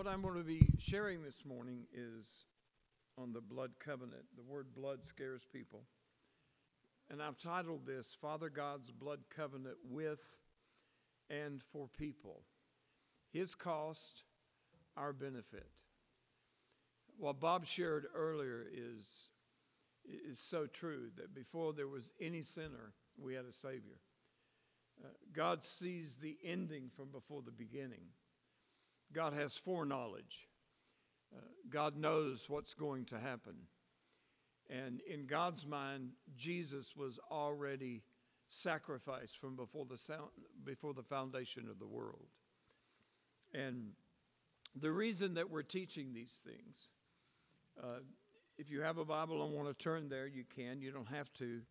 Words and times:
What 0.00 0.08
I'm 0.08 0.22
going 0.22 0.38
to 0.38 0.42
be 0.42 0.66
sharing 0.78 1.22
this 1.22 1.44
morning 1.44 1.82
is 1.92 2.24
on 3.18 3.34
the 3.34 3.42
blood 3.42 3.72
covenant. 3.84 4.24
The 4.34 4.42
word 4.42 4.68
blood 4.74 5.04
scares 5.04 5.46
people. 5.52 5.82
And 7.10 7.22
I've 7.22 7.36
titled 7.36 7.84
this 7.84 8.16
Father 8.18 8.48
God's 8.48 8.90
Blood 8.90 9.18
Covenant 9.28 9.76
with 9.86 10.38
and 11.28 11.62
for 11.62 11.86
People. 11.86 12.40
His 13.30 13.54
cost, 13.54 14.22
our 14.96 15.12
benefit. 15.12 15.68
What 17.18 17.38
Bob 17.38 17.66
shared 17.66 18.06
earlier 18.14 18.64
is, 18.72 19.28
is 20.08 20.38
so 20.38 20.64
true 20.64 21.10
that 21.18 21.34
before 21.34 21.74
there 21.74 21.88
was 21.88 22.10
any 22.18 22.40
sinner, 22.40 22.94
we 23.18 23.34
had 23.34 23.44
a 23.44 23.52
Savior. 23.52 24.00
Uh, 25.04 25.08
God 25.34 25.62
sees 25.62 26.16
the 26.16 26.38
ending 26.42 26.88
from 26.96 27.10
before 27.10 27.42
the 27.42 27.50
beginning. 27.50 28.06
God 29.12 29.32
has 29.32 29.56
foreknowledge. 29.56 30.48
Uh, 31.34 31.40
God 31.68 31.96
knows 31.96 32.48
what's 32.48 32.74
going 32.74 33.04
to 33.06 33.18
happen. 33.18 33.54
And 34.68 35.00
in 35.02 35.26
God's 35.26 35.66
mind, 35.66 36.10
Jesus 36.36 36.94
was 36.96 37.18
already 37.30 38.02
sacrificed 38.48 39.38
from 39.38 39.56
before 39.56 39.84
the, 39.84 39.98
sound, 39.98 40.30
before 40.64 40.94
the 40.94 41.02
foundation 41.02 41.68
of 41.68 41.78
the 41.78 41.86
world. 41.86 42.26
And 43.52 43.92
the 44.80 44.92
reason 44.92 45.34
that 45.34 45.50
we're 45.50 45.62
teaching 45.62 46.12
these 46.12 46.40
things, 46.44 46.88
uh, 47.82 48.00
if 48.58 48.70
you 48.70 48.82
have 48.82 48.98
a 48.98 49.04
Bible 49.04 49.44
and 49.44 49.54
want 49.54 49.68
to 49.68 49.74
turn 49.74 50.08
there, 50.08 50.26
you 50.26 50.44
can. 50.54 50.80
You 50.80 50.92
don't 50.92 51.08
have 51.08 51.32
to. 51.34 51.62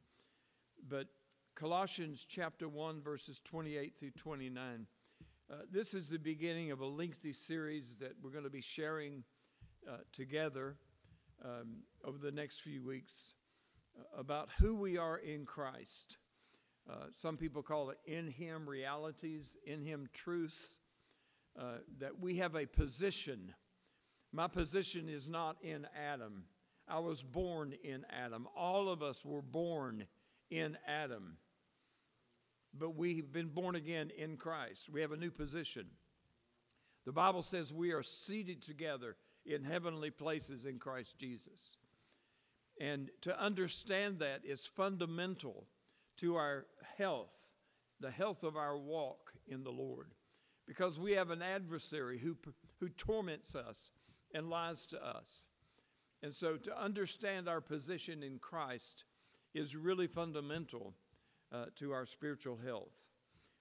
But 0.89 1.07
Colossians 1.55 2.25
chapter 2.27 2.67
1, 2.67 3.01
verses 3.01 3.39
28 3.43 3.93
through 3.97 4.11
29 4.11 4.87
uh, 5.51 5.55
this 5.71 5.95
is 5.95 6.09
the 6.09 6.19
beginning 6.19 6.69
of 6.69 6.79
a 6.79 6.85
lengthy 6.85 7.33
series 7.33 7.97
that 7.99 8.13
we're 8.21 8.29
going 8.29 8.43
to 8.43 8.51
be 8.51 8.61
sharing 8.61 9.23
uh, 9.89 9.97
together 10.13 10.75
um, 11.43 11.77
over 12.05 12.19
the 12.19 12.31
next 12.31 12.59
few 12.59 12.85
weeks 12.85 13.33
uh, 13.97 14.19
about 14.19 14.49
who 14.59 14.75
we 14.75 14.95
are 14.95 15.17
in 15.17 15.45
Christ. 15.45 16.17
Uh, 16.87 17.05
some 17.19 17.35
people 17.35 17.63
call 17.63 17.89
it 17.89 17.97
in 18.05 18.27
Him 18.27 18.69
realities, 18.69 19.55
in 19.65 19.81
Him 19.81 20.07
truths, 20.13 20.77
uh, 21.59 21.77
that 21.99 22.19
we 22.19 22.37
have 22.37 22.55
a 22.55 22.67
position. 22.67 23.55
My 24.31 24.47
position 24.47 25.09
is 25.09 25.27
not 25.27 25.57
in 25.63 25.87
Adam. 25.97 26.43
I 26.87 26.99
was 26.99 27.23
born 27.23 27.73
in 27.83 28.05
Adam. 28.11 28.47
All 28.55 28.87
of 28.87 29.01
us 29.01 29.25
were 29.25 29.41
born 29.41 30.05
in 30.51 30.77
Adam 30.87 31.37
but 32.77 32.95
we've 32.95 33.31
been 33.31 33.49
born 33.49 33.75
again 33.75 34.11
in 34.17 34.37
Christ. 34.37 34.89
We 34.89 35.01
have 35.01 35.11
a 35.11 35.17
new 35.17 35.31
position. 35.31 35.87
The 37.05 37.11
Bible 37.11 37.41
says 37.41 37.73
we 37.73 37.91
are 37.91 38.03
seated 38.03 38.61
together 38.61 39.15
in 39.45 39.63
heavenly 39.63 40.11
places 40.11 40.65
in 40.65 40.77
Christ 40.79 41.17
Jesus. 41.17 41.77
And 42.79 43.09
to 43.21 43.41
understand 43.41 44.19
that 44.19 44.41
is 44.45 44.65
fundamental 44.65 45.65
to 46.17 46.35
our 46.35 46.65
health, 46.97 47.33
the 47.99 48.11
health 48.11 48.43
of 48.43 48.55
our 48.55 48.77
walk 48.77 49.33
in 49.47 49.63
the 49.63 49.71
Lord. 49.71 50.11
Because 50.67 50.99
we 50.99 51.13
have 51.13 51.31
an 51.31 51.41
adversary 51.41 52.19
who, 52.19 52.37
who 52.79 52.89
torments 52.89 53.55
us 53.55 53.89
and 54.33 54.49
lies 54.49 54.85
to 54.87 55.03
us. 55.03 55.43
And 56.21 56.33
so 56.33 56.57
to 56.57 56.81
understand 56.81 57.49
our 57.49 57.61
position 57.61 58.23
in 58.23 58.37
Christ 58.39 59.05
is 59.53 59.75
really 59.75 60.07
fundamental 60.07 60.93
uh, 61.51 61.65
to 61.75 61.91
our 61.91 62.05
spiritual 62.05 62.57
health. 62.63 63.09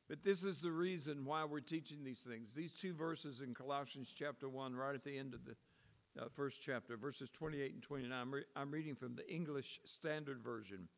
But 0.08 0.25
this 0.25 0.42
is 0.42 0.61
the 0.61 0.72
reason 0.72 1.25
why 1.25 1.44
we're 1.44 1.61
teaching 1.61 2.03
these 2.03 2.20
things. 2.20 2.55
These 2.55 2.72
two 2.72 2.94
verses 2.94 3.42
in 3.42 3.55
Colossians 3.55 4.12
chapter 4.17 4.48
1, 4.48 4.75
right 4.75 4.94
at 4.94 5.05
the 5.05 5.19
end 5.19 5.34
of 5.34 5.44
the 5.44 5.55
uh, 6.20 6.28
first 6.34 6.62
chapter, 6.62 6.97
verses 6.97 7.28
28 7.31 7.75
and 7.75 7.83
29, 7.83 8.19
I'm, 8.19 8.34
re- 8.34 8.44
I'm 8.56 8.70
reading 8.70 8.94
from 8.94 9.16
the 9.16 9.31
English 9.31 9.81
Standard 9.84 10.42
Version. 10.42 10.89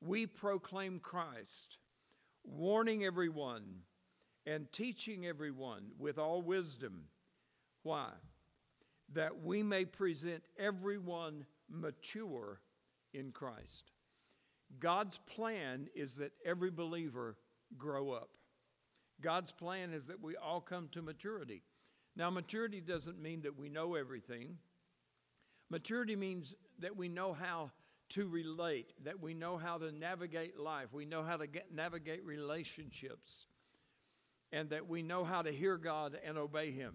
We 0.00 0.26
proclaim 0.26 1.00
Christ, 1.00 1.78
warning 2.44 3.04
everyone 3.04 3.82
and 4.46 4.70
teaching 4.72 5.26
everyone 5.26 5.90
with 5.98 6.18
all 6.18 6.40
wisdom. 6.40 7.04
Why? 7.82 8.08
That 9.12 9.42
we 9.42 9.62
may 9.62 9.84
present 9.84 10.44
everyone 10.58 11.44
mature 11.68 12.60
in 13.12 13.32
Christ. 13.32 13.90
God's 14.78 15.18
plan 15.26 15.88
is 15.94 16.16
that 16.16 16.32
every 16.44 16.70
believer 16.70 17.36
grow 17.76 18.10
up. 18.10 18.30
God's 19.20 19.52
plan 19.52 19.92
is 19.92 20.08
that 20.08 20.22
we 20.22 20.36
all 20.36 20.60
come 20.60 20.88
to 20.92 21.02
maturity. 21.02 21.62
Now, 22.16 22.30
maturity 22.30 22.80
doesn't 22.80 23.20
mean 23.20 23.42
that 23.42 23.58
we 23.58 23.68
know 23.68 23.94
everything. 23.94 24.58
Maturity 25.70 26.16
means 26.16 26.54
that 26.80 26.96
we 26.96 27.08
know 27.08 27.32
how 27.32 27.70
to 28.10 28.28
relate, 28.28 28.92
that 29.04 29.20
we 29.20 29.34
know 29.34 29.56
how 29.56 29.78
to 29.78 29.90
navigate 29.90 30.58
life, 30.58 30.92
we 30.92 31.04
know 31.04 31.24
how 31.24 31.36
to 31.36 31.46
get, 31.46 31.74
navigate 31.74 32.24
relationships, 32.24 33.46
and 34.52 34.70
that 34.70 34.88
we 34.88 35.02
know 35.02 35.24
how 35.24 35.42
to 35.42 35.50
hear 35.50 35.76
God 35.76 36.16
and 36.24 36.38
obey 36.38 36.70
Him. 36.70 36.94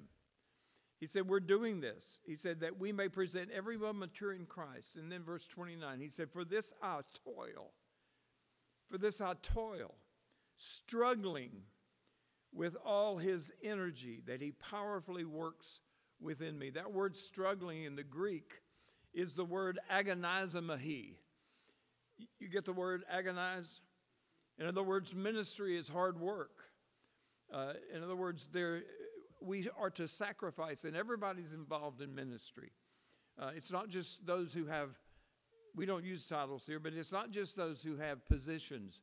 He 1.02 1.08
said, 1.08 1.28
We're 1.28 1.40
doing 1.40 1.82
this. 1.82 2.20
He 2.24 2.36
said, 2.36 2.60
that 2.60 2.80
we 2.80 2.92
may 2.94 3.10
present 3.10 3.50
everyone 3.52 3.98
mature 3.98 4.34
in 4.34 4.46
Christ. 4.46 4.96
And 4.96 5.12
then 5.12 5.24
verse 5.24 5.48
29, 5.48 6.00
he 6.00 6.10
said, 6.10 6.30
For 6.32 6.46
this 6.46 6.72
I 6.82 7.00
toil. 7.26 7.72
For 8.90 9.00
this 9.00 9.20
I 9.20 9.34
toil, 9.42 9.96
struggling 10.56 11.64
with 12.54 12.76
all 12.86 13.18
his 13.18 13.52
energy 13.64 14.22
that 14.28 14.42
he 14.42 14.52
powerfully 14.52 15.26
works 15.26 15.80
within 16.22 16.60
me. 16.60 16.70
That 16.70 16.94
word 16.94 17.18
struggling 17.18 17.84
in 17.84 17.96
the 17.96 18.04
Greek 18.04 18.62
is 19.12 19.34
the 19.34 19.46
word 19.46 19.80
agonizomai. 19.92 21.16
You 22.40 22.48
get 22.48 22.66
the 22.66 22.74
word 22.74 23.04
agonize? 23.10 23.80
In 24.60 24.68
other 24.68 24.84
words, 24.84 25.16
ministry 25.16 25.80
is 25.80 25.88
hard 25.88 26.20
work. 26.20 26.52
Uh, 27.52 27.74
in 27.96 28.04
other 28.04 28.16
words, 28.16 28.50
there 28.54 28.84
we 29.42 29.68
are 29.80 29.90
to 29.92 30.08
sacrifice, 30.08 30.84
and 30.84 30.96
everybody's 30.96 31.54
involved 31.54 32.02
in 32.02 32.14
ministry. 32.14 32.72
Uh, 33.40 33.52
it's 33.56 33.72
not 33.72 33.90
just 33.90 34.26
those 34.26 34.54
who 34.54 34.66
have, 34.68 34.90
we 35.76 35.86
don't 35.86 36.06
use 36.06 36.26
titles 36.26 36.66
here, 36.66 36.80
but 36.80 36.94
it's 36.94 37.12
not 37.12 37.32
just 37.32 37.56
those 37.56 37.82
who 37.82 37.98
have 37.98 38.28
positions. 38.28 39.00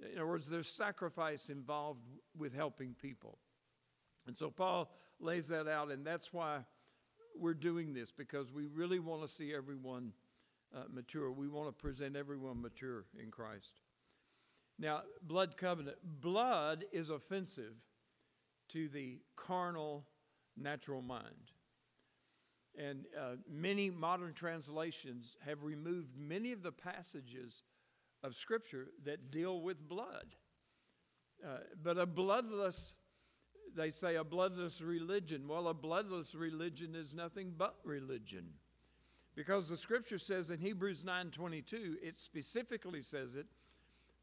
In 0.00 0.18
other 0.18 0.26
words, 0.26 0.46
there's 0.46 0.68
sacrifice 0.68 1.48
involved 1.48 2.06
with 2.36 2.54
helping 2.54 2.94
people. 2.94 3.38
And 4.26 4.36
so 4.36 4.50
Paul 4.50 4.90
lays 5.20 5.48
that 5.48 5.68
out, 5.68 5.90
and 5.90 6.06
that's 6.06 6.32
why 6.32 6.58
we're 7.38 7.54
doing 7.54 7.94
this, 7.94 8.12
because 8.12 8.52
we 8.52 8.66
really 8.66 8.98
want 8.98 9.22
to 9.22 9.28
see 9.28 9.54
everyone 9.54 10.12
uh, 10.74 10.82
mature. 10.92 11.30
We 11.30 11.48
want 11.48 11.68
to 11.68 11.72
present 11.72 12.16
everyone 12.16 12.60
mature 12.60 13.04
in 13.22 13.30
Christ. 13.30 13.80
Now, 14.78 15.02
blood 15.22 15.56
covenant. 15.56 15.96
Blood 16.20 16.84
is 16.92 17.08
offensive 17.08 17.74
to 18.68 18.88
the 18.88 19.18
carnal, 19.36 20.04
natural 20.56 21.02
mind. 21.02 21.52
And 22.78 23.06
uh, 23.18 23.36
many 23.50 23.90
modern 23.90 24.34
translations 24.34 25.36
have 25.44 25.62
removed 25.62 26.10
many 26.16 26.52
of 26.52 26.62
the 26.62 26.72
passages 26.72 27.62
of 28.22 28.34
Scripture 28.34 28.88
that 29.04 29.30
deal 29.30 29.60
with 29.60 29.88
blood. 29.88 30.34
Uh, 31.44 31.58
but 31.82 31.98
a 31.98 32.06
bloodless, 32.06 32.94
they 33.74 33.90
say, 33.90 34.16
a 34.16 34.24
bloodless 34.24 34.80
religion. 34.80 35.48
Well, 35.48 35.68
a 35.68 35.74
bloodless 35.74 36.34
religion 36.34 36.94
is 36.94 37.14
nothing 37.14 37.54
but 37.56 37.76
religion. 37.84 38.48
Because 39.34 39.68
the 39.68 39.76
Scripture 39.76 40.18
says 40.18 40.50
in 40.50 40.58
Hebrews 40.58 41.02
9.22, 41.02 41.96
it 42.02 42.18
specifically 42.18 43.02
says 43.02 43.36
it, 43.36 43.46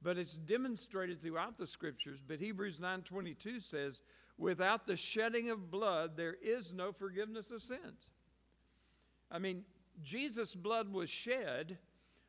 but 0.02 0.18
it's 0.18 0.36
demonstrated 0.36 1.22
throughout 1.22 1.58
the 1.58 1.68
Scriptures. 1.68 2.24
But 2.28 2.40
Hebrews 2.40 2.80
9.22 2.80 3.62
says, 3.62 4.02
Without 4.38 4.88
the 4.88 4.96
shedding 4.96 5.50
of 5.50 5.70
blood, 5.70 6.18
there 6.18 6.36
is 6.42 6.74
no 6.74 6.92
forgiveness 6.92 7.52
of 7.52 7.62
sins. 7.62 8.10
I 9.32 9.40
mean, 9.40 9.64
Jesus' 10.02 10.56
blood 10.56 10.92
was 10.92 11.10
shed, 11.10 11.78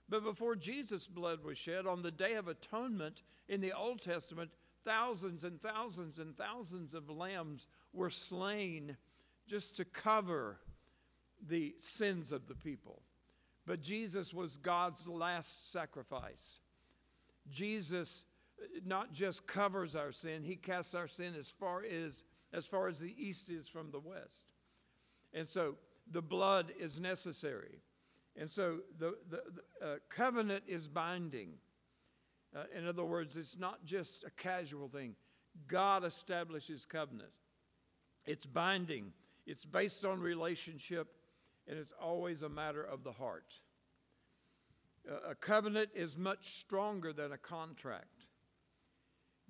but 0.09 0.23
before 0.23 0.55
Jesus' 0.55 1.07
blood 1.07 1.43
was 1.43 1.59
shed, 1.59 1.87
on 1.87 2.03
the 2.03 2.11
Day 2.11 2.35
of 2.35 2.49
Atonement 2.49 3.23
in 3.49 3.61
the 3.61 3.73
Old 3.73 4.03
Testament, 4.03 4.51
thousands 4.85 5.45
and 5.45 5.61
thousands 5.61 6.19
and 6.19 6.37
thousands 6.37 6.95
of 6.95 7.09
lambs 7.09 7.67
were 7.93 8.11
slain 8.11 8.97
just 9.47 9.77
to 9.77 9.85
cover 9.85 10.59
the 11.47 11.75
sins 11.79 12.33
of 12.33 12.47
the 12.49 12.55
people. 12.55 13.03
But 13.67 13.81
Jesus 13.81 14.35
was 14.35 14.57
God's 14.59 15.07
last 15.07 15.73
sacrifice. 15.73 16.61
Jesus 17.51 18.25
not 18.85 19.13
just 19.13 19.47
covers 19.47 19.95
our 19.97 20.13
sin, 20.13 20.43
he 20.43 20.57
casts 20.57 20.95
our 20.95 21.09
sin 21.09 21.35
as 21.39 21.51
far 21.51 21.83
as 21.85 22.23
as 22.53 22.67
far 22.67 22.87
as 22.87 23.01
the 23.01 23.15
east 23.19 23.51
is 23.51 23.69
from 23.69 23.91
the 23.91 23.99
west. 23.99 24.45
And 25.33 25.47
so 25.47 25.75
the 26.11 26.23
blood 26.23 26.73
is 26.79 27.01
necessary. 27.01 27.81
And 28.37 28.51
so 28.51 28.79
the, 28.99 29.15
the, 29.29 29.43
the 29.81 29.87
uh, 29.87 29.97
covenant 30.09 30.65
is 30.67 30.87
binding. 30.87 31.55
Uh, 32.55 32.65
in 32.77 32.87
other 32.87 33.05
words, 33.05 33.37
it's 33.37 33.59
not 33.59 33.85
just 33.85 34.25
a 34.25 34.31
casual 34.31 34.89
thing. 34.89 35.17
God 35.67 36.05
establishes 36.05 36.85
covenant. 36.85 37.31
It's 38.25 38.47
binding. 38.47 39.13
It's 39.47 39.65
based 39.65 40.05
on 40.05 40.21
relationship, 40.21 41.09
and 41.69 41.79
it's 41.79 41.93
always 42.01 42.43
a 42.43 42.49
matter 42.49 42.83
of 42.83 43.05
the 43.05 43.13
heart. 43.13 43.53
A 45.29 45.35
covenant 45.35 45.91
is 45.95 46.17
much 46.17 46.61
stronger 46.61 47.13
than 47.13 47.33
a 47.33 47.39
contract. 47.39 48.14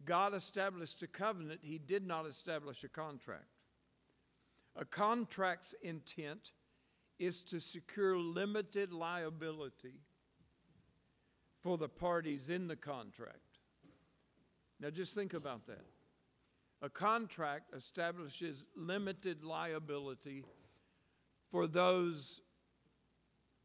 God 0.05 0.35
established 0.35 1.03
a 1.03 1.07
covenant, 1.07 1.61
He 1.63 1.79
did 1.79 2.07
not 2.07 2.27
establish 2.27 2.85
a 2.85 2.89
contract. 2.89 3.45
A 4.77 4.85
contract's 4.85 5.75
intent 5.83 6.53
is 7.19 7.43
to 7.45 7.61
secure 7.61 8.19
limited 8.19 8.93
liability 8.93 10.01
for 11.63 11.79
the 11.79 11.89
parties 11.89 12.51
in 12.51 12.67
the 12.67 12.77
contract. 12.77 13.39
Now, 14.81 14.91
just 14.91 15.15
think 15.15 15.33
about 15.33 15.67
that. 15.67 15.85
A 16.83 16.91
contract 16.91 17.75
establishes 17.75 18.67
limited 18.77 19.43
liability 19.45 20.45
for 21.51 21.67
those 21.67 22.43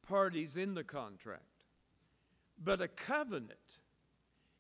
parties 0.08 0.56
in 0.56 0.76
the 0.76 0.84
contract. 0.84 1.44
But 2.64 2.82
a 2.82 2.88
covenant 2.88 3.79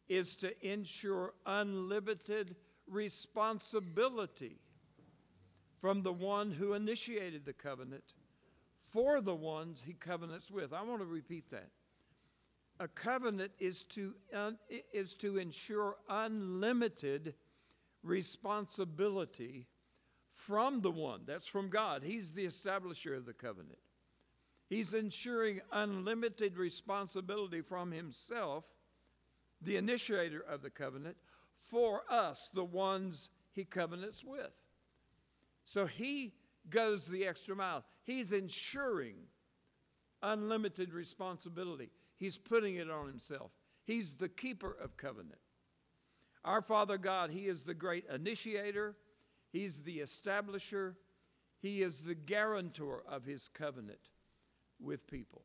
is 0.10 0.36
to 0.38 0.52
ensure 0.68 1.34
unlimited 1.46 2.56
responsibility 2.88 4.58
from 5.80 6.02
the 6.02 6.12
one 6.12 6.52
who 6.52 6.74
initiated 6.74 7.46
the 7.46 7.54
covenant 7.54 8.04
for 8.92 9.22
the 9.22 9.36
ones 9.36 9.84
he 9.86 9.94
covenants 9.94 10.50
with. 10.52 10.74
I 10.74 10.82
want 10.82 11.00
to 11.00 11.06
repeat 11.06 11.50
that. 11.52 11.70
A 12.80 12.88
covenant 12.88 13.52
is 13.60 13.84
to, 13.86 14.16
un, 14.34 14.58
is 14.94 15.14
to 15.16 15.38
ensure 15.38 15.98
unlimited 16.10 17.36
responsibility 18.04 19.68
from 20.30 20.82
the 20.82 20.92
one. 20.92 21.22
That's 21.26 21.48
from 21.48 21.70
God. 21.70 22.04
He's 22.04 22.32
the 22.32 22.46
establisher 22.46 23.16
of 23.16 23.26
the 23.26 23.34
covenant. 23.34 23.80
He's 24.70 24.94
ensuring 24.94 25.62
unlimited 25.72 26.58
responsibility 26.58 27.62
from 27.62 27.92
himself, 27.92 28.66
the 29.62 29.78
initiator 29.78 30.42
of 30.42 30.62
the 30.62 30.70
covenant, 30.70 31.18
for 31.52 32.02
us, 32.10 32.50
the 32.54 32.64
ones 32.64 33.30
he 33.52 33.66
covenants 33.66 34.24
with. 34.24 34.54
So 35.66 35.86
he 35.86 36.34
goes 36.70 37.06
the 37.06 37.26
extra 37.26 37.56
mile. 37.56 37.84
He's 38.04 38.32
ensuring 38.32 39.16
unlimited 40.22 40.94
responsibility. 40.94 41.92
He's 42.18 42.38
putting 42.38 42.76
it 42.76 42.90
on 42.90 43.08
himself. 43.08 43.52
He's 43.86 44.16
the 44.16 44.30
keeper 44.30 44.76
of 44.82 44.98
covenant. 44.98 45.40
Our 46.46 46.62
Father 46.62 46.98
God, 46.98 47.32
He 47.32 47.48
is 47.48 47.64
the 47.64 47.74
great 47.74 48.06
initiator, 48.14 48.96
He's 49.52 49.80
the 49.80 50.00
establisher, 50.00 50.96
He 51.60 51.82
is 51.82 52.02
the 52.02 52.16
guarantor 52.16 53.04
of 53.08 53.26
His 53.26 53.50
covenant 53.50 54.10
with 54.80 55.08
people. 55.08 55.44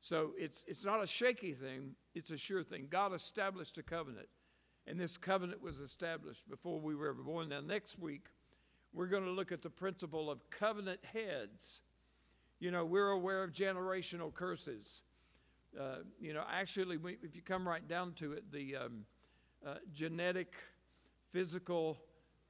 So 0.00 0.30
it's, 0.38 0.64
it's 0.66 0.84
not 0.84 1.02
a 1.02 1.06
shaky 1.06 1.52
thing, 1.52 1.94
it's 2.14 2.30
a 2.30 2.36
sure 2.36 2.62
thing. 2.62 2.86
God 2.88 3.12
established 3.12 3.78
a 3.78 3.82
covenant, 3.82 4.28
and 4.86 4.98
this 4.98 5.16
covenant 5.16 5.62
was 5.62 5.80
established 5.80 6.48
before 6.48 6.80
we 6.80 6.94
were 6.94 7.08
ever 7.08 7.22
born. 7.22 7.48
Now, 7.48 7.60
next 7.60 7.98
week, 7.98 8.26
we're 8.92 9.06
going 9.06 9.24
to 9.24 9.30
look 9.30 9.52
at 9.52 9.62
the 9.62 9.70
principle 9.70 10.30
of 10.30 10.48
covenant 10.50 11.00
heads. 11.04 11.82
You 12.60 12.70
know, 12.70 12.84
we're 12.84 13.10
aware 13.10 13.42
of 13.42 13.52
generational 13.52 14.32
curses. 14.32 15.02
Uh, 15.78 15.98
you 16.20 16.32
know, 16.32 16.44
actually, 16.50 16.96
we, 16.96 17.18
if 17.22 17.36
you 17.36 17.42
come 17.42 17.68
right 17.68 17.86
down 17.86 18.12
to 18.14 18.32
it, 18.32 18.50
the 18.50 18.76
um, 18.76 19.04
uh, 19.66 19.74
genetic, 19.92 20.54
physical 21.30 21.98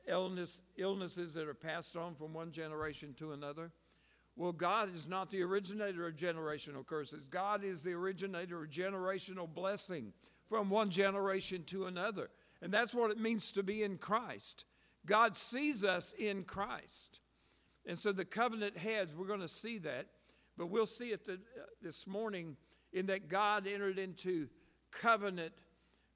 illness, 0.06 0.60
illnesses 0.76 1.34
that 1.34 1.48
are 1.48 1.54
passed 1.54 1.96
on 1.96 2.14
from 2.14 2.32
one 2.32 2.52
generation 2.52 3.14
to 3.14 3.32
another. 3.32 3.72
Well, 4.38 4.52
God 4.52 4.94
is 4.94 5.08
not 5.08 5.30
the 5.30 5.42
originator 5.42 6.06
of 6.06 6.14
generational 6.14 6.86
curses. 6.86 7.24
God 7.28 7.64
is 7.64 7.82
the 7.82 7.90
originator 7.90 8.62
of 8.62 8.70
generational 8.70 9.52
blessing 9.52 10.12
from 10.48 10.70
one 10.70 10.90
generation 10.90 11.64
to 11.64 11.86
another. 11.86 12.30
And 12.62 12.72
that's 12.72 12.94
what 12.94 13.10
it 13.10 13.18
means 13.18 13.50
to 13.52 13.64
be 13.64 13.82
in 13.82 13.98
Christ. 13.98 14.64
God 15.04 15.36
sees 15.36 15.84
us 15.84 16.14
in 16.16 16.44
Christ. 16.44 17.18
And 17.84 17.98
so 17.98 18.12
the 18.12 18.24
covenant 18.24 18.78
heads, 18.78 19.12
we're 19.12 19.26
going 19.26 19.40
to 19.40 19.48
see 19.48 19.78
that, 19.78 20.06
but 20.56 20.68
we'll 20.68 20.86
see 20.86 21.08
it 21.08 21.28
uh, 21.28 21.32
this 21.82 22.06
morning 22.06 22.56
in 22.92 23.06
that 23.06 23.28
God 23.28 23.66
entered 23.66 23.98
into 23.98 24.46
covenant 24.92 25.52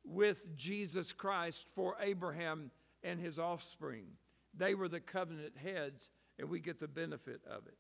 with 0.05 0.57
Jesus 0.57 1.11
Christ 1.11 1.67
for 1.75 1.97
Abraham 2.01 2.71
and 3.03 3.19
his 3.19 3.41
offspring. 3.41 4.05
They 4.57 4.77
were 4.77 4.89
the 4.89 5.01
covenant 5.01 5.57
heads, 5.57 6.09
and 6.39 6.49
we 6.49 6.61
get 6.61 6.79
the 6.79 6.87
benefit 6.87 7.41
of 7.51 7.67
it. 7.67 7.77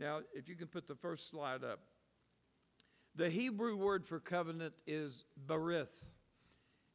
Now, 0.00 0.20
if 0.32 0.48
you 0.48 0.54
can 0.54 0.68
put 0.68 0.86
the 0.86 0.94
first 0.94 1.30
slide 1.30 1.64
up. 1.64 1.80
The 3.14 3.30
Hebrew 3.30 3.76
word 3.76 4.06
for 4.06 4.20
covenant 4.20 4.74
is 4.86 5.24
berith, 5.46 6.10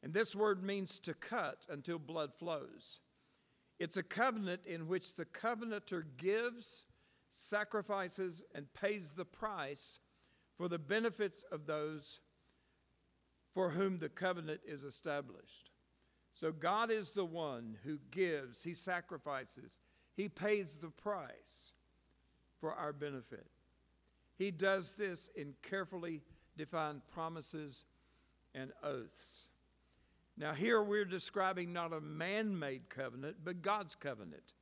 and 0.02 0.14
this 0.14 0.34
word 0.34 0.62
means 0.62 0.98
to 1.00 1.12
cut 1.12 1.66
until 1.68 1.98
blood 1.98 2.32
flows. 2.34 3.00
It's 3.78 3.98
a 3.98 4.02
covenant 4.02 4.62
in 4.64 4.88
which 4.88 5.16
the 5.16 5.26
covenanter 5.26 6.06
gives, 6.16 6.86
sacrifices, 7.30 8.42
and 8.54 8.72
pays 8.72 9.12
the 9.12 9.26
price 9.26 9.98
for 10.56 10.68
the 10.68 10.78
benefits 10.78 11.44
of 11.52 11.66
those 11.66 12.20
for 13.52 13.70
whom 13.70 13.98
the 13.98 14.08
covenant 14.08 14.60
is 14.66 14.82
established. 14.82 15.70
So 16.32 16.52
God 16.52 16.90
is 16.90 17.10
the 17.10 17.24
one 17.24 17.76
who 17.84 17.98
gives, 18.10 18.62
He 18.62 18.72
sacrifices, 18.72 19.78
He 20.16 20.28
pays 20.28 20.76
the 20.76 20.88
price 20.88 21.73
for 22.60 22.72
our 22.72 22.92
benefit. 22.92 23.46
He 24.36 24.50
does 24.50 24.94
this 24.94 25.30
in 25.36 25.54
carefully 25.62 26.22
defined 26.56 27.02
promises 27.12 27.84
and 28.54 28.72
oaths. 28.82 29.48
Now, 30.36 30.52
here 30.52 30.82
we're 30.82 31.04
describing 31.04 31.72
not 31.72 31.92
a 31.92 32.00
man 32.00 32.58
made 32.58 32.88
covenant, 32.88 33.36
but 33.44 33.62
God's 33.62 33.94
covenant, 33.94 34.54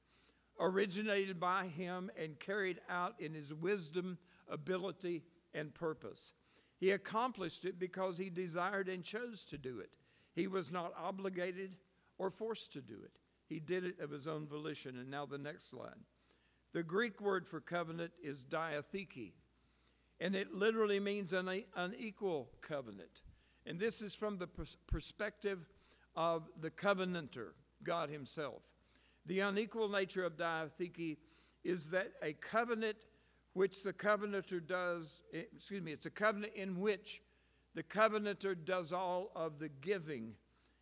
originated 0.61 1.41
by 1.41 1.69
Him 1.69 2.11
and 2.19 2.39
carried 2.39 2.81
out 2.91 3.15
in 3.19 3.33
His 3.33 3.55
wisdom, 3.55 4.19
ability, 4.51 5.23
and 5.55 5.75
purpose. 5.75 6.33
He 6.83 6.91
accomplished 6.91 7.65
it 7.65 7.79
because 7.79 8.19
he 8.19 8.29
desired 8.29 8.89
and 8.89 9.05
chose 9.05 9.45
to 9.45 9.57
do 9.57 9.79
it. 9.79 9.91
He 10.35 10.49
was 10.49 10.73
not 10.73 10.93
obligated 11.01 11.77
or 12.19 12.29
forced 12.29 12.73
to 12.73 12.81
do 12.81 12.97
it. 13.05 13.13
He 13.49 13.61
did 13.61 13.85
it 13.85 14.01
of 14.01 14.11
his 14.11 14.27
own 14.27 14.49
volition. 14.49 14.99
And 14.99 15.09
now 15.09 15.25
the 15.25 15.39
next 15.39 15.71
slide. 15.71 15.95
The 16.73 16.83
Greek 16.83 17.21
word 17.21 17.47
for 17.47 17.61
covenant 17.61 18.13
is 18.23 18.45
diatheke, 18.45 19.33
and 20.21 20.35
it 20.35 20.55
literally 20.55 21.01
means 21.01 21.33
an 21.33 21.65
unequal 21.77 22.49
covenant. 22.61 23.23
And 23.67 23.79
this 23.79 24.03
is 24.03 24.15
from 24.15 24.39
the 24.39 24.49
perspective 24.87 25.69
of 26.17 26.49
the 26.61 26.71
covenanter, 26.71 27.55
God 27.83 28.11
Himself. 28.11 28.63
The 29.27 29.41
unequal 29.41 29.89
nature 29.89 30.25
of 30.25 30.37
diatheke 30.37 31.19
is 31.63 31.91
that 31.91 32.13
a 32.23 32.33
covenant 32.33 32.97
which 33.53 33.83
the 33.83 33.93
covenanter 33.93 34.61
does, 34.67 35.23
excuse 35.33 35.83
me, 35.83 35.93
it's 35.93 36.07
a 36.07 36.11
covenant 36.11 36.55
in 36.55 36.81
which 36.81 37.23
the 37.75 37.83
covenanter 37.83 38.55
does 38.55 38.93
all 38.93 39.31
of 39.37 39.59
the 39.59 39.69
giving 39.69 40.33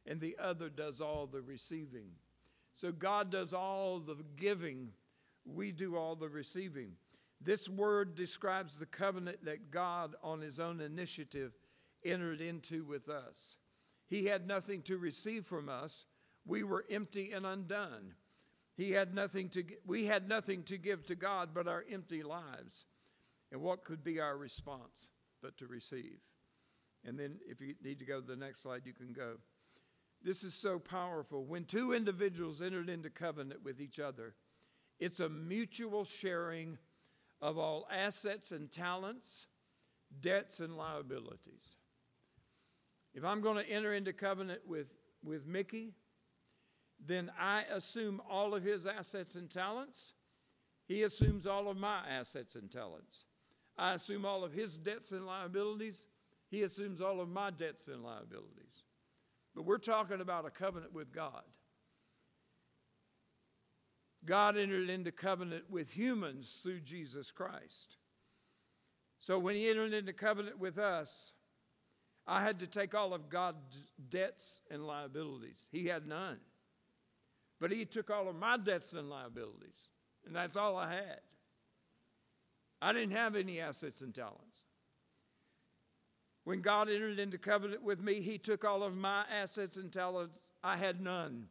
and 0.06 0.20
the 0.20 0.36
other 0.40 0.68
does 0.68 1.00
all 1.00 1.26
the 1.26 1.40
receiving. 1.42 2.06
So 2.72 2.92
God 2.92 3.30
does 3.30 3.52
all 3.52 3.98
the 3.98 4.16
giving, 4.36 4.90
we 5.54 5.72
do 5.72 5.96
all 5.96 6.16
the 6.16 6.28
receiving. 6.28 6.92
This 7.40 7.68
word 7.68 8.14
describes 8.14 8.76
the 8.76 8.86
covenant 8.86 9.44
that 9.44 9.70
God, 9.70 10.14
on 10.22 10.40
his 10.40 10.60
own 10.60 10.80
initiative, 10.80 11.52
entered 12.04 12.40
into 12.40 12.84
with 12.84 13.08
us. 13.08 13.56
He 14.06 14.26
had 14.26 14.46
nothing 14.46 14.82
to 14.82 14.98
receive 14.98 15.46
from 15.46 15.68
us, 15.68 16.06
we 16.46 16.62
were 16.62 16.84
empty 16.90 17.32
and 17.32 17.46
undone. 17.46 18.14
He 18.76 18.92
had 18.92 19.14
nothing 19.14 19.48
to, 19.50 19.64
we 19.86 20.06
had 20.06 20.28
nothing 20.28 20.62
to 20.64 20.78
give 20.78 21.06
to 21.06 21.14
God 21.14 21.50
but 21.54 21.68
our 21.68 21.84
empty 21.90 22.22
lives. 22.22 22.86
And 23.52 23.60
what 23.60 23.84
could 23.84 24.02
be 24.02 24.20
our 24.20 24.36
response 24.36 25.08
but 25.42 25.58
to 25.58 25.66
receive? 25.66 26.18
And 27.04 27.18
then, 27.18 27.36
if 27.46 27.60
you 27.60 27.74
need 27.82 27.98
to 28.00 28.04
go 28.04 28.20
to 28.20 28.26
the 28.26 28.36
next 28.36 28.62
slide, 28.62 28.82
you 28.84 28.92
can 28.92 29.12
go. 29.12 29.36
This 30.22 30.44
is 30.44 30.54
so 30.54 30.78
powerful. 30.78 31.44
When 31.44 31.64
two 31.64 31.92
individuals 31.92 32.60
entered 32.60 32.90
into 32.90 33.08
covenant 33.08 33.64
with 33.64 33.80
each 33.80 33.98
other, 33.98 34.34
it's 35.00 35.18
a 35.18 35.28
mutual 35.28 36.04
sharing 36.04 36.78
of 37.40 37.58
all 37.58 37.88
assets 37.90 38.52
and 38.52 38.70
talents, 38.70 39.46
debts 40.20 40.60
and 40.60 40.76
liabilities. 40.76 41.76
If 43.14 43.24
I'm 43.24 43.40
going 43.40 43.64
to 43.64 43.68
enter 43.68 43.94
into 43.94 44.12
covenant 44.12 44.60
with, 44.66 44.88
with 45.24 45.46
Mickey, 45.46 45.94
then 47.04 47.32
I 47.40 47.62
assume 47.72 48.20
all 48.30 48.54
of 48.54 48.62
his 48.62 48.86
assets 48.86 49.34
and 49.34 49.50
talents. 49.50 50.12
He 50.86 51.02
assumes 51.02 51.46
all 51.46 51.68
of 51.68 51.76
my 51.76 52.00
assets 52.08 52.54
and 52.54 52.70
talents. 52.70 53.24
I 53.78 53.94
assume 53.94 54.26
all 54.26 54.44
of 54.44 54.52
his 54.52 54.76
debts 54.76 55.12
and 55.12 55.26
liabilities. 55.26 56.06
He 56.50 56.62
assumes 56.62 57.00
all 57.00 57.20
of 57.20 57.28
my 57.28 57.50
debts 57.50 57.88
and 57.88 58.02
liabilities. 58.04 58.84
But 59.54 59.64
we're 59.64 59.78
talking 59.78 60.20
about 60.20 60.46
a 60.46 60.50
covenant 60.50 60.92
with 60.92 61.12
God. 61.12 61.42
God 64.24 64.56
entered 64.56 64.90
into 64.90 65.12
covenant 65.12 65.64
with 65.70 65.90
humans 65.90 66.60
through 66.62 66.80
Jesus 66.80 67.30
Christ. 67.30 67.96
So 69.18 69.38
when 69.38 69.54
he 69.54 69.68
entered 69.68 69.92
into 69.92 70.12
covenant 70.12 70.58
with 70.58 70.78
us, 70.78 71.32
I 72.26 72.42
had 72.42 72.60
to 72.60 72.66
take 72.66 72.94
all 72.94 73.12
of 73.12 73.28
God's 73.28 73.88
debts 74.08 74.60
and 74.70 74.86
liabilities. 74.86 75.66
He 75.72 75.86
had 75.86 76.06
none. 76.06 76.38
But 77.60 77.72
he 77.72 77.84
took 77.84 78.10
all 78.10 78.28
of 78.28 78.36
my 78.36 78.56
debts 78.56 78.92
and 78.92 79.10
liabilities, 79.10 79.88
and 80.26 80.34
that's 80.34 80.56
all 80.56 80.76
I 80.76 80.92
had. 80.92 81.20
I 82.80 82.92
didn't 82.92 83.12
have 83.12 83.36
any 83.36 83.60
assets 83.60 84.00
and 84.00 84.14
talents. 84.14 84.60
When 86.44 86.62
God 86.62 86.88
entered 86.88 87.18
into 87.18 87.36
covenant 87.36 87.82
with 87.82 88.00
me, 88.00 88.22
he 88.22 88.38
took 88.38 88.64
all 88.64 88.82
of 88.82 88.96
my 88.96 89.24
assets 89.30 89.76
and 89.76 89.92
talents. 89.92 90.38
I 90.64 90.76
had 90.78 91.00
none. 91.00 91.48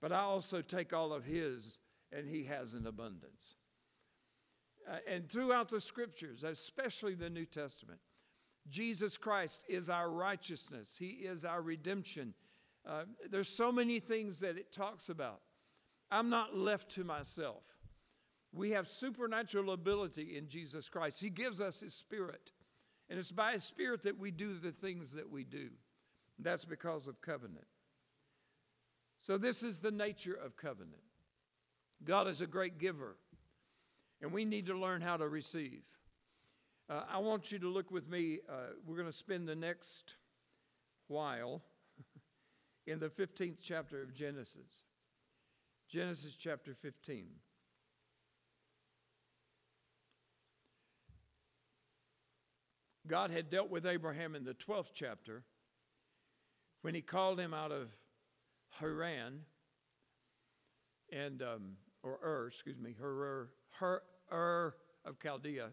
But 0.00 0.12
I 0.12 0.20
also 0.20 0.62
take 0.62 0.92
all 0.92 1.12
of 1.12 1.24
his, 1.24 1.78
and 2.12 2.28
he 2.28 2.44
has 2.44 2.74
an 2.74 2.86
abundance. 2.86 3.54
Uh, 4.90 4.96
and 5.06 5.28
throughout 5.28 5.68
the 5.68 5.80
scriptures, 5.80 6.42
especially 6.42 7.14
the 7.14 7.30
New 7.30 7.44
Testament, 7.44 8.00
Jesus 8.68 9.16
Christ 9.16 9.64
is 9.68 9.88
our 9.88 10.10
righteousness, 10.10 10.96
He 10.98 11.08
is 11.08 11.44
our 11.44 11.62
redemption. 11.62 12.34
Uh, 12.88 13.02
there's 13.30 13.48
so 13.48 13.70
many 13.70 14.00
things 14.00 14.40
that 14.40 14.56
it 14.56 14.72
talks 14.72 15.08
about. 15.08 15.40
I'm 16.10 16.30
not 16.30 16.56
left 16.56 16.90
to 16.92 17.04
myself. 17.04 17.62
We 18.52 18.70
have 18.70 18.88
supernatural 18.88 19.72
ability 19.72 20.36
in 20.36 20.48
Jesus 20.48 20.88
Christ. 20.88 21.20
He 21.20 21.30
gives 21.30 21.60
us 21.60 21.80
His 21.80 21.94
Spirit. 21.94 22.52
And 23.08 23.18
it's 23.18 23.32
by 23.32 23.52
His 23.52 23.64
Spirit 23.64 24.02
that 24.02 24.18
we 24.18 24.30
do 24.30 24.54
the 24.54 24.72
things 24.72 25.10
that 25.12 25.30
we 25.30 25.44
do. 25.44 25.68
That's 26.38 26.64
because 26.64 27.06
of 27.06 27.20
covenant. 27.20 27.66
So, 29.20 29.36
this 29.36 29.62
is 29.62 29.78
the 29.78 29.90
nature 29.90 30.34
of 30.34 30.56
covenant. 30.56 31.02
God 32.04 32.28
is 32.28 32.40
a 32.40 32.46
great 32.46 32.78
giver, 32.78 33.16
and 34.22 34.32
we 34.32 34.44
need 34.44 34.66
to 34.66 34.74
learn 34.74 35.02
how 35.02 35.16
to 35.16 35.28
receive. 35.28 35.82
Uh, 36.88 37.02
I 37.12 37.18
want 37.18 37.52
you 37.52 37.58
to 37.58 37.68
look 37.68 37.90
with 37.90 38.08
me. 38.08 38.38
Uh, 38.48 38.72
we're 38.86 38.96
going 38.96 39.06
to 39.06 39.16
spend 39.16 39.46
the 39.46 39.54
next 39.54 40.14
while 41.08 41.62
in 42.86 42.98
the 42.98 43.08
15th 43.08 43.58
chapter 43.60 44.02
of 44.02 44.14
Genesis. 44.14 44.82
Genesis 45.88 46.34
chapter 46.34 46.74
15. 46.74 47.26
God 53.06 53.30
had 53.30 53.50
dealt 53.50 53.70
with 53.70 53.86
Abraham 53.86 54.36
in 54.36 54.44
the 54.44 54.54
12th 54.54 54.92
chapter 54.94 55.42
when 56.82 56.94
he 56.94 57.02
called 57.02 57.40
him 57.40 57.52
out 57.52 57.72
of 57.72 57.88
Haran 58.78 59.40
and 61.12 61.42
um, 61.42 61.76
or 62.02 62.18
Ur, 62.24 62.46
excuse 62.48 62.78
me, 62.78 62.94
Ur, 63.02 63.48
Ur, 63.82 64.02
Ur 64.32 64.74
of 65.04 65.18
Chaldea. 65.20 65.68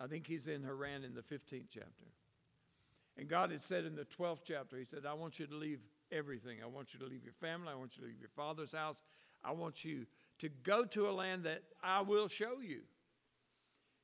I 0.00 0.06
think 0.06 0.26
he's 0.26 0.46
in 0.46 0.62
Haran 0.64 1.04
in 1.04 1.14
the 1.14 1.22
15th 1.22 1.66
chapter. 1.70 2.06
And 3.16 3.28
God 3.28 3.50
had 3.50 3.60
said 3.60 3.84
in 3.84 3.94
the 3.94 4.04
12th 4.04 4.40
chapter, 4.44 4.76
He 4.76 4.84
said, 4.84 5.06
I 5.08 5.14
want 5.14 5.38
you 5.38 5.46
to 5.46 5.54
leave 5.54 5.80
everything. 6.10 6.58
I 6.62 6.66
want 6.66 6.92
you 6.92 7.00
to 7.00 7.06
leave 7.06 7.24
your 7.24 7.34
family. 7.34 7.68
I 7.72 7.76
want 7.76 7.96
you 7.96 8.02
to 8.02 8.08
leave 8.08 8.20
your 8.20 8.30
father's 8.34 8.72
house. 8.72 9.02
I 9.44 9.52
want 9.52 9.84
you 9.84 10.06
to 10.40 10.48
go 10.48 10.84
to 10.84 11.08
a 11.08 11.12
land 11.12 11.44
that 11.44 11.62
I 11.82 12.00
will 12.00 12.28
show 12.28 12.60
you. 12.60 12.80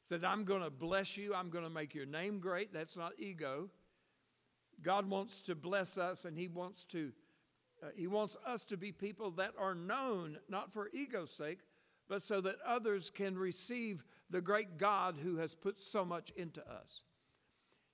He 0.02 0.06
said, 0.06 0.25
I'm 0.25 0.44
going 0.44 0.62
to 0.62 0.70
bless 0.70 1.16
you. 1.16 1.34
I'm 1.34 1.50
going 1.50 1.64
to 1.64 1.70
make 1.70 1.94
your 1.94 2.06
name 2.06 2.38
great. 2.38 2.72
That's 2.72 2.96
not 2.96 3.12
ego. 3.18 3.68
God 4.82 5.10
wants 5.10 5.42
to 5.42 5.54
bless 5.54 5.99
us, 5.99 6.25
and 6.25 6.38
He 6.38 6.49
wants 6.49 6.84
to 6.87 7.12
uh, 7.82 7.88
he 7.94 8.06
wants 8.06 8.37
us 8.46 8.64
to 8.66 8.76
be 8.76 8.92
people 8.92 9.30
that 9.32 9.52
are 9.58 9.75
known, 9.75 10.38
not 10.49 10.72
for 10.72 10.88
ego's 10.92 11.30
sake, 11.30 11.60
but 12.08 12.22
so 12.22 12.40
that 12.40 12.56
others 12.66 13.10
can 13.10 13.38
receive 13.38 14.04
the 14.30 14.40
great 14.40 14.78
God 14.78 15.16
who 15.22 15.37
has 15.37 15.54
put 15.54 15.78
so 15.78 16.04
much 16.04 16.30
into 16.37 16.60
us. 16.68 17.04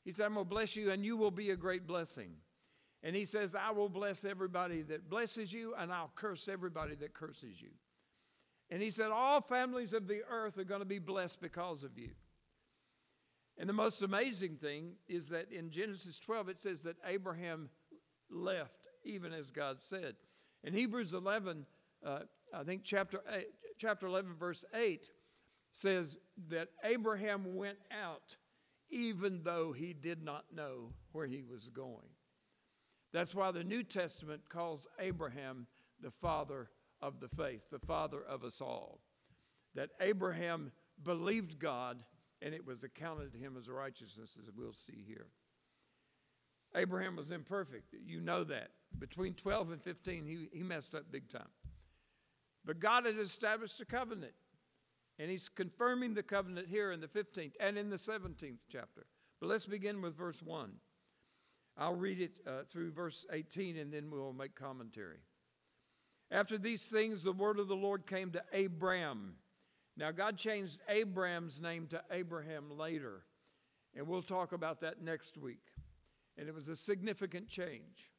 He 0.05 0.13
said, 0.13 0.27
I'm 0.27 0.35
going 0.35 0.47
to 0.47 0.51
bless 0.51 0.77
you, 0.77 0.91
and 0.91 1.05
you 1.05 1.17
will 1.17 1.31
be 1.31 1.51
a 1.51 1.57
great 1.57 1.87
blessing. 1.87 2.31
And 3.03 3.15
he 3.15 3.25
says, 3.25 3.55
I 3.55 3.73
will 3.73 3.89
bless 3.89 4.25
everybody 4.25 4.83
that 4.83 5.11
blesses 5.11 5.53
you, 5.53 5.75
and 5.77 5.93
I'll 5.93 6.13
curse 6.15 6.49
everybody 6.49 6.95
that 6.97 7.15
curses 7.15 7.61
you. 7.61 7.71
And 8.71 8.83
he 8.83 8.91
said, 8.91 9.11
All 9.11 9.41
families 9.41 9.93
of 9.93 10.09
the 10.09 10.23
earth 10.29 10.59
are 10.59 10.65
going 10.65 10.81
to 10.81 10.87
be 10.87 10.99
blessed 10.99 11.41
because 11.41 11.83
of 11.83 11.99
you. 11.99 12.11
And 13.59 13.69
the 13.69 13.75
most 13.75 14.03
amazing 14.03 14.57
thing 14.57 14.93
is 15.09 15.29
that 15.31 15.51
in 15.51 15.71
Genesis 15.71 16.19
12, 16.19 16.51
it 16.51 16.59
says 16.59 16.83
that 16.83 16.97
Abraham 17.07 17.71
left 18.31 18.86
even 19.07 19.33
as 19.33 19.51
God 19.51 19.81
said. 19.81 20.17
In 20.65 20.75
Hebrews 20.75 21.13
11, 21.13 21.65
uh, 22.05 22.21
I 22.53 22.65
think 22.65 22.83
chapter, 22.85 23.21
eight, 23.33 23.49
chapter 23.79 24.07
11, 24.07 24.35
verse 24.35 24.65
8 24.75 25.03
says 25.73 26.17
that 26.49 26.69
Abraham 26.85 27.57
went 27.57 27.79
out 27.91 28.37
even 28.91 29.41
though 29.43 29.73
he 29.73 29.93
did 29.93 30.23
not 30.23 30.45
know 30.55 30.93
where 31.13 31.27
he 31.27 31.43
was 31.43 31.69
going. 31.69 32.09
That's 33.13 33.35
why 33.35 33.51
the 33.51 33.65
New 33.65 33.83
Testament 33.83 34.43
calls 34.49 34.87
Abraham 34.99 35.67
the 36.01 36.11
father 36.11 36.69
of 37.01 37.21
the 37.21 37.29
faith, 37.29 37.63
the 37.71 37.79
father 37.79 38.23
of 38.23 38.45
us 38.45 38.61
all. 38.61 39.01
That 39.75 39.91
Abraham 40.01 40.73
believed 41.03 41.59
God 41.59 41.99
and 42.43 42.55
it 42.55 42.67
was 42.67 42.85
accounted 42.85 43.33
to 43.33 43.39
him 43.39 43.57
as 43.59 43.69
righteousness, 43.69 44.37
as 44.41 44.51
we'll 44.55 44.73
see 44.73 45.05
here. 45.07 45.27
Abraham 46.75 47.17
was 47.17 47.31
imperfect. 47.31 47.95
You 48.05 48.21
know 48.21 48.45
that. 48.45 48.71
Between 48.99 49.35
12 49.35 49.73
and 49.73 49.83
15, 49.83 50.27
he, 50.27 50.49
he 50.53 50.63
messed 50.63 50.95
up 50.95 51.05
big 51.11 51.29
time. 51.29 51.49
But 52.65 52.81
God 52.81 53.07
had 53.07 53.19
established 53.19 53.81
a 53.81 53.85
covenant. 53.85 54.33
And 55.19 55.31
he's 55.31 55.49
confirming 55.49 56.15
the 56.15 56.23
covenant 56.23 56.69
here 56.69 56.93
in 56.93 57.01
the 57.01 57.07
15th 57.07 57.53
and 57.59 57.79
in 57.79 57.89
the 57.89 57.97
17th 57.97 58.59
chapter. 58.71 59.07
But 59.41 59.49
let's 59.49 59.67
begin 59.67 60.03
with 60.03 60.17
verse 60.17 60.43
1. 60.43 60.73
I'll 61.79 61.95
read 61.95 62.21
it 62.21 62.41
uh, 62.47 62.65
through 62.71 62.93
verse 62.93 63.25
18 63.33 63.79
and 63.79 63.93
then 63.93 64.11
we'll 64.11 64.33
make 64.33 64.55
commentary. 64.55 65.21
After 66.31 66.59
these 66.59 66.87
things, 66.87 67.23
the 67.23 67.33
word 67.33 67.59
of 67.59 67.69
the 67.69 67.77
Lord 67.77 68.07
came 68.07 68.31
to 68.33 68.43
Abram. 68.53 69.37
Now, 69.97 70.11
God 70.11 70.37
changed 70.37 70.81
Abram's 70.89 71.61
name 71.61 71.87
to 71.89 72.03
Abraham 72.11 72.77
later, 72.77 73.23
and 73.95 74.07
we'll 74.07 74.23
talk 74.23 74.53
about 74.53 74.81
that 74.81 75.01
next 75.03 75.39
week 75.39 75.71
and 76.39 76.49
it 76.49 76.55
was 76.55 76.69
a 76.69 76.77
significant 76.77 77.49
change. 77.49 78.11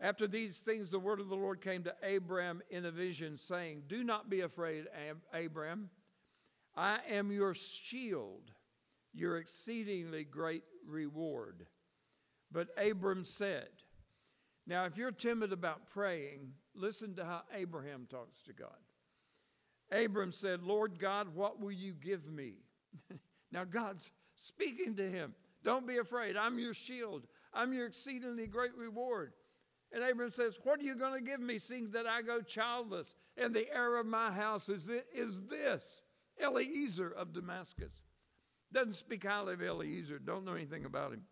After 0.00 0.28
these 0.28 0.60
things, 0.60 0.90
the 0.90 0.98
word 0.98 1.20
of 1.20 1.28
the 1.28 1.36
Lord 1.36 1.60
came 1.60 1.82
to 1.84 1.94
Abram 2.16 2.62
in 2.70 2.84
a 2.84 2.90
vision, 2.90 3.36
saying, 3.36 3.82
Do 3.88 4.04
not 4.04 4.30
be 4.30 4.40
afraid, 4.42 4.84
Abram. 5.32 5.90
I 6.76 7.00
am 7.10 7.32
your 7.32 7.54
shield, 7.54 8.52
your 9.12 9.38
exceedingly 9.38 10.22
great 10.22 10.62
reward. 10.86 11.66
But 12.52 12.68
Abram 12.78 13.24
said, 13.24 13.68
Now, 14.66 14.84
if 14.84 14.96
you're 14.96 15.10
timid 15.10 15.52
about 15.52 15.90
praying, 15.90 16.52
listen 16.76 17.16
to 17.16 17.24
how 17.24 17.42
Abraham 17.52 18.06
talks 18.08 18.40
to 18.42 18.52
God. 18.52 18.78
Abram 19.90 20.30
said, 20.30 20.62
Lord 20.62 21.00
God, 21.00 21.34
what 21.34 21.60
will 21.60 21.72
you 21.72 21.92
give 21.92 22.30
me? 22.30 22.54
now, 23.52 23.64
God's 23.64 24.12
speaking 24.36 24.94
to 24.96 25.10
him. 25.10 25.34
Don't 25.64 25.86
be 25.86 25.98
afraid. 25.98 26.36
I'm 26.36 26.58
your 26.58 26.74
shield. 26.74 27.26
I'm 27.52 27.72
your 27.72 27.86
exceedingly 27.86 28.46
great 28.46 28.76
reward. 28.76 29.32
And 29.92 30.04
Abram 30.04 30.30
says, 30.30 30.58
What 30.62 30.80
are 30.80 30.84
you 30.84 30.96
going 30.96 31.14
to 31.14 31.30
give 31.30 31.40
me, 31.40 31.58
seeing 31.58 31.90
that 31.92 32.06
I 32.06 32.22
go 32.22 32.40
childless? 32.40 33.14
And 33.36 33.54
the 33.54 33.72
heir 33.72 33.96
of 33.96 34.06
my 34.06 34.30
house 34.30 34.68
is, 34.68 34.88
is 35.14 35.42
this 35.48 36.02
Eliezer 36.42 37.10
of 37.10 37.32
Damascus. 37.32 38.02
Doesn't 38.72 38.94
speak 38.94 39.24
highly 39.24 39.54
of 39.54 39.62
Eliezer, 39.62 40.18
don't 40.18 40.44
know 40.44 40.54
anything 40.54 40.84
about 40.84 41.12
him. 41.12 41.22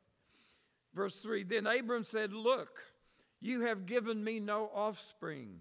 Verse 0.95 1.17
3 1.17 1.45
Then 1.45 1.67
Abram 1.67 2.05
said, 2.05 2.33
Look, 2.33 2.81
you 3.41 3.63
have 3.63 3.87
given 3.87 4.23
me 4.23 4.41
no 4.41 4.71
offspring. 4.75 5.61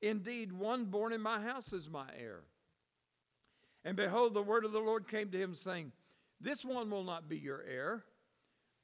Indeed, 0.00 0.52
one 0.52 0.86
born 0.86 1.12
in 1.12 1.20
my 1.20 1.40
house 1.40 1.72
is 1.72 1.88
my 1.88 2.06
heir. 2.18 2.40
And 3.84 3.96
behold, 3.96 4.34
the 4.34 4.42
word 4.42 4.64
of 4.64 4.72
the 4.72 4.80
Lord 4.80 5.06
came 5.06 5.30
to 5.30 5.38
him, 5.38 5.54
saying, 5.54 5.92
this 6.42 6.64
one 6.64 6.90
will 6.90 7.04
not 7.04 7.28
be 7.28 7.38
your 7.38 7.62
heir, 7.62 8.04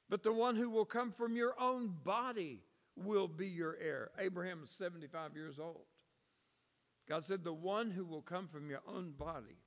but 0.09 0.23
the 0.23 0.31
one 0.31 0.55
who 0.55 0.69
will 0.69 0.85
come 0.85 1.11
from 1.11 1.35
your 1.35 1.59
own 1.59 1.93
body 2.03 2.61
will 2.99 3.27
be 3.27 3.47
your 3.47 3.77
heir. 3.81 4.11
Abraham 4.19 4.61
is 4.63 4.71
75 4.71 5.35
years 5.35 5.59
old. 5.59 5.85
God 7.07 7.23
said, 7.23 7.43
The 7.43 7.53
one 7.53 7.91
who 7.91 8.05
will 8.05 8.21
come 8.21 8.47
from 8.47 8.69
your 8.69 8.81
own 8.87 9.11
body. 9.11 9.57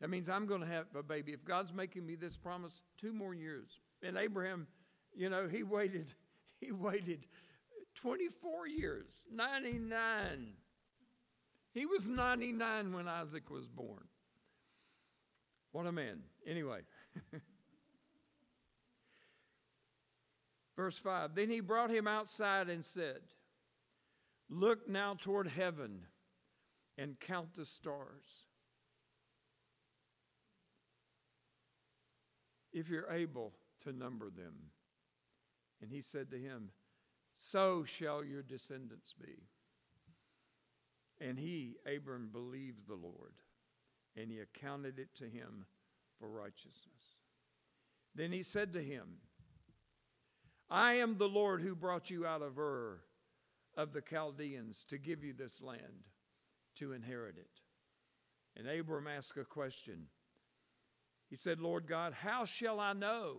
That 0.00 0.10
means 0.10 0.28
I'm 0.28 0.46
going 0.46 0.60
to 0.60 0.66
have 0.66 0.86
a 0.96 1.02
baby. 1.02 1.32
If 1.32 1.44
God's 1.44 1.72
making 1.72 2.06
me 2.06 2.14
this 2.14 2.36
promise, 2.36 2.82
two 2.98 3.12
more 3.12 3.34
years. 3.34 3.80
And 4.02 4.16
Abraham, 4.16 4.68
you 5.14 5.28
know, 5.28 5.48
he 5.48 5.64
waited, 5.64 6.14
he 6.60 6.70
waited 6.70 7.26
24 7.96 8.68
years, 8.68 9.24
99. 9.32 10.52
He 11.72 11.86
was 11.86 12.06
99 12.06 12.92
when 12.92 13.08
Isaac 13.08 13.50
was 13.50 13.66
born. 13.66 14.04
What 15.72 15.86
a 15.86 15.92
man. 15.92 16.20
Anyway. 16.46 16.80
Verse 20.78 20.96
5 20.96 21.34
Then 21.34 21.50
he 21.50 21.58
brought 21.58 21.90
him 21.90 22.06
outside 22.06 22.70
and 22.70 22.84
said, 22.84 23.18
Look 24.48 24.88
now 24.88 25.16
toward 25.18 25.48
heaven 25.48 26.02
and 26.96 27.18
count 27.18 27.54
the 27.56 27.64
stars. 27.64 28.44
If 32.72 32.88
you're 32.88 33.10
able 33.10 33.54
to 33.82 33.92
number 33.92 34.30
them. 34.30 34.70
And 35.82 35.90
he 35.90 36.00
said 36.00 36.30
to 36.30 36.38
him, 36.38 36.70
So 37.32 37.82
shall 37.84 38.24
your 38.24 38.42
descendants 38.42 39.12
be. 39.20 39.48
And 41.20 41.40
he, 41.40 41.74
Abram, 41.92 42.28
believed 42.30 42.86
the 42.86 42.94
Lord, 42.94 43.34
and 44.16 44.30
he 44.30 44.38
accounted 44.38 45.00
it 45.00 45.12
to 45.16 45.24
him 45.24 45.66
for 46.20 46.28
righteousness. 46.28 47.16
Then 48.14 48.30
he 48.30 48.44
said 48.44 48.72
to 48.74 48.82
him, 48.82 49.18
I 50.70 50.94
am 50.94 51.16
the 51.16 51.28
Lord 51.28 51.62
who 51.62 51.74
brought 51.74 52.10
you 52.10 52.26
out 52.26 52.42
of 52.42 52.58
Ur 52.58 53.00
of 53.76 53.92
the 53.92 54.02
Chaldeans 54.02 54.84
to 54.84 54.98
give 54.98 55.24
you 55.24 55.32
this 55.32 55.60
land 55.60 56.04
to 56.76 56.92
inherit 56.92 57.36
it. 57.38 57.60
And 58.56 58.68
Abram 58.68 59.06
asked 59.06 59.36
a 59.38 59.44
question. 59.44 60.06
He 61.30 61.36
said, 61.36 61.60
Lord 61.60 61.86
God, 61.86 62.12
how 62.12 62.44
shall 62.44 62.80
I 62.80 62.92
know 62.92 63.38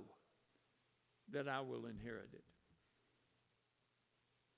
that 1.31 1.47
I 1.47 1.61
will 1.61 1.85
inherit 1.85 2.29
it? 2.33 2.43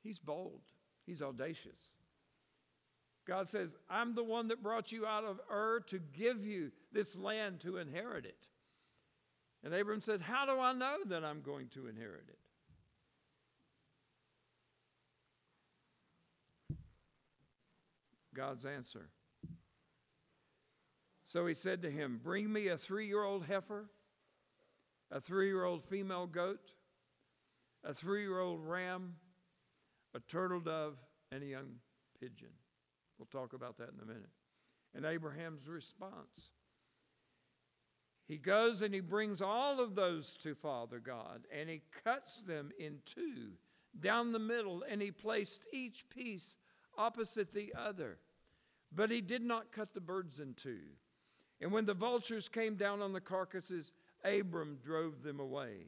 He's 0.01 0.19
bold, 0.19 0.61
he's 1.05 1.21
audacious. 1.21 1.95
God 3.27 3.47
says, 3.49 3.75
I'm 3.89 4.15
the 4.15 4.23
one 4.23 4.47
that 4.47 4.63
brought 4.63 4.91
you 4.91 5.05
out 5.05 5.23
of 5.23 5.39
Ur 5.49 5.81
to 5.87 5.99
give 5.99 6.45
you 6.45 6.71
this 6.91 7.15
land 7.15 7.59
to 7.61 7.77
inherit 7.77 8.25
it. 8.25 8.47
And 9.63 9.73
Abram 9.73 10.01
said, 10.01 10.21
How 10.21 10.45
do 10.45 10.59
I 10.59 10.73
know 10.73 10.97
that 11.05 11.23
I'm 11.23 11.41
going 11.41 11.67
to 11.69 11.87
inherit 11.87 12.25
it? 12.27 12.39
God's 18.41 18.65
answer. 18.65 19.09
So 21.25 21.45
he 21.45 21.53
said 21.53 21.83
to 21.83 21.91
him, 21.91 22.19
Bring 22.23 22.51
me 22.51 22.69
a 22.69 22.77
three 22.77 23.05
year 23.05 23.23
old 23.23 23.45
heifer, 23.45 23.85
a 25.11 25.21
three 25.21 25.45
year 25.45 25.63
old 25.63 25.83
female 25.83 26.25
goat, 26.25 26.73
a 27.83 27.93
three 27.93 28.23
year 28.23 28.39
old 28.39 28.65
ram, 28.65 29.13
a 30.15 30.19
turtle 30.21 30.59
dove, 30.59 30.97
and 31.31 31.43
a 31.43 31.45
young 31.45 31.67
pigeon. 32.19 32.49
We'll 33.19 33.27
talk 33.27 33.53
about 33.53 33.77
that 33.77 33.89
in 33.89 34.01
a 34.01 34.07
minute. 34.07 34.31
And 34.95 35.05
Abraham's 35.05 35.67
response. 35.67 36.49
He 38.27 38.37
goes 38.37 38.81
and 38.81 38.91
he 38.91 39.01
brings 39.01 39.39
all 39.43 39.79
of 39.79 39.93
those 39.93 40.35
to 40.37 40.55
Father 40.55 40.97
God, 40.97 41.41
and 41.55 41.69
he 41.69 41.83
cuts 42.03 42.41
them 42.41 42.71
in 42.79 43.01
two 43.05 43.51
down 43.99 44.31
the 44.31 44.39
middle, 44.39 44.83
and 44.89 44.99
he 44.99 45.11
placed 45.11 45.67
each 45.71 46.09
piece 46.09 46.57
opposite 46.97 47.53
the 47.53 47.75
other. 47.77 48.17
But 48.93 49.11
he 49.11 49.21
did 49.21 49.41
not 49.41 49.71
cut 49.71 49.93
the 49.93 50.01
birds 50.01 50.39
in 50.39 50.53
two. 50.53 50.81
And 51.61 51.71
when 51.71 51.85
the 51.85 51.93
vultures 51.93 52.49
came 52.49 52.75
down 52.75 53.01
on 53.01 53.13
the 53.13 53.21
carcasses, 53.21 53.93
Abram 54.23 54.79
drove 54.83 55.23
them 55.23 55.39
away. 55.39 55.87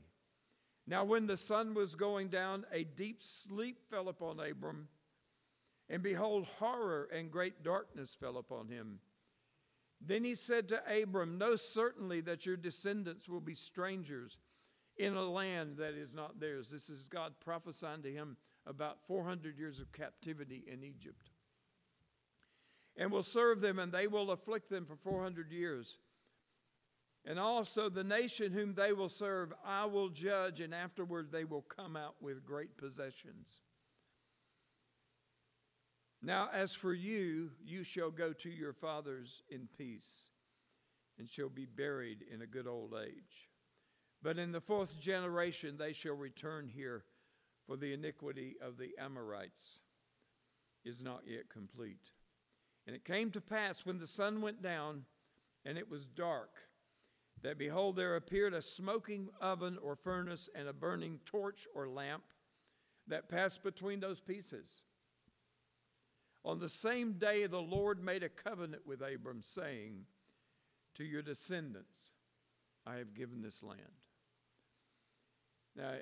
Now, 0.86 1.04
when 1.04 1.28
the 1.28 1.38
sun 1.38 1.74
was 1.74 1.96
going 1.96 2.30
down, 2.30 2.66
a 2.72 2.84
deep 2.84 3.22
sleep 3.22 3.80
fell 3.90 4.10
upon 4.10 4.40
Abram, 4.40 4.90
and 5.90 6.04
behold, 6.04 6.48
horror 6.60 7.10
and 7.14 7.32
great 7.32 7.64
darkness 7.64 8.16
fell 8.20 8.38
upon 8.38 8.68
him. 8.68 9.00
Then 10.06 10.24
he 10.24 10.36
said 10.36 10.68
to 10.70 11.02
Abram, 11.02 11.38
Know 11.38 11.56
certainly 11.56 12.20
that 12.22 12.46
your 12.46 12.58
descendants 12.58 13.30
will 13.30 13.40
be 13.40 13.56
strangers 13.56 14.38
in 14.98 15.16
a 15.16 15.24
land 15.24 15.78
that 15.78 15.94
is 15.94 16.14
not 16.14 16.40
theirs. 16.40 16.70
This 16.70 16.90
is 16.90 17.08
God 17.08 17.34
prophesying 17.40 18.04
to 18.04 18.12
him 18.12 18.38
about 18.66 19.00
400 19.08 19.58
years 19.58 19.80
of 19.80 19.92
captivity 19.92 20.66
in 20.72 20.84
Egypt. 20.84 21.30
And 22.96 23.12
will 23.12 23.24
serve 23.24 23.62
them, 23.62 23.80
and 23.80 23.92
they 23.92 24.08
will 24.08 24.32
afflict 24.32 24.70
them 24.70 24.86
for 24.86 24.96
400 24.96 25.52
years. 25.52 25.98
And 27.26 27.40
also 27.40 27.90
the 27.90 28.04
nation 28.04 28.52
whom 28.52 28.74
they 28.74 28.94
will 28.94 29.10
serve, 29.10 29.54
I 29.66 29.86
will 29.86 30.10
judge, 30.10 30.60
and 30.60 30.74
afterward 30.74 31.32
they 31.32 31.46
will 31.46 31.62
come 31.62 31.96
out 31.96 32.16
with 32.22 32.46
great 32.46 32.78
possessions. 32.78 33.62
Now, 36.22 36.50
as 36.54 36.74
for 36.74 36.94
you, 36.94 37.52
you 37.66 37.84
shall 37.84 38.12
go 38.12 38.32
to 38.34 38.50
your 38.50 38.74
fathers 38.74 39.42
in 39.50 39.68
peace, 39.78 40.32
and 41.18 41.28
shall 41.28 41.50
be 41.50 41.66
buried 41.66 42.24
in 42.32 42.42
a 42.42 42.48
good 42.48 42.68
old 42.68 42.94
age. 42.94 43.50
But 44.22 44.38
in 44.38 44.54
the 44.54 44.62
fourth 44.62 44.98
generation 45.00 45.76
they 45.78 45.92
shall 45.92 46.16
return 46.16 46.70
here 46.74 47.04
for 47.68 47.76
the 47.76 47.94
iniquity 47.94 48.56
of 48.62 48.78
the 48.78 48.92
Amorites 48.98 49.80
is 50.86 51.02
not 51.02 51.24
yet 51.28 51.50
complete. 51.50 52.12
And 52.86 52.96
it 52.96 53.06
came 53.06 53.32
to 53.32 53.42
pass 53.42 53.86
when 53.86 54.00
the 54.00 54.08
sun 54.08 54.42
went 54.42 54.62
down 54.62 55.04
and 55.66 55.78
it 55.78 55.90
was 55.90 56.06
dark, 56.06 56.50
that 57.42 57.58
behold, 57.58 57.96
there 57.96 58.16
appeared 58.16 58.54
a 58.54 58.62
smoking 58.62 59.30
oven 59.40 59.78
or 59.82 59.96
furnace 59.96 60.50
and 60.54 60.68
a 60.68 60.74
burning 60.74 61.20
torch 61.26 61.68
or 61.74 61.88
lamp 61.88 62.24
that 63.08 63.30
passed 63.30 63.64
between 63.64 64.00
those 64.00 64.20
pieces. 64.20 64.84
On 66.46 66.60
the 66.60 66.70
same 66.70 67.14
day, 67.14 67.48
the 67.48 67.62
Lord 67.62 68.04
made 68.04 68.24
a 68.24 68.30
covenant 68.30 68.86
with 68.86 69.02
Abram, 69.02 69.42
saying, 69.42 70.06
To 70.96 71.04
your 71.04 71.22
descendants 71.22 72.12
I 72.86 72.96
have 72.96 73.14
given 73.14 73.42
this 73.42 73.64
land. 73.64 73.80
Now, 75.76 75.94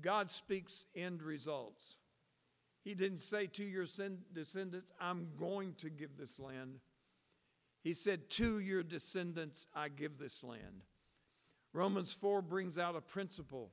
God 0.00 0.30
speaks 0.30 0.86
end 0.94 1.22
results. 1.22 1.96
He 2.82 2.94
didn't 2.94 3.18
say 3.18 3.46
to 3.46 3.64
your 3.64 3.86
descendants, 4.34 4.92
I'm 5.00 5.28
going 5.38 5.74
to 5.78 5.90
give 5.90 6.16
this 6.16 6.38
land. 6.38 6.80
He 7.82 7.94
said, 7.94 8.28
To 8.30 8.58
your 8.58 8.82
descendants, 8.82 9.66
I 9.74 9.88
give 9.88 10.18
this 10.18 10.42
land. 10.42 10.84
Romans 11.72 12.12
4 12.12 12.42
brings 12.42 12.78
out 12.78 12.96
a 12.96 13.00
principle 13.00 13.70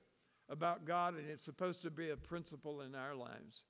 about 0.47 0.85
God, 0.85 1.15
and 1.15 1.29
it's 1.29 1.43
supposed 1.43 1.81
to 1.83 1.91
be 1.91 2.09
a 2.09 2.17
principle 2.17 2.81
in 2.81 2.95
our 2.95 3.15
lives. 3.15 3.63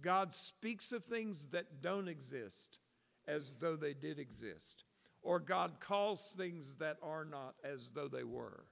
God 0.00 0.34
speaks 0.34 0.92
of 0.92 1.04
things 1.04 1.48
that 1.52 1.82
don't 1.82 2.08
exist 2.08 2.78
as 3.26 3.54
though 3.60 3.76
they 3.76 3.94
did 3.94 4.18
exist, 4.18 4.84
or 5.22 5.40
God 5.40 5.80
calls 5.80 6.32
things 6.36 6.74
that 6.78 6.96
are 7.02 7.24
not 7.24 7.54
as 7.64 7.90
though 7.94 8.08
they 8.08 8.24
were. 8.24 8.64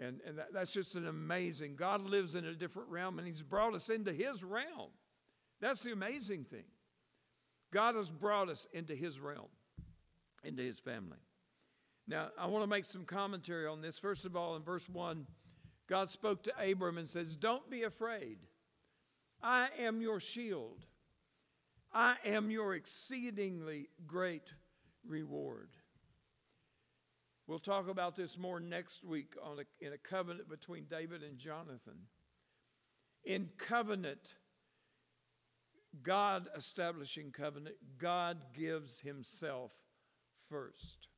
And, 0.00 0.20
and 0.26 0.38
that, 0.38 0.52
that's 0.52 0.72
just 0.72 0.96
an 0.96 1.06
amazing. 1.06 1.76
God 1.76 2.02
lives 2.02 2.34
in 2.34 2.44
a 2.44 2.54
different 2.54 2.88
realm 2.88 3.18
and 3.18 3.26
He's 3.26 3.42
brought 3.42 3.74
us 3.74 3.88
into 3.88 4.12
His 4.12 4.42
realm. 4.42 4.90
That's 5.60 5.82
the 5.82 5.92
amazing 5.92 6.44
thing. 6.44 6.64
God 7.72 7.94
has 7.94 8.10
brought 8.10 8.48
us 8.48 8.66
into 8.72 8.94
His 8.94 9.20
realm, 9.20 9.48
into 10.42 10.62
His 10.62 10.80
family. 10.80 11.18
Now, 12.06 12.28
I 12.38 12.46
want 12.46 12.62
to 12.64 12.68
make 12.68 12.84
some 12.84 13.04
commentary 13.04 13.66
on 13.66 13.80
this. 13.80 13.98
First 13.98 14.24
of 14.24 14.36
all, 14.36 14.56
in 14.56 14.62
verse 14.62 14.88
1, 14.88 15.26
God 15.88 16.10
spoke 16.10 16.42
to 16.44 16.52
Abram 16.60 16.98
and 16.98 17.08
says, 17.08 17.36
Don't 17.36 17.68
be 17.70 17.82
afraid. 17.82 18.38
I 19.42 19.68
am 19.78 20.00
your 20.00 20.20
shield. 20.20 20.84
I 21.92 22.16
am 22.24 22.50
your 22.50 22.74
exceedingly 22.74 23.88
great 24.06 24.52
reward. 25.06 25.70
We'll 27.46 27.58
talk 27.58 27.88
about 27.88 28.16
this 28.16 28.38
more 28.38 28.58
next 28.58 29.04
week 29.04 29.34
on 29.42 29.58
a, 29.58 29.86
in 29.86 29.92
a 29.92 29.98
covenant 29.98 30.48
between 30.48 30.84
David 30.84 31.22
and 31.22 31.38
Jonathan. 31.38 32.06
In 33.24 33.50
covenant, 33.58 34.34
God 36.02 36.48
establishing 36.56 37.32
covenant, 37.32 37.76
God 37.98 38.38
gives 38.54 39.00
himself 39.00 39.72
first. 40.48 41.08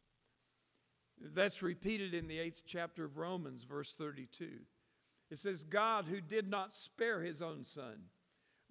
That's 1.21 1.62
repeated 1.62 2.12
in 2.12 2.27
the 2.27 2.39
eighth 2.39 2.62
chapter 2.67 3.05
of 3.05 3.17
Romans, 3.17 3.62
verse 3.62 3.95
32. 3.97 4.49
It 5.31 5.39
says, 5.39 5.65
God 5.65 6.07
who 6.07 6.21
did 6.21 6.49
not 6.49 6.75
spare 6.75 7.23
his 7.23 7.41
own 7.41 7.65
son, 7.65 8.03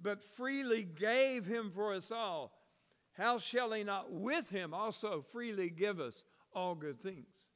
but 0.01 0.21
freely 0.21 0.83
gave 0.83 1.45
him 1.45 1.71
for 1.73 1.93
us 1.93 2.11
all, 2.11 2.51
how 3.13 3.39
shall 3.39 3.71
he 3.71 3.83
not 3.83 4.11
with 4.11 4.49
him 4.49 4.73
also 4.73 5.25
freely 5.31 5.69
give 5.69 5.99
us 5.99 6.25
all 6.55 6.75
good 6.75 7.01
things. 7.01 7.47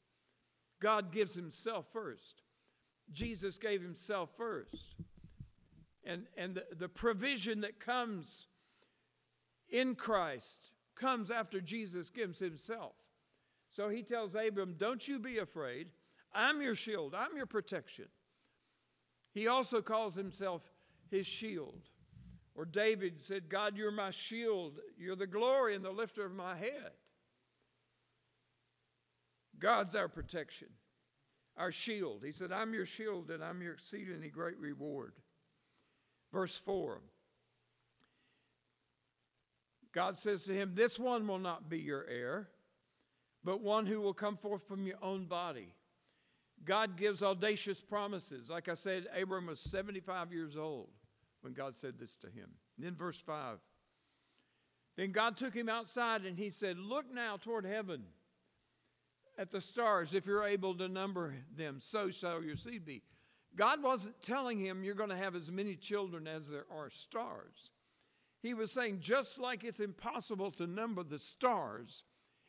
God 0.79 1.11
gives 1.11 1.33
himself 1.33 1.85
first. 1.91 2.43
Jesus 3.11 3.57
gave 3.57 3.81
himself 3.81 4.29
first. 4.35 4.95
And, 6.03 6.23
and 6.37 6.55
the, 6.55 6.63
the 6.77 6.89
provision 6.89 7.61
that 7.61 7.79
comes 7.79 8.47
in 9.69 9.95
Christ 9.95 10.71
comes 10.95 11.31
after 11.31 11.61
Jesus 11.61 12.09
gives 12.09 12.39
himself. 12.39 12.93
So 13.69 13.89
he 13.89 14.03
tells 14.03 14.35
Abram, 14.35 14.75
Don't 14.77 15.07
you 15.07 15.19
be 15.19 15.37
afraid. 15.37 15.87
I'm 16.33 16.61
your 16.61 16.75
shield, 16.75 17.15
I'm 17.15 17.35
your 17.35 17.45
protection. 17.45 18.05
He 19.31 19.47
also 19.47 19.81
calls 19.81 20.15
himself 20.15 20.61
his 21.09 21.25
shield. 21.25 21.89
Or 22.55 22.65
David 22.65 23.21
said, 23.21 23.49
God, 23.49 23.77
you're 23.77 23.91
my 23.91 24.11
shield. 24.11 24.79
You're 24.97 25.15
the 25.15 25.27
glory 25.27 25.75
and 25.75 25.85
the 25.85 25.91
lifter 25.91 26.25
of 26.25 26.33
my 26.33 26.57
head. 26.57 26.91
God's 29.59 29.95
our 29.95 30.07
protection, 30.07 30.69
our 31.57 31.71
shield. 31.71 32.23
He 32.25 32.31
said, 32.31 32.51
I'm 32.51 32.73
your 32.73 32.85
shield 32.85 33.29
and 33.29 33.43
I'm 33.43 33.61
your 33.61 33.73
exceedingly 33.73 34.29
great 34.29 34.57
reward. 34.59 35.13
Verse 36.31 36.57
4 36.57 37.01
God 39.91 40.17
says 40.17 40.43
to 40.43 40.53
him, 40.53 40.73
This 40.75 40.99
one 40.99 41.27
will 41.27 41.39
not 41.39 41.67
be 41.67 41.79
your 41.79 42.05
heir, 42.07 42.49
but 43.43 43.61
one 43.61 43.87
who 43.87 43.99
will 44.01 44.13
come 44.13 44.37
forth 44.37 44.67
from 44.67 44.85
your 44.85 44.97
own 45.01 45.25
body. 45.25 45.73
God 46.63 46.95
gives 46.95 47.23
audacious 47.23 47.81
promises. 47.81 48.49
Like 48.49 48.69
I 48.69 48.75
said, 48.75 49.07
Abram 49.19 49.47
was 49.47 49.59
75 49.59 50.31
years 50.31 50.55
old 50.55 50.89
when 51.41 51.53
God 51.53 51.75
said 51.75 51.95
this 51.97 52.15
to 52.17 52.27
him. 52.27 52.49
And 52.77 52.85
then, 52.85 52.95
verse 52.95 53.19
5 53.19 53.57
Then 54.95 55.11
God 55.11 55.37
took 55.37 55.55
him 55.55 55.69
outside 55.69 56.23
and 56.23 56.37
he 56.37 56.51
said, 56.51 56.77
Look 56.77 57.11
now 57.11 57.37
toward 57.37 57.65
heaven 57.65 58.03
at 59.39 59.51
the 59.51 59.61
stars, 59.61 60.13
if 60.13 60.25
you're 60.25 60.43
able 60.43 60.75
to 60.75 60.89
number 60.89 61.33
them, 61.55 61.77
so 61.79 62.11
shall 62.11 62.43
your 62.43 62.57
seed 62.57 62.85
be. 62.85 63.01
God 63.55 63.81
wasn't 63.81 64.21
telling 64.21 64.59
him 64.59 64.83
you're 64.83 64.93
going 64.93 65.09
to 65.09 65.17
have 65.17 65.33
as 65.33 65.49
many 65.49 65.75
children 65.75 66.27
as 66.27 66.47
there 66.47 66.65
are 66.69 66.89
stars. 66.89 67.71
He 68.41 68.53
was 68.53 68.71
saying, 68.71 68.99
just 68.99 69.39
like 69.39 69.63
it's 69.63 69.79
impossible 69.79 70.51
to 70.51 70.67
number 70.67 71.03
the 71.03 71.17
stars, 71.17 72.03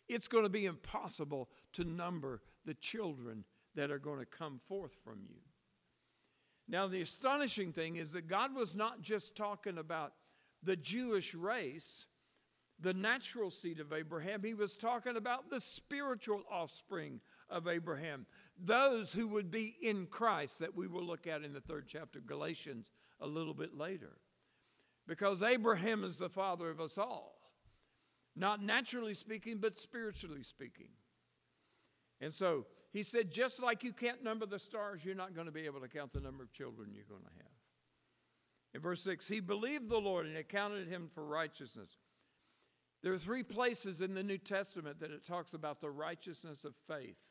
it's 0.08 0.28
going 0.28 0.42
to 0.42 0.50
be 0.50 0.66
impossible 0.66 1.48
to 1.74 1.84
number 1.84 2.42
the 2.66 2.74
children 2.74 3.44
that 3.76 3.92
are 3.92 3.98
going 3.98 4.18
to 4.18 4.26
come 4.26 4.60
forth 4.68 4.96
from 5.04 5.20
you. 5.28 5.36
Now, 6.68 6.88
the 6.88 7.02
astonishing 7.02 7.72
thing 7.72 7.96
is 7.96 8.12
that 8.12 8.28
God 8.28 8.54
was 8.54 8.74
not 8.74 9.00
just 9.00 9.36
talking 9.36 9.78
about 9.78 10.12
the 10.62 10.76
Jewish 10.76 11.34
race, 11.34 12.06
the 12.80 12.94
natural 12.94 13.50
seed 13.50 13.80
of 13.80 13.92
Abraham, 13.92 14.42
He 14.42 14.54
was 14.54 14.76
talking 14.76 15.16
about 15.16 15.50
the 15.50 15.60
spiritual 15.60 16.42
offspring 16.50 17.20
of 17.48 17.68
Abraham, 17.68 18.26
those 18.58 19.12
who 19.12 19.28
would 19.28 19.50
be 19.50 19.76
in 19.82 20.06
Christ, 20.06 20.60
that 20.60 20.76
we 20.76 20.86
will 20.86 21.04
look 21.04 21.26
at 21.26 21.42
in 21.42 21.52
the 21.52 21.60
third 21.60 21.86
chapter 21.86 22.18
of 22.18 22.26
Galatians 22.26 22.90
a 23.20 23.26
little 23.26 23.54
bit 23.54 23.76
later. 23.76 24.12
Because 25.06 25.42
Abraham 25.42 26.04
is 26.04 26.16
the 26.16 26.28
father 26.28 26.70
of 26.70 26.80
us 26.80 26.96
all, 26.96 27.34
not 28.36 28.62
naturally 28.62 29.14
speaking, 29.14 29.58
but 29.58 29.76
spiritually 29.76 30.42
speaking. 30.42 30.88
And 32.20 32.32
so 32.32 32.66
he 32.92 33.02
said, 33.02 33.30
just 33.30 33.62
like 33.62 33.82
you 33.82 33.92
can't 33.92 34.22
number 34.22 34.46
the 34.46 34.58
stars, 34.58 35.04
you're 35.04 35.14
not 35.14 35.34
going 35.34 35.46
to 35.46 35.52
be 35.52 35.66
able 35.66 35.80
to 35.80 35.88
count 35.88 36.12
the 36.12 36.20
number 36.20 36.42
of 36.42 36.52
children 36.52 36.90
you're 36.94 37.04
going 37.08 37.22
to 37.22 37.36
have. 37.38 37.52
In 38.72 38.80
verse 38.80 39.02
6, 39.02 39.26
he 39.26 39.40
believed 39.40 39.88
the 39.88 39.98
Lord 39.98 40.26
and 40.26 40.36
it 40.36 40.48
counted 40.48 40.86
him 40.86 41.08
for 41.12 41.24
righteousness. 41.24 41.98
There 43.02 43.12
are 43.12 43.18
three 43.18 43.42
places 43.42 44.00
in 44.00 44.14
the 44.14 44.22
New 44.22 44.38
Testament 44.38 45.00
that 45.00 45.10
it 45.10 45.24
talks 45.24 45.54
about 45.54 45.80
the 45.80 45.90
righteousness 45.90 46.64
of 46.64 46.74
faith. 46.86 47.30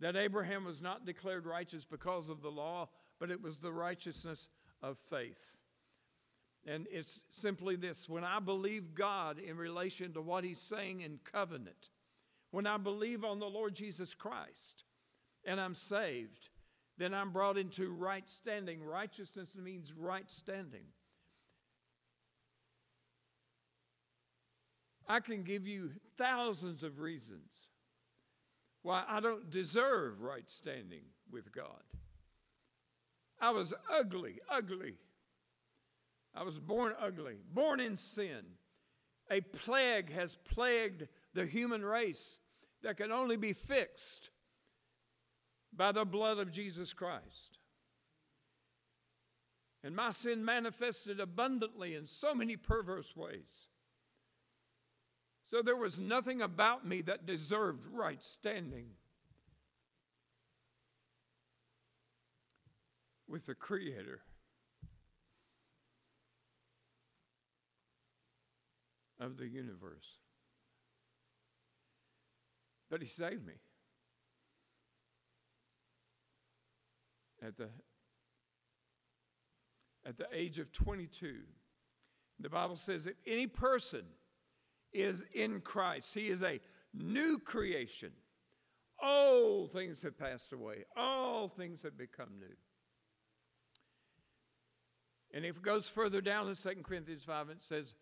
That 0.00 0.16
Abraham 0.16 0.64
was 0.64 0.80
not 0.80 1.06
declared 1.06 1.46
righteous 1.46 1.84
because 1.84 2.28
of 2.28 2.42
the 2.42 2.50
law, 2.50 2.88
but 3.18 3.30
it 3.30 3.42
was 3.42 3.58
the 3.58 3.72
righteousness 3.72 4.48
of 4.82 4.98
faith. 4.98 5.56
And 6.66 6.86
it's 6.90 7.24
simply 7.30 7.76
this 7.76 8.08
when 8.08 8.24
I 8.24 8.40
believe 8.40 8.94
God 8.94 9.38
in 9.38 9.56
relation 9.56 10.12
to 10.14 10.20
what 10.20 10.44
He's 10.44 10.60
saying 10.60 11.02
in 11.02 11.20
covenant, 11.30 11.90
when 12.50 12.66
I 12.66 12.76
believe 12.76 13.24
on 13.24 13.38
the 13.38 13.46
Lord 13.46 13.74
Jesus 13.74 14.14
Christ 14.14 14.84
and 15.44 15.60
I'm 15.60 15.74
saved, 15.74 16.50
then 16.98 17.14
I'm 17.14 17.30
brought 17.30 17.58
into 17.58 17.92
right 17.92 18.28
standing. 18.28 18.82
Righteousness 18.82 19.54
means 19.54 19.92
right 19.92 20.28
standing. 20.30 20.86
I 25.08 25.20
can 25.20 25.42
give 25.42 25.66
you 25.66 25.90
thousands 26.16 26.82
of 26.82 26.98
reasons 26.98 27.68
why 28.82 29.04
I 29.08 29.20
don't 29.20 29.50
deserve 29.50 30.22
right 30.22 30.48
standing 30.48 31.02
with 31.30 31.52
God. 31.52 31.82
I 33.40 33.50
was 33.50 33.74
ugly, 33.92 34.40
ugly. 34.50 34.94
I 36.34 36.42
was 36.42 36.58
born 36.58 36.94
ugly, 37.00 37.36
born 37.52 37.80
in 37.80 37.96
sin. 37.96 38.42
A 39.30 39.40
plague 39.40 40.12
has 40.12 40.36
plagued 40.36 41.08
the 41.34 41.46
human 41.46 41.84
race 41.84 42.38
that 42.82 42.96
can 42.96 43.10
only 43.10 43.36
be 43.36 43.52
fixed 43.52 44.30
by 45.74 45.92
the 45.92 46.04
blood 46.04 46.38
of 46.38 46.50
Jesus 46.50 46.92
Christ. 46.92 47.58
And 49.82 49.94
my 49.94 50.10
sin 50.10 50.44
manifested 50.44 51.20
abundantly 51.20 51.94
in 51.94 52.06
so 52.06 52.34
many 52.34 52.56
perverse 52.56 53.16
ways. 53.16 53.68
So 55.48 55.62
there 55.62 55.76
was 55.76 55.98
nothing 55.98 56.42
about 56.42 56.86
me 56.86 57.02
that 57.02 57.24
deserved 57.24 57.86
right 57.92 58.22
standing 58.22 58.86
with 63.28 63.46
the 63.46 63.54
Creator. 63.54 64.20
Of 69.18 69.38
the 69.38 69.46
universe. 69.46 70.18
But 72.90 73.00
he 73.00 73.08
saved 73.08 73.46
me. 73.46 73.54
At 77.42 77.56
the, 77.56 77.68
at 80.04 80.18
the 80.18 80.26
age 80.34 80.58
of 80.58 80.70
22, 80.70 81.36
the 82.40 82.50
Bible 82.50 82.76
says 82.76 83.06
if 83.06 83.14
any 83.26 83.46
person 83.46 84.02
is 84.96 85.24
in 85.34 85.60
Christ. 85.60 86.14
He 86.14 86.28
is 86.28 86.42
a 86.42 86.60
new 86.94 87.38
creation. 87.38 88.12
All 89.02 89.66
things 89.66 90.02
have 90.02 90.18
passed 90.18 90.52
away, 90.52 90.84
all 90.96 91.48
things 91.48 91.82
have 91.82 91.98
become 91.98 92.30
new. 92.38 92.56
And 95.34 95.44
if 95.44 95.56
it 95.56 95.62
goes 95.62 95.88
further 95.88 96.20
down 96.20 96.48
in 96.48 96.54
2 96.54 96.82
Corinthians 96.82 97.24
5, 97.24 97.50
it 97.50 97.62
says, 97.62 97.94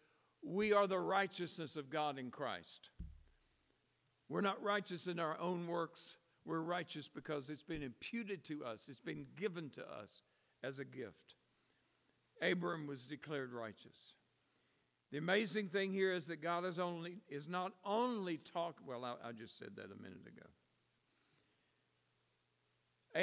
We 0.43 0.73
are 0.73 0.87
the 0.87 1.01
righteousness 1.01 1.75
of 1.75 1.91
God 1.91 2.19
in 2.19 2.31
Christ. 2.31 2.91
We're 4.29 4.41
not 4.41 4.63
righteous 4.63 5.07
in 5.07 5.19
our 5.19 5.39
own 5.41 5.67
works. 5.67 6.17
We're 6.45 6.61
righteous 6.61 7.09
because 7.09 7.49
it's 7.49 7.63
been 7.63 7.83
imputed 7.83 8.45
to 8.45 8.65
us, 8.65 8.89
it's 8.89 9.01
been 9.01 9.27
given 9.37 9.71
to 9.71 9.83
us 9.83 10.23
as 10.63 10.79
a 10.79 10.85
gift. 10.85 11.35
Abram 12.43 12.87
was 12.87 13.07
declared 13.07 13.53
righteous. 13.53 14.15
The 15.15 15.19
amazing 15.19 15.69
thing 15.69 15.93
here 15.93 16.13
is 16.13 16.27
that 16.27 16.43
God 16.43 16.65
is 16.65 16.81
only 16.81 17.19
is 17.29 17.47
not 17.47 17.71
only 17.85 18.37
talk. 18.37 18.81
Well, 18.85 19.05
I, 19.05 19.29
I 19.29 19.31
just 19.31 19.57
said 19.57 19.77
that 19.77 19.85
a 19.85 20.03
minute 20.03 20.27
ago. 20.27 20.49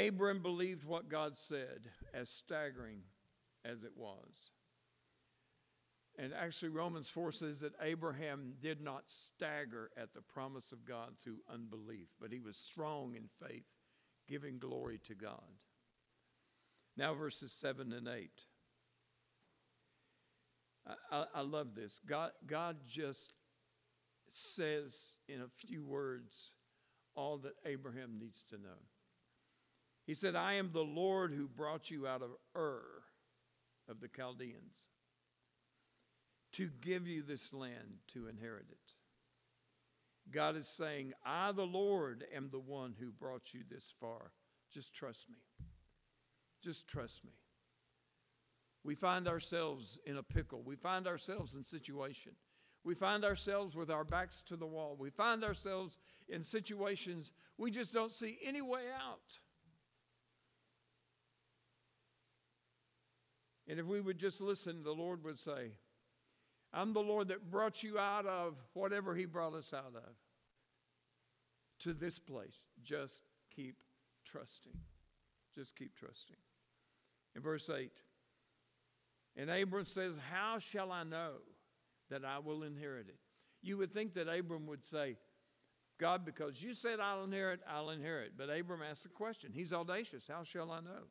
Abram 0.07 0.41
believed 0.41 0.85
what 0.85 1.09
God 1.09 1.35
said, 1.35 1.89
as 2.13 2.29
staggering 2.29 3.01
as 3.65 3.83
it 3.83 3.91
was. 3.97 4.51
And 6.17 6.33
actually, 6.33 6.69
Romans 6.69 7.09
4 7.09 7.33
says 7.33 7.59
that 7.59 7.73
Abraham 7.81 8.53
did 8.61 8.79
not 8.79 9.09
stagger 9.09 9.91
at 9.97 10.13
the 10.13 10.21
promise 10.21 10.71
of 10.71 10.85
God 10.85 11.15
through 11.21 11.39
unbelief, 11.53 12.07
but 12.21 12.31
he 12.31 12.39
was 12.39 12.55
strong 12.55 13.15
in 13.17 13.27
faith, 13.45 13.65
giving 14.29 14.59
glory 14.59 14.97
to 15.07 15.13
God. 15.13 15.59
Now, 16.95 17.15
verses 17.15 17.51
7 17.51 17.91
and 17.91 18.07
8. 18.07 18.29
I, 21.11 21.25
I, 21.35 21.41
love 21.41 21.75
this. 21.75 21.99
God, 22.05 22.31
God 22.45 22.77
just 22.87 23.33
says 24.27 25.15
in 25.27 25.41
a 25.41 25.47
few 25.47 25.83
words 25.83 26.53
all 27.15 27.37
that 27.39 27.53
Abraham 27.65 28.17
needs 28.19 28.43
to 28.49 28.57
know. 28.57 28.79
He 30.05 30.13
said, 30.13 30.35
I 30.35 30.53
am 30.53 30.71
the 30.71 30.79
Lord 30.81 31.33
who 31.33 31.47
brought 31.47 31.91
you 31.91 32.07
out 32.07 32.21
of 32.21 32.31
Ur 32.55 32.81
of 33.87 33.99
the 33.99 34.07
Chaldeans 34.07 34.89
to 36.53 36.69
give 36.81 37.07
you 37.07 37.23
this 37.23 37.53
land 37.53 37.99
to 38.13 38.27
inherit 38.27 38.65
it. 38.69 38.77
God 40.31 40.55
is 40.55 40.67
saying, 40.67 41.13
I, 41.25 41.51
the 41.51 41.63
Lord, 41.63 42.23
am 42.35 42.49
the 42.51 42.59
one 42.59 42.95
who 42.99 43.11
brought 43.11 43.53
you 43.53 43.61
this 43.69 43.93
far. 43.99 44.31
Just 44.71 44.93
trust 44.93 45.29
me. 45.29 45.37
Just 46.63 46.87
trust 46.87 47.23
me 47.25 47.31
we 48.83 48.95
find 48.95 49.27
ourselves 49.27 49.99
in 50.05 50.17
a 50.17 50.23
pickle. 50.23 50.63
We 50.63 50.75
find 50.75 51.07
ourselves 51.07 51.55
in 51.55 51.63
situation. 51.63 52.33
We 52.83 52.95
find 52.95 53.23
ourselves 53.23 53.75
with 53.75 53.91
our 53.91 54.03
backs 54.03 54.41
to 54.47 54.55
the 54.55 54.65
wall. 54.65 54.95
We 54.99 55.11
find 55.11 55.43
ourselves 55.43 55.97
in 56.27 56.41
situations 56.41 57.31
we 57.57 57.69
just 57.69 57.93
don't 57.93 58.11
see 58.11 58.39
any 58.43 58.61
way 58.61 58.85
out. 58.91 59.37
And 63.67 63.79
if 63.79 63.85
we 63.85 64.01
would 64.01 64.17
just 64.17 64.41
listen, 64.41 64.83
the 64.83 64.91
Lord 64.91 65.23
would 65.23 65.37
say, 65.37 65.73
I'm 66.73 66.93
the 66.93 67.01
Lord 67.01 67.27
that 67.27 67.51
brought 67.51 67.83
you 67.83 67.99
out 67.99 68.25
of 68.25 68.55
whatever 68.73 69.13
He 69.13 69.25
brought 69.25 69.53
us 69.53 69.73
out 69.73 69.93
of 69.95 70.15
to 71.81 71.93
this 71.93 72.17
place. 72.17 72.59
Just 72.81 73.21
keep 73.55 73.83
trusting. 74.25 74.79
Just 75.53 75.75
keep 75.75 75.95
trusting. 75.95 76.37
In 77.35 77.41
verse 77.43 77.69
8, 77.69 77.91
and 79.35 79.49
Abram 79.49 79.85
says, 79.85 80.15
How 80.31 80.59
shall 80.59 80.91
I 80.91 81.03
know 81.03 81.33
that 82.09 82.25
I 82.25 82.39
will 82.39 82.63
inherit 82.63 83.07
it? 83.07 83.19
You 83.61 83.77
would 83.77 83.93
think 83.93 84.13
that 84.15 84.27
Abram 84.27 84.65
would 84.67 84.83
say, 84.83 85.17
God, 85.99 86.25
because 86.25 86.61
you 86.61 86.73
said 86.73 86.99
I'll 86.99 87.23
inherit, 87.23 87.61
I'll 87.69 87.91
inherit. 87.91 88.33
But 88.37 88.49
Abram 88.49 88.81
asked 88.81 89.03
the 89.03 89.09
question. 89.09 89.51
He's 89.53 89.71
audacious. 89.71 90.27
How 90.27 90.43
shall 90.43 90.71
I 90.71 90.79
know? 90.79 91.03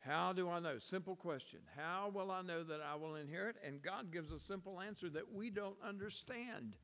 How 0.00 0.32
do 0.32 0.48
I 0.48 0.60
know? 0.60 0.78
Simple 0.78 1.16
question. 1.16 1.60
How 1.76 2.10
will 2.14 2.30
I 2.30 2.42
know 2.42 2.62
that 2.62 2.80
I 2.80 2.94
will 2.94 3.16
inherit? 3.16 3.56
And 3.66 3.82
God 3.82 4.12
gives 4.12 4.32
a 4.32 4.38
simple 4.38 4.80
answer 4.80 5.08
that 5.10 5.32
we 5.32 5.50
don't 5.50 5.76
understand 5.86 6.76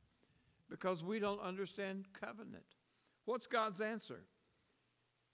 because 0.69 1.03
we 1.03 1.19
don't 1.19 1.41
understand 1.41 2.05
covenant. 2.19 2.65
What's 3.25 3.47
God's 3.47 3.81
answer? 3.81 4.21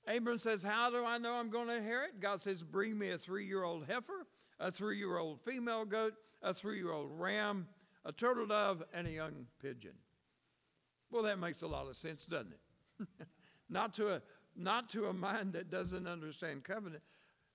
Abram 0.08 0.40
says, 0.40 0.64
How 0.64 0.90
do 0.90 1.04
I 1.06 1.18
know 1.18 1.34
I'm 1.34 1.50
going 1.50 1.68
to 1.68 1.76
inherit? 1.76 2.20
God 2.20 2.42
says, 2.42 2.64
Bring 2.64 2.98
me 2.98 3.12
a 3.12 3.18
three 3.18 3.46
year 3.46 3.64
old 3.64 3.86
heifer, 3.86 4.26
a 4.60 4.72
three 4.72 4.98
year 4.98 5.18
old 5.18 5.42
female 5.42 5.86
goat, 5.86 6.14
a 6.42 6.54
three 6.54 6.78
year 6.78 6.92
old 6.92 7.10
ram, 7.12 7.68
a 8.06 8.12
turtle 8.12 8.48
dove, 8.48 8.84
and 8.94 9.08
a 9.08 9.12
young 9.12 9.46
pigeon. 9.62 9.94
Well, 11.12 11.24
that 11.24 11.40
makes 11.40 11.62
a 11.62 11.68
lot 11.68 11.88
of 11.88 11.96
sense, 11.96 12.26
doesn't 12.26 12.54
it? 12.54 13.08
not, 13.70 13.94
to 13.96 14.10
a, 14.10 14.22
not 14.56 14.90
to 14.90 15.06
a 15.06 15.14
mind 15.14 15.54
that 15.54 15.70
doesn't 15.70 16.08
understand 16.08 16.64
covenant. 16.64 17.04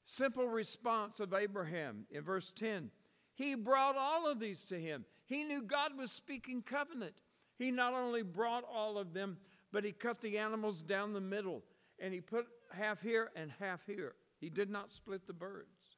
Simple 0.04 0.46
response 0.46 1.18
of 1.20 1.34
Abraham 1.34 2.06
in 2.10 2.22
verse 2.22 2.52
10 2.52 2.90
He 3.34 3.54
brought 3.54 3.96
all 3.96 4.30
of 4.30 4.38
these 4.38 4.62
to 4.64 4.78
him. 4.78 5.04
He 5.24 5.42
knew 5.42 5.62
God 5.62 5.98
was 5.98 6.12
speaking 6.12 6.62
covenant. 6.62 7.14
He 7.58 7.72
not 7.72 7.94
only 7.94 8.22
brought 8.22 8.64
all 8.70 8.98
of 8.98 9.14
them, 9.14 9.38
but 9.72 9.82
he 9.82 9.90
cut 9.90 10.20
the 10.20 10.38
animals 10.38 10.82
down 10.82 11.12
the 11.12 11.20
middle 11.20 11.62
and 11.98 12.12
he 12.12 12.20
put 12.20 12.46
half 12.72 13.00
here 13.00 13.30
and 13.36 13.50
half 13.58 13.86
here. 13.86 14.14
He 14.40 14.50
did 14.50 14.70
not 14.70 14.90
split 14.90 15.26
the 15.26 15.32
birds. 15.32 15.96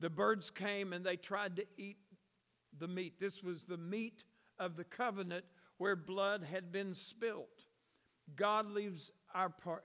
The 0.00 0.10
birds 0.10 0.50
came 0.50 0.92
and 0.92 1.04
they 1.04 1.16
tried 1.16 1.56
to 1.56 1.66
eat 1.76 1.98
the 2.78 2.88
meat. 2.88 3.20
This 3.20 3.42
was 3.42 3.64
the 3.64 3.76
meat 3.76 4.24
of 4.58 4.76
the 4.76 4.84
covenant 4.84 5.44
where 5.78 5.96
blood 5.96 6.44
had 6.44 6.72
been 6.72 6.94
spilt. 6.94 7.64
God 8.36 8.70
leaves 8.70 9.10
our 9.34 9.48
part, 9.48 9.84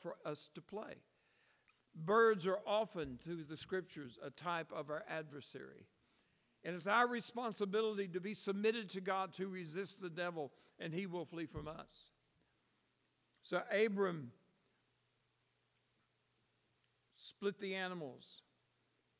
for 0.00 0.16
us 0.24 0.48
to 0.54 0.60
play. 0.60 0.94
Birds 1.94 2.46
are 2.46 2.58
often, 2.66 3.18
through 3.22 3.44
the 3.44 3.56
scriptures, 3.56 4.18
a 4.22 4.30
type 4.30 4.72
of 4.74 4.90
our 4.90 5.04
adversary. 5.08 5.86
And 6.64 6.74
it's 6.74 6.86
our 6.86 7.06
responsibility 7.06 8.08
to 8.08 8.20
be 8.20 8.34
submitted 8.34 8.90
to 8.90 9.00
God 9.00 9.32
to 9.34 9.46
resist 9.46 10.00
the 10.00 10.10
devil, 10.10 10.52
and 10.78 10.92
he 10.92 11.06
will 11.06 11.24
flee 11.24 11.46
from 11.46 11.68
us. 11.68 12.10
So 13.46 13.62
Abram 13.70 14.32
split 17.14 17.60
the 17.60 17.76
animals, 17.76 18.42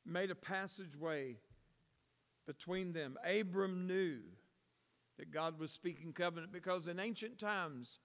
made 0.04 0.32
a 0.32 0.34
passageway 0.34 1.36
between 2.44 2.92
them. 2.92 3.16
Abram 3.24 3.86
knew 3.86 4.18
that 5.16 5.30
God 5.30 5.60
was 5.60 5.70
speaking 5.70 6.12
covenant 6.12 6.50
because 6.50 6.88
in 6.88 6.98
ancient 6.98 7.38
times, 7.38 8.00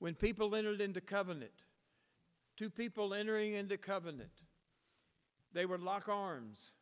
when 0.00 0.16
people 0.16 0.56
entered 0.56 0.80
into 0.80 1.00
covenant, 1.00 1.62
two 2.56 2.68
people 2.68 3.14
entering 3.14 3.54
into 3.54 3.78
covenant, 3.78 4.42
they 5.52 5.66
would 5.66 5.82
lock 5.82 6.08
arms 6.08 6.72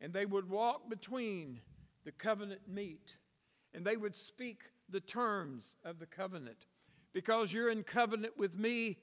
and 0.00 0.14
they 0.14 0.24
would 0.24 0.48
walk 0.48 0.88
between 0.88 1.60
the 2.06 2.12
covenant 2.12 2.62
meat 2.66 3.16
and 3.74 3.84
they 3.84 3.98
would 3.98 4.16
speak 4.16 4.62
the 4.88 5.00
terms 5.00 5.74
of 5.84 5.98
the 5.98 6.06
covenant. 6.06 6.67
Because 7.12 7.52
you're 7.52 7.70
in 7.70 7.82
covenant 7.82 8.34
with 8.38 8.56
me, 8.56 8.98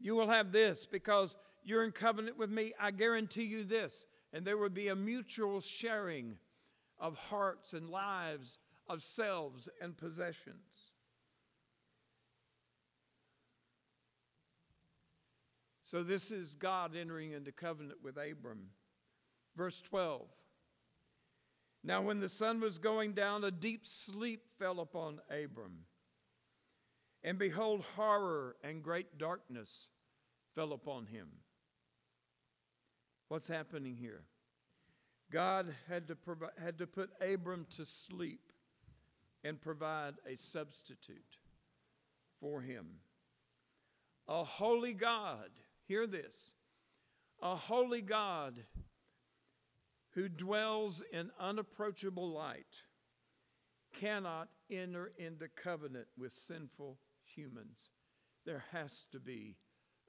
you 0.00 0.14
will 0.14 0.28
have 0.28 0.52
this. 0.52 0.86
Because 0.86 1.36
you're 1.64 1.84
in 1.84 1.92
covenant 1.92 2.38
with 2.38 2.50
me, 2.50 2.72
I 2.80 2.90
guarantee 2.90 3.44
you 3.44 3.64
this. 3.64 4.04
And 4.32 4.44
there 4.44 4.58
would 4.58 4.74
be 4.74 4.88
a 4.88 4.96
mutual 4.96 5.60
sharing 5.60 6.36
of 6.98 7.16
hearts 7.16 7.72
and 7.72 7.88
lives, 7.88 8.58
of 8.88 9.02
selves 9.02 9.68
and 9.80 9.96
possessions. 9.96 10.92
So, 15.80 16.02
this 16.02 16.30
is 16.30 16.56
God 16.56 16.96
entering 16.96 17.32
into 17.32 17.52
covenant 17.52 17.98
with 18.02 18.16
Abram. 18.16 18.70
Verse 19.54 19.80
12. 19.82 20.22
Now, 21.84 22.00
when 22.00 22.20
the 22.20 22.28
sun 22.28 22.60
was 22.60 22.78
going 22.78 23.12
down, 23.12 23.44
a 23.44 23.50
deep 23.50 23.86
sleep 23.86 24.46
fell 24.58 24.80
upon 24.80 25.20
Abram. 25.30 25.84
And 27.24 27.38
behold, 27.38 27.82
horror 27.96 28.56
and 28.62 28.82
great 28.82 29.16
darkness 29.16 29.88
fell 30.54 30.74
upon 30.74 31.06
him. 31.06 31.28
What's 33.28 33.48
happening 33.48 33.96
here? 33.96 34.24
God 35.32 35.74
had 35.88 36.06
to, 36.08 36.16
had 36.62 36.78
to 36.78 36.86
put 36.86 37.10
Abram 37.20 37.66
to 37.76 37.86
sleep 37.86 38.52
and 39.42 39.60
provide 39.60 40.14
a 40.30 40.36
substitute 40.36 41.38
for 42.40 42.60
him. 42.60 42.86
A 44.28 44.44
holy 44.44 44.92
God, 44.92 45.48
hear 45.88 46.06
this, 46.06 46.52
a 47.42 47.56
holy 47.56 48.02
God 48.02 48.64
who 50.10 50.28
dwells 50.28 51.02
in 51.10 51.30
unapproachable 51.40 52.30
light 52.30 52.82
cannot 53.98 54.48
enter 54.70 55.12
into 55.18 55.48
covenant 55.48 56.06
with 56.18 56.32
sinful 56.32 56.98
humans. 57.34 57.90
There 58.44 58.64
has 58.72 59.06
to 59.12 59.18
be 59.18 59.56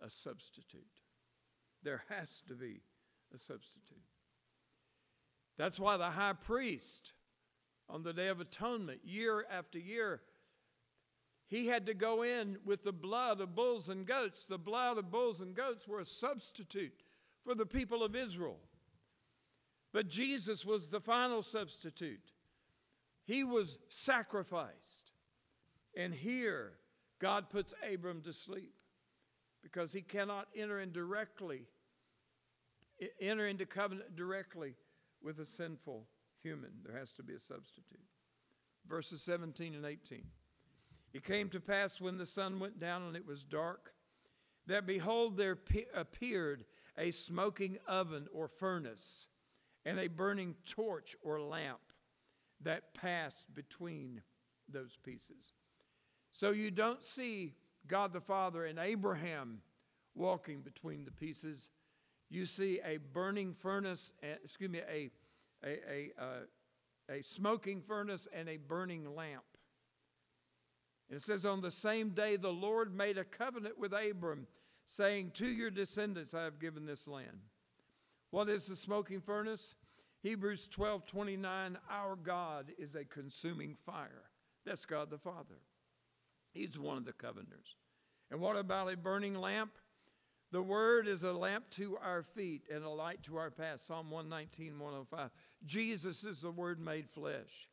a 0.02 0.10
substitute. 0.10 0.84
There 1.84 2.04
has 2.10 2.42
to 2.48 2.56
be 2.56 2.82
a 3.34 3.38
substitute. 3.38 3.98
That's 5.58 5.80
why 5.80 5.98
the 5.98 6.10
high 6.10 6.34
priest 6.34 7.14
on 7.90 8.04
the 8.04 8.14
Day 8.14 8.28
of 8.28 8.42
Atonement, 8.42 9.02
year 9.04 9.46
after 9.50 9.78
year, 9.78 10.22
he 11.48 11.68
had 11.68 11.86
to 11.86 11.94
go 11.94 12.24
in 12.24 12.58
with 12.66 12.84
the 12.84 12.92
blood 12.92 13.40
of 13.40 13.56
bulls 13.56 13.88
and 13.88 14.06
goats. 14.06 14.46
The 14.46 14.58
blood 14.58 14.98
of 14.98 15.12
bulls 15.12 15.42
and 15.42 15.56
goats 15.56 15.88
were 15.88 16.00
a 16.00 16.06
substitute 16.06 17.04
for 17.44 17.54
the 17.54 17.68
people 17.68 18.04
of 18.04 18.16
Israel. 18.16 18.58
But 19.94 20.10
Jesus 20.10 20.66
was 20.66 20.90
the 20.90 21.00
final 21.00 21.44
substitute. 21.44 22.32
He 23.24 23.44
was 23.44 23.78
sacrificed. 23.88 25.12
And 25.96 26.14
here, 26.14 26.74
God 27.20 27.50
puts 27.50 27.74
Abram 27.92 28.22
to 28.22 28.34
sleep 28.34 28.74
because 29.64 29.94
he 29.94 30.02
cannot 30.02 30.48
enter 30.56 30.80
in 30.80 30.92
directly 30.92 31.64
enter 33.20 33.48
into 33.48 33.66
covenant 33.66 34.16
directly 34.16 34.76
with 35.22 35.40
a 35.40 35.46
sinful 35.46 36.08
human. 36.42 36.72
There 36.86 36.98
has 36.98 37.14
to 37.14 37.24
be 37.24 37.34
a 37.34 37.40
substitute. 37.40 38.00
Verses 38.88 39.22
17 39.24 39.74
and 39.74 39.86
18. 39.86 40.24
It 41.14 41.24
came 41.24 41.50
to 41.50 41.60
pass 41.60 42.00
when 42.00 42.18
the 42.18 42.26
sun 42.26 42.60
went 42.60 42.80
down 42.80 43.04
and 43.04 43.16
it 43.16 43.26
was 43.26 43.44
dark 43.44 43.94
that 44.68 44.86
behold 44.86 45.38
there 45.38 45.58
appeared 45.94 46.66
a 46.98 47.12
smoking 47.12 47.78
oven 47.88 48.28
or 48.34 48.48
furnace 48.48 49.28
and 49.86 50.00
a 50.00 50.08
burning 50.08 50.56
torch 50.66 51.16
or 51.24 51.40
lamp 51.40 51.80
that 52.62 52.94
passed 52.94 53.54
between 53.54 54.22
those 54.68 54.98
pieces. 55.04 55.54
So 56.36 56.52
you 56.52 56.70
don't 56.70 57.02
see 57.02 57.54
God 57.88 58.12
the 58.12 58.20
Father 58.20 58.66
and 58.66 58.78
Abraham 58.78 59.62
walking 60.16 60.60
between 60.60 61.06
the 61.06 61.12
pieces. 61.12 61.70
You 62.30 62.46
see 62.46 62.82
a 62.86 62.98
burning 62.98 63.54
furnace, 63.54 64.12
excuse 64.44 64.70
me, 64.70 64.80
a, 64.80 65.12
a, 65.66 65.70
a, 65.90 66.12
uh, 66.22 67.16
a 67.18 67.24
smoking 67.24 67.82
furnace 67.82 68.28
and 68.34 68.50
a 68.50 68.58
burning 68.58 69.16
lamp. 69.16 69.46
And 71.10 71.16
it 71.16 71.24
says, 71.24 71.46
On 71.46 71.62
the 71.62 71.72
same 71.72 72.10
day, 72.10 72.36
the 72.36 72.50
Lord 72.50 72.94
made 72.94 73.18
a 73.18 73.24
covenant 73.24 73.80
with 73.80 73.94
Abram, 73.94 74.48
saying, 74.84 75.32
To 75.36 75.48
your 75.48 75.72
descendants 75.72 76.34
I 76.34 76.44
have 76.44 76.60
given 76.60 76.86
this 76.86 77.08
land. 77.08 77.40
What 78.32 78.50
is 78.50 78.66
the 78.66 78.76
smoking 78.76 79.22
furnace? 79.22 79.74
Hebrews 80.22 80.68
12 80.68 81.06
29, 81.06 81.78
our 81.90 82.18
God 82.18 82.74
is 82.78 82.94
a 82.94 83.06
consuming 83.06 83.78
fire. 83.86 84.24
That's 84.66 84.86
God 84.86 85.10
the 85.10 85.18
Father. 85.18 85.62
He's 86.56 86.80
one 86.80 86.98
of 86.98 87.06
the 87.06 87.14
covenanters. 87.14 87.76
And 88.32 88.40
what 88.40 88.56
about 88.56 88.92
a 88.92 88.96
burning 88.96 89.36
lamp? 89.36 89.72
The 90.52 90.62
word 90.62 91.08
is 91.08 91.24
a 91.24 91.34
lamp 91.34 91.70
to 91.72 91.98
our 91.98 92.24
feet 92.24 92.64
and 92.74 92.84
a 92.84 92.90
light 92.90 93.24
to 93.24 93.36
our 93.36 93.52
path. 93.52 93.82
Psalm 93.82 94.10
119, 94.10 94.80
105. 94.80 95.30
Jesus 95.66 96.24
is 96.24 96.42
the 96.42 96.52
word 96.52 96.80
made 96.80 97.10
flesh. 97.10 97.70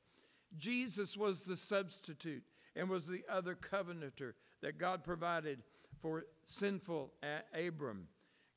Jesus 0.56 1.16
was 1.16 1.44
the 1.44 1.56
substitute 1.56 2.42
and 2.74 2.90
was 2.90 3.06
the 3.06 3.22
other 3.30 3.54
covenanter 3.54 4.34
that 4.62 4.78
God 4.78 5.04
provided 5.04 5.62
for 6.00 6.26
sinful 6.46 7.12
Abram. 7.54 8.08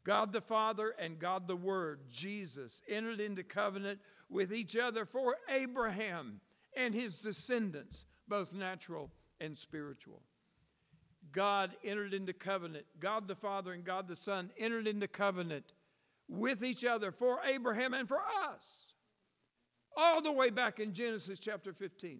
God 0.03 0.33
the 0.33 0.41
Father 0.41 0.95
and 0.99 1.19
God 1.19 1.47
the 1.47 1.55
Word, 1.55 2.09
Jesus, 2.11 2.81
entered 2.87 3.19
into 3.19 3.43
covenant 3.43 3.99
with 4.29 4.51
each 4.51 4.75
other 4.75 5.05
for 5.05 5.37
Abraham 5.49 6.41
and 6.75 6.93
his 6.93 7.19
descendants, 7.19 8.05
both 8.27 8.53
natural 8.53 9.11
and 9.39 9.57
spiritual. 9.57 10.21
God 11.31 11.75
entered 11.83 12.13
into 12.13 12.33
covenant. 12.33 12.85
God 12.99 13.27
the 13.27 13.35
Father 13.35 13.73
and 13.73 13.83
God 13.83 14.07
the 14.07 14.15
Son 14.15 14.51
entered 14.57 14.87
into 14.87 15.07
covenant 15.07 15.73
with 16.27 16.63
each 16.63 16.85
other 16.85 17.11
for 17.11 17.39
Abraham 17.45 17.93
and 17.93 18.07
for 18.07 18.19
us. 18.49 18.93
All 19.97 20.21
the 20.21 20.31
way 20.31 20.49
back 20.49 20.79
in 20.79 20.93
Genesis 20.93 21.39
chapter 21.39 21.73
15. 21.73 22.19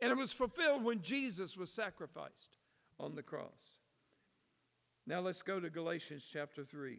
And 0.00 0.10
it 0.10 0.16
was 0.16 0.32
fulfilled 0.32 0.84
when 0.84 1.02
Jesus 1.02 1.56
was 1.56 1.70
sacrificed 1.70 2.56
on 2.98 3.14
the 3.14 3.22
cross. 3.22 3.76
Now 5.06 5.20
let's 5.20 5.42
go 5.42 5.60
to 5.60 5.70
Galatians 5.70 6.28
chapter 6.30 6.64
3. 6.64 6.98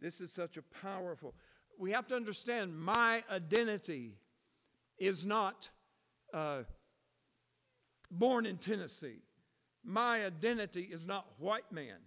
This 0.00 0.20
is 0.20 0.32
such 0.32 0.56
a 0.56 0.62
powerful. 0.62 1.34
We 1.78 1.92
have 1.92 2.06
to 2.08 2.16
understand 2.16 2.78
my 2.78 3.22
identity 3.30 4.16
is 4.98 5.24
not 5.24 5.68
uh, 6.32 6.62
born 8.18 8.46
in 8.46 8.56
Tennessee. 8.56 9.22
My 9.84 10.24
identity 10.24 10.88
is 10.90 11.06
not 11.06 11.26
white 11.38 11.70
man. 11.70 11.98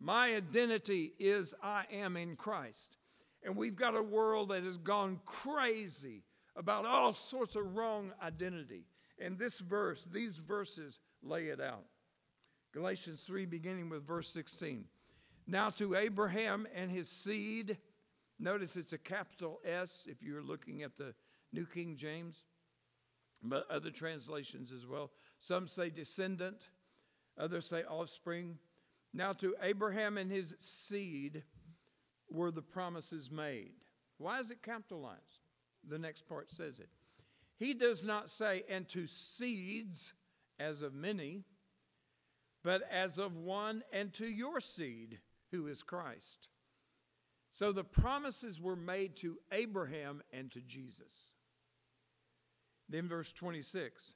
My 0.00 0.34
identity 0.34 1.12
is 1.18 1.54
I 1.62 1.84
am 1.92 2.16
in 2.16 2.34
Christ. 2.36 2.96
And 3.44 3.56
we've 3.56 3.76
got 3.76 3.96
a 3.96 4.02
world 4.02 4.48
that 4.48 4.64
has 4.64 4.76
gone 4.76 5.20
crazy 5.24 6.24
about 6.56 6.84
all 6.86 7.12
sorts 7.12 7.56
of 7.56 7.76
wrong 7.76 8.12
identity. 8.22 8.84
And 9.18 9.38
this 9.38 9.60
verse, 9.60 10.06
these 10.12 10.36
verses 10.36 10.98
lay 11.22 11.46
it 11.46 11.60
out. 11.60 11.84
Galatians 12.72 13.22
3, 13.22 13.46
beginning 13.46 13.88
with 13.88 14.06
verse 14.06 14.28
16. 14.28 14.84
Now 15.46 15.70
to 15.70 15.94
Abraham 15.94 16.66
and 16.74 16.90
his 16.90 17.08
seed, 17.08 17.76
notice 18.38 18.76
it's 18.76 18.92
a 18.92 18.98
capital 18.98 19.60
S 19.64 20.06
if 20.10 20.22
you're 20.22 20.42
looking 20.42 20.82
at 20.82 20.96
the 20.96 21.14
New 21.52 21.66
King 21.66 21.96
James, 21.96 22.44
but 23.42 23.70
other 23.70 23.90
translations 23.90 24.72
as 24.72 24.86
well. 24.86 25.10
Some 25.40 25.66
say 25.66 25.90
descendant, 25.90 26.68
others 27.38 27.68
say 27.68 27.82
offspring. 27.82 28.58
Now 29.12 29.32
to 29.34 29.54
Abraham 29.62 30.16
and 30.18 30.30
his 30.30 30.54
seed 30.58 31.42
were 32.30 32.50
the 32.50 32.62
promises 32.62 33.30
made. 33.30 33.72
Why 34.18 34.38
is 34.38 34.50
it 34.50 34.62
capitalized? 34.62 35.40
The 35.88 35.98
next 35.98 36.28
part 36.28 36.52
says 36.52 36.78
it. 36.78 36.88
He 37.58 37.74
does 37.74 38.04
not 38.04 38.30
say, 38.30 38.64
and 38.68 38.88
to 38.90 39.06
seeds 39.06 40.14
as 40.58 40.82
of 40.82 40.94
many, 40.94 41.42
but 42.64 42.82
as 42.90 43.18
of 43.18 43.36
one, 43.36 43.82
and 43.92 44.12
to 44.14 44.26
your 44.26 44.60
seed, 44.60 45.18
who 45.50 45.66
is 45.66 45.82
Christ. 45.82 46.48
So 47.50 47.72
the 47.72 47.84
promises 47.84 48.60
were 48.60 48.76
made 48.76 49.16
to 49.16 49.38
Abraham 49.50 50.22
and 50.32 50.50
to 50.52 50.60
Jesus. 50.60 51.31
Then, 52.88 53.08
verse 53.08 53.32
26 53.32 54.14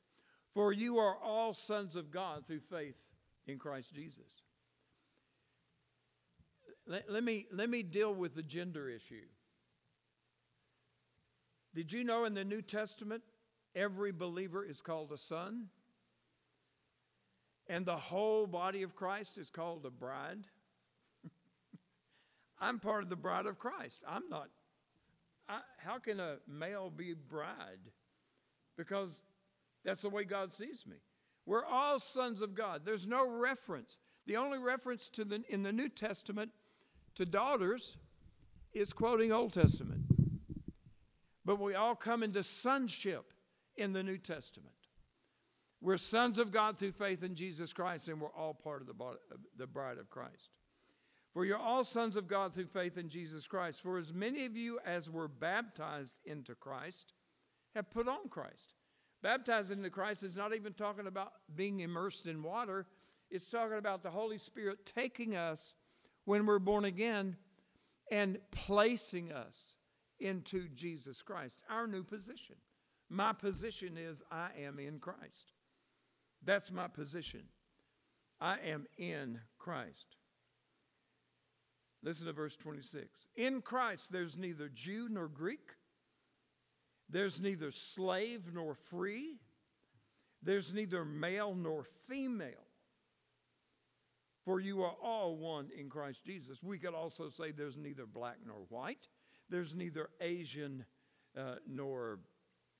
For 0.52 0.72
you 0.72 0.98
are 0.98 1.16
all 1.16 1.54
sons 1.54 1.96
of 1.96 2.10
God 2.10 2.46
through 2.46 2.60
faith 2.60 2.96
in 3.46 3.58
Christ 3.58 3.94
Jesus. 3.94 4.42
Let, 6.86 7.10
let, 7.10 7.24
me, 7.24 7.46
let 7.52 7.68
me 7.68 7.82
deal 7.82 8.14
with 8.14 8.34
the 8.34 8.42
gender 8.42 8.88
issue. 8.88 9.26
Did 11.74 11.92
you 11.92 12.04
know 12.04 12.24
in 12.24 12.34
the 12.34 12.44
New 12.44 12.62
Testament, 12.62 13.22
every 13.74 14.12
believer 14.12 14.64
is 14.64 14.80
called 14.80 15.12
a 15.12 15.18
son? 15.18 15.66
And 17.68 17.84
the 17.84 17.96
whole 17.96 18.46
body 18.46 18.82
of 18.82 18.94
Christ 18.94 19.36
is 19.36 19.50
called 19.50 19.84
a 19.84 19.90
bride? 19.90 20.46
I'm 22.60 22.78
part 22.78 23.02
of 23.02 23.08
the 23.08 23.16
bride 23.16 23.46
of 23.46 23.58
Christ. 23.58 24.02
I'm 24.08 24.28
not. 24.30 24.48
I, 25.48 25.60
how 25.78 25.98
can 25.98 26.20
a 26.20 26.36
male 26.46 26.90
be 26.90 27.14
bride? 27.14 27.90
Because 28.76 29.22
that's 29.84 30.00
the 30.00 30.08
way 30.08 30.24
God 30.24 30.52
sees 30.52 30.84
me. 30.86 30.96
We're 31.46 31.64
all 31.64 32.00
sons 32.00 32.40
of 32.40 32.54
God. 32.54 32.82
There's 32.84 33.06
no 33.06 33.26
reference. 33.28 33.96
The 34.26 34.36
only 34.36 34.58
reference 34.58 35.08
to 35.10 35.24
the, 35.24 35.42
in 35.48 35.62
the 35.62 35.72
New 35.72 35.88
Testament 35.88 36.50
to 37.14 37.24
daughters 37.24 37.96
is 38.74 38.92
quoting 38.92 39.32
Old 39.32 39.52
Testament. 39.52 40.02
But 41.44 41.60
we 41.60 41.74
all 41.74 41.94
come 41.94 42.24
into 42.24 42.42
sonship 42.42 43.32
in 43.76 43.92
the 43.92 44.02
New 44.02 44.18
Testament. 44.18 44.74
We're 45.80 45.98
sons 45.98 46.38
of 46.38 46.50
God 46.50 46.78
through 46.78 46.92
faith 46.92 47.22
in 47.22 47.36
Jesus 47.36 47.72
Christ, 47.72 48.08
and 48.08 48.20
we're 48.20 48.32
all 48.32 48.54
part 48.54 48.80
of 48.80 48.88
the, 48.88 48.94
body, 48.94 49.18
the 49.56 49.66
bride 49.68 49.98
of 49.98 50.10
Christ. 50.10 50.50
For 51.32 51.44
you're 51.44 51.58
all 51.58 51.84
sons 51.84 52.16
of 52.16 52.26
God 52.26 52.54
through 52.54 52.66
faith 52.66 52.98
in 52.98 53.08
Jesus 53.08 53.46
Christ. 53.46 53.82
For 53.82 53.98
as 53.98 54.12
many 54.12 54.46
of 54.46 54.56
you 54.56 54.80
as 54.84 55.10
were 55.10 55.28
baptized 55.28 56.16
into 56.24 56.54
Christ 56.54 57.12
have 57.76 57.90
put 57.90 58.08
on 58.08 58.28
Christ. 58.28 58.74
Baptized 59.22 59.70
into 59.70 59.90
Christ 59.90 60.22
is 60.22 60.36
not 60.36 60.54
even 60.54 60.72
talking 60.72 61.06
about 61.06 61.32
being 61.54 61.80
immersed 61.80 62.26
in 62.26 62.42
water, 62.42 62.86
it's 63.30 63.48
talking 63.50 63.78
about 63.78 64.02
the 64.02 64.10
Holy 64.10 64.38
Spirit 64.38 64.84
taking 64.84 65.36
us 65.36 65.74
when 66.24 66.46
we're 66.46 66.58
born 66.58 66.84
again 66.84 67.36
and 68.10 68.38
placing 68.50 69.32
us 69.32 69.76
into 70.20 70.68
Jesus 70.68 71.22
Christ, 71.22 71.62
our 71.68 71.86
new 71.86 72.02
position. 72.02 72.56
My 73.08 73.32
position 73.32 73.96
is 73.96 74.22
I 74.30 74.48
am 74.60 74.78
in 74.78 74.98
Christ. 74.98 75.52
That's 76.44 76.70
my 76.70 76.88
position. 76.88 77.42
I 78.40 78.58
am 78.66 78.86
in 78.96 79.40
Christ. 79.58 80.16
Listen 82.02 82.26
to 82.26 82.32
verse 82.32 82.56
26. 82.56 83.28
In 83.36 83.62
Christ, 83.62 84.12
there's 84.12 84.36
neither 84.36 84.68
Jew 84.68 85.08
nor 85.10 85.28
Greek, 85.28 85.75
there's 87.08 87.40
neither 87.40 87.70
slave 87.70 88.52
nor 88.52 88.74
free, 88.74 89.38
there's 90.42 90.72
neither 90.72 91.04
male 91.04 91.54
nor 91.54 91.84
female 92.08 92.66
for 94.46 94.60
you 94.60 94.84
are 94.84 94.94
all 95.02 95.36
one 95.36 95.70
in 95.76 95.90
Christ 95.90 96.24
Jesus. 96.24 96.62
We 96.62 96.78
could 96.78 96.94
also 96.94 97.28
say 97.28 97.50
there's 97.50 97.76
neither 97.76 98.06
black 98.06 98.36
nor 98.46 98.58
white, 98.68 99.08
there's 99.50 99.74
neither 99.74 100.08
Asian 100.20 100.86
uh, 101.36 101.56
nor 101.68 102.20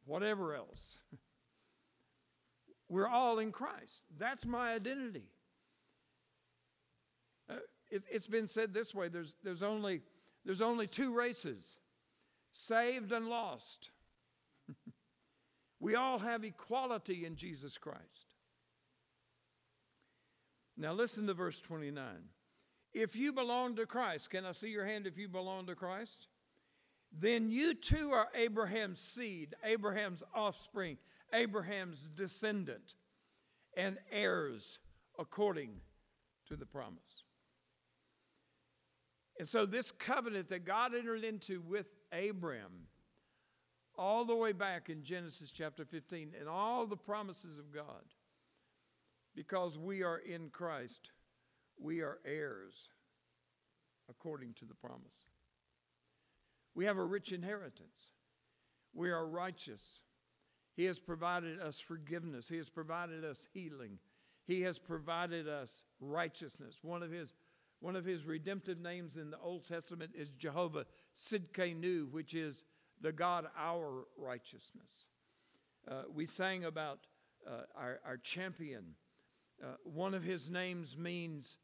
whatever 0.07 0.55
else. 0.55 0.99
We're 2.89 3.09
all 3.09 3.41
in 3.41 3.51
Christ. 3.51 4.05
That's 4.17 4.47
my 4.47 4.73
identity. 4.75 5.29
Uh, 7.51 7.57
it, 7.91 8.05
it's 8.09 8.29
been 8.29 8.47
said 8.47 8.73
this 8.73 8.95
way 8.95 9.09
there's, 9.09 9.35
there's, 9.43 9.62
only, 9.62 10.03
there's 10.45 10.61
only 10.61 10.87
two 10.87 11.12
races 11.12 11.79
saved 12.53 13.11
and 13.11 13.27
lost. 13.27 13.91
We 15.81 15.95
all 15.95 16.19
have 16.19 16.45
equality 16.45 17.27
in 17.27 17.37
Jesus 17.37 17.77
Christ. 17.79 18.35
Now 20.77 20.93
listen 20.93 21.27
to 21.27 21.35
verse 21.35 21.61
29. 21.61 22.05
If 22.93 23.17
you 23.17 23.33
belong 23.33 23.77
to 23.77 23.87
Christ, 23.87 24.31
can 24.31 24.45
I 24.45 24.53
see 24.53 24.69
your 24.69 24.87
hand 24.87 25.07
if 25.07 25.19
you 25.19 25.29
belong 25.29 25.67
to 25.67 25.75
Christ? 25.75 26.29
Then 27.19 27.51
you 27.51 27.75
too 27.75 28.11
are 28.12 28.29
Abraham's 28.35 29.01
seed, 29.01 29.55
Abraham's 29.65 30.23
offspring, 30.35 30.99
Abraham's 31.33 32.09
descendant, 32.09 32.95
and 33.77 33.99
heirs 34.11 34.79
according 35.19 35.71
to 36.49 36.57
the 36.57 36.67
promise. 36.67 37.25
And 39.39 39.47
so, 39.47 39.67
this 39.67 39.91
covenant 39.91 40.49
that 40.49 40.65
God 40.65 40.95
entered 40.95 41.25
into 41.25 41.61
with 41.61 41.87
Abram, 42.12 42.89
all 43.99 44.25
the 44.25 44.35
way 44.35 44.53
back 44.53 44.89
in 44.89 45.03
Genesis 45.03 45.51
chapter 45.51 45.85
15, 45.85 46.33
and 46.39 46.49
all 46.49 46.87
the 46.87 46.97
promises 46.97 47.59
of 47.59 47.73
God, 47.73 48.15
because 49.35 49.79
we 49.79 50.03
are 50.03 50.19
in 50.19 50.51
Christ, 50.51 51.11
we 51.79 52.01
are 52.01 52.19
heirs 52.25 52.89
according 54.09 54.55
to 54.55 54.65
the 54.65 54.75
promise. 54.75 55.27
We 56.75 56.85
have 56.85 56.99
a 56.99 57.05
rich 57.05 57.33
inheritance. 57.33 58.11
We 58.93 59.11
are 59.11 59.27
righteous. 59.27 60.03
He 60.75 60.85
has 60.85 60.99
provided 60.99 61.61
us 61.61 61.81
forgiveness. 61.81 62.49
He 62.49 62.57
has 62.59 62.69
provided 62.69 63.25
us 63.25 63.49
healing. 63.53 63.99
He 64.47 64.63
has 64.63 64.79
provided 64.79 65.49
us 65.49 65.85
righteousness. 66.01 66.79
One 66.83 67.03
of 67.03 67.11
his, 67.11 67.35
one 67.81 67.97
of 67.97 68.05
his 68.05 68.27
redemptive 68.27 68.79
names 68.79 69.17
in 69.17 69.31
the 69.31 69.39
Old 69.39 69.67
Testament 69.67 70.13
is 70.15 70.31
Jehovah 70.31 70.87
Tsidkenu, 71.17 72.11
which 72.11 72.35
is 72.35 72.65
the 73.01 73.13
God 73.13 73.47
our 73.59 74.07
righteousness. 74.17 75.09
Uh, 75.89 76.03
we 76.13 76.27
sang 76.27 76.65
about 76.65 77.01
uh, 77.47 77.63
our, 77.77 78.01
our 78.05 78.17
champion 78.17 78.95
uh, 79.63 79.69
one 79.85 80.15
of 80.15 80.23
his 80.23 80.51
names 80.51 80.97
means 80.97 81.57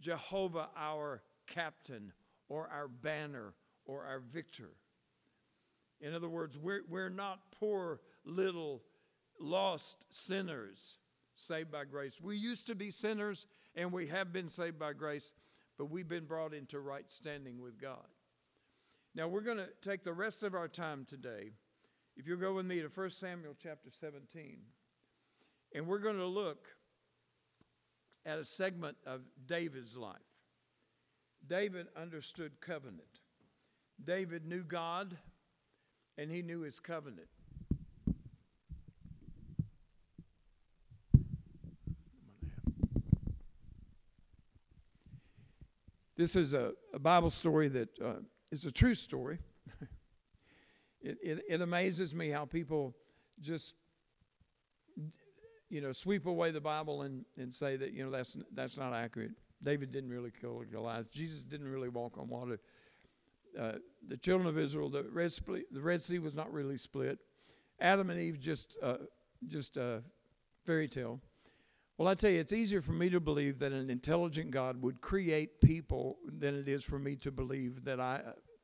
Jehovah, 0.00 0.68
our 0.76 1.22
captain, 1.46 2.12
or 2.48 2.68
our 2.68 2.88
banner, 2.88 3.54
or 3.86 4.04
our 4.04 4.20
victor. 4.20 4.70
In 6.00 6.14
other 6.14 6.28
words, 6.28 6.58
we're, 6.58 6.82
we're 6.88 7.08
not 7.08 7.40
poor 7.58 8.00
little 8.24 8.82
lost 9.40 10.04
sinners 10.10 10.98
saved 11.34 11.70
by 11.70 11.84
grace. 11.84 12.20
We 12.20 12.36
used 12.36 12.66
to 12.66 12.74
be 12.74 12.90
sinners, 12.90 13.46
and 13.74 13.92
we 13.92 14.08
have 14.08 14.32
been 14.32 14.48
saved 14.48 14.78
by 14.78 14.92
grace, 14.92 15.32
but 15.78 15.86
we've 15.90 16.08
been 16.08 16.26
brought 16.26 16.52
into 16.52 16.80
right 16.80 17.10
standing 17.10 17.62
with 17.62 17.80
God. 17.80 18.06
Now, 19.18 19.26
we're 19.26 19.40
going 19.40 19.58
to 19.58 19.66
take 19.82 20.04
the 20.04 20.12
rest 20.12 20.44
of 20.44 20.54
our 20.54 20.68
time 20.68 21.04
today. 21.04 21.50
If 22.16 22.28
you'll 22.28 22.38
go 22.38 22.54
with 22.54 22.66
me 22.66 22.80
to 22.82 22.86
1 22.86 23.10
Samuel 23.10 23.56
chapter 23.60 23.90
17, 23.90 24.60
and 25.74 25.88
we're 25.88 25.98
going 25.98 26.18
to 26.18 26.26
look 26.26 26.68
at 28.24 28.38
a 28.38 28.44
segment 28.44 28.96
of 29.04 29.22
David's 29.44 29.96
life. 29.96 30.14
David 31.44 31.88
understood 32.00 32.60
covenant. 32.60 33.18
David 34.04 34.46
knew 34.46 34.62
God 34.62 35.18
and 36.16 36.30
he 36.30 36.40
knew 36.40 36.60
his 36.60 36.78
covenant. 36.78 37.26
This 46.16 46.36
is 46.36 46.54
a, 46.54 46.70
a 46.94 47.00
Bible 47.00 47.30
story 47.30 47.66
that 47.66 47.88
uh, 48.00 48.12
is 48.50 48.64
a 48.64 48.70
true 48.70 48.94
story. 48.94 49.38
it, 51.00 51.18
it, 51.22 51.44
it 51.48 51.60
amazes 51.60 52.14
me 52.14 52.30
how 52.30 52.44
people 52.44 52.94
just, 53.40 53.74
you 55.68 55.80
know, 55.80 55.92
sweep 55.92 56.26
away 56.26 56.50
the 56.50 56.60
Bible 56.60 57.02
and, 57.02 57.24
and 57.36 57.52
say 57.52 57.76
that, 57.76 57.92
you 57.92 58.04
know, 58.04 58.10
that's, 58.10 58.36
that's 58.54 58.76
not 58.76 58.92
accurate. 58.92 59.32
David 59.62 59.92
didn't 59.92 60.10
really 60.10 60.32
kill 60.40 60.62
Goliath. 60.70 61.10
Jesus 61.10 61.42
didn't 61.42 61.68
really 61.68 61.88
walk 61.88 62.16
on 62.18 62.28
water. 62.28 62.60
Uh, 63.58 63.72
the 64.06 64.16
children 64.16 64.48
of 64.48 64.58
Israel, 64.58 64.88
the 64.88 65.04
Red, 65.04 65.32
split, 65.32 65.72
the 65.72 65.80
Red 65.80 66.00
Sea 66.00 66.18
was 66.18 66.34
not 66.34 66.52
really 66.52 66.76
split. 66.76 67.18
Adam 67.80 68.10
and 68.10 68.20
Eve 68.20 68.38
just, 68.38 68.76
uh, 68.82 68.96
just 69.46 69.76
a 69.76 70.02
fairy 70.64 70.88
tale. 70.88 71.20
Well, 71.98 72.06
I 72.06 72.14
tell 72.14 72.30
you, 72.30 72.38
it's 72.38 72.52
easier 72.52 72.80
for 72.80 72.92
me 72.92 73.10
to 73.10 73.18
believe 73.18 73.58
that 73.58 73.72
an 73.72 73.90
intelligent 73.90 74.52
God 74.52 74.80
would 74.82 75.00
create 75.00 75.60
people 75.60 76.18
than 76.24 76.54
it 76.54 76.68
is 76.68 76.84
for 76.84 76.96
me 76.96 77.16
to 77.16 77.32
believe 77.32 77.84
that 77.84 77.98
I, 77.98 78.20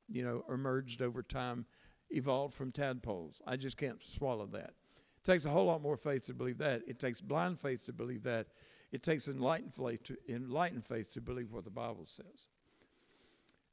you 0.08 0.24
know, 0.24 0.44
emerged 0.48 1.02
over 1.02 1.20
time, 1.20 1.66
evolved 2.10 2.54
from 2.54 2.70
tadpoles. 2.70 3.42
I 3.44 3.56
just 3.56 3.76
can't 3.76 4.00
swallow 4.00 4.46
that. 4.52 4.70
It 4.70 5.24
takes 5.24 5.46
a 5.46 5.50
whole 5.50 5.66
lot 5.66 5.82
more 5.82 5.96
faith 5.96 6.26
to 6.26 6.32
believe 6.32 6.58
that. 6.58 6.82
It 6.86 7.00
takes 7.00 7.20
blind 7.20 7.58
faith 7.58 7.84
to 7.86 7.92
believe 7.92 8.22
that. 8.22 8.46
It 8.92 9.02
takes 9.02 9.26
enlightened 9.26 9.74
faith 9.74 10.04
to, 10.04 10.16
enlightened 10.28 10.84
faith 10.84 11.12
to 11.14 11.20
believe 11.20 11.50
what 11.50 11.64
the 11.64 11.70
Bible 11.70 12.06
says. 12.06 12.50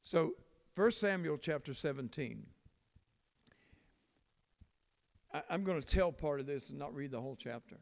So, 0.02 0.32
1 0.74 0.90
Samuel 0.90 1.38
chapter 1.38 1.72
17. 1.72 2.42
I, 5.32 5.42
I'm 5.48 5.62
going 5.62 5.80
to 5.80 5.86
tell 5.86 6.10
part 6.10 6.40
of 6.40 6.46
this 6.46 6.70
and 6.70 6.80
not 6.80 6.92
read 6.92 7.12
the 7.12 7.20
whole 7.20 7.36
chapter 7.36 7.76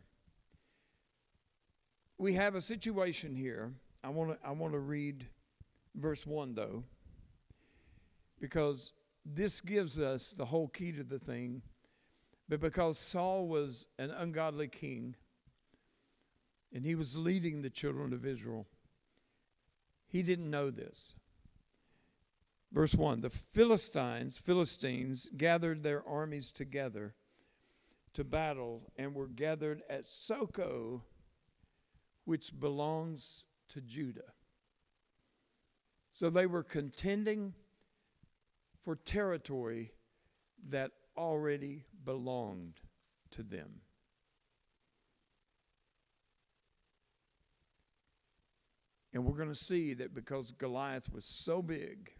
we 2.20 2.34
have 2.34 2.54
a 2.54 2.60
situation 2.60 3.34
here. 3.34 3.72
I 4.04 4.10
want 4.10 4.30
to 4.30 4.46
I 4.46 4.52
want 4.52 4.74
to 4.74 4.78
read 4.78 5.26
verse 5.94 6.26
1 6.26 6.54
though 6.54 6.84
because 8.38 8.92
this 9.24 9.60
gives 9.62 9.98
us 9.98 10.32
the 10.32 10.44
whole 10.44 10.68
key 10.68 10.92
to 10.92 11.02
the 11.02 11.18
thing. 11.18 11.62
But 12.46 12.60
because 12.60 12.98
Saul 12.98 13.48
was 13.48 13.86
an 13.98 14.10
ungodly 14.10 14.68
king 14.68 15.16
and 16.74 16.84
he 16.84 16.94
was 16.94 17.16
leading 17.16 17.62
the 17.62 17.70
children 17.70 18.12
of 18.12 18.26
Israel, 18.26 18.66
he 20.06 20.22
didn't 20.22 20.50
know 20.50 20.70
this. 20.70 21.14
Verse 22.70 22.94
1 22.94 23.22
The 23.22 23.30
Philistines, 23.30 24.36
Philistines 24.36 25.26
gathered 25.38 25.82
their 25.82 26.06
armies 26.06 26.52
together 26.52 27.14
to 28.12 28.24
battle 28.24 28.92
and 28.96 29.14
were 29.14 29.26
gathered 29.26 29.82
at 29.88 30.04
Socoh 30.04 31.00
which 32.24 32.58
belongs 32.58 33.46
to 33.68 33.80
Judah. 33.80 34.32
So 36.12 36.28
they 36.28 36.46
were 36.46 36.62
contending 36.62 37.54
for 38.84 38.96
territory 38.96 39.92
that 40.68 40.90
already 41.16 41.84
belonged 42.04 42.80
to 43.32 43.42
them. 43.42 43.80
And 49.12 49.24
we're 49.24 49.36
going 49.36 49.48
to 49.48 49.54
see 49.54 49.94
that 49.94 50.14
because 50.14 50.52
Goliath 50.52 51.12
was 51.12 51.24
so 51.44 51.62
big, 51.62 52.12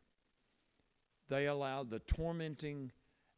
they 1.29 1.47
allowed 1.47 1.91
the 1.91 2.01
tormenting 2.01 2.91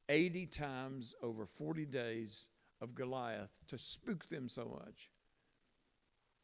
80 0.09 0.47
times 0.47 1.13
over 1.23 1.45
40 1.47 1.85
days 1.87 2.49
of 2.81 2.95
Goliath 2.95 3.51
to 3.69 3.79
spook 3.79 4.27
them 4.27 4.49
so 4.49 4.79
much 4.81 5.12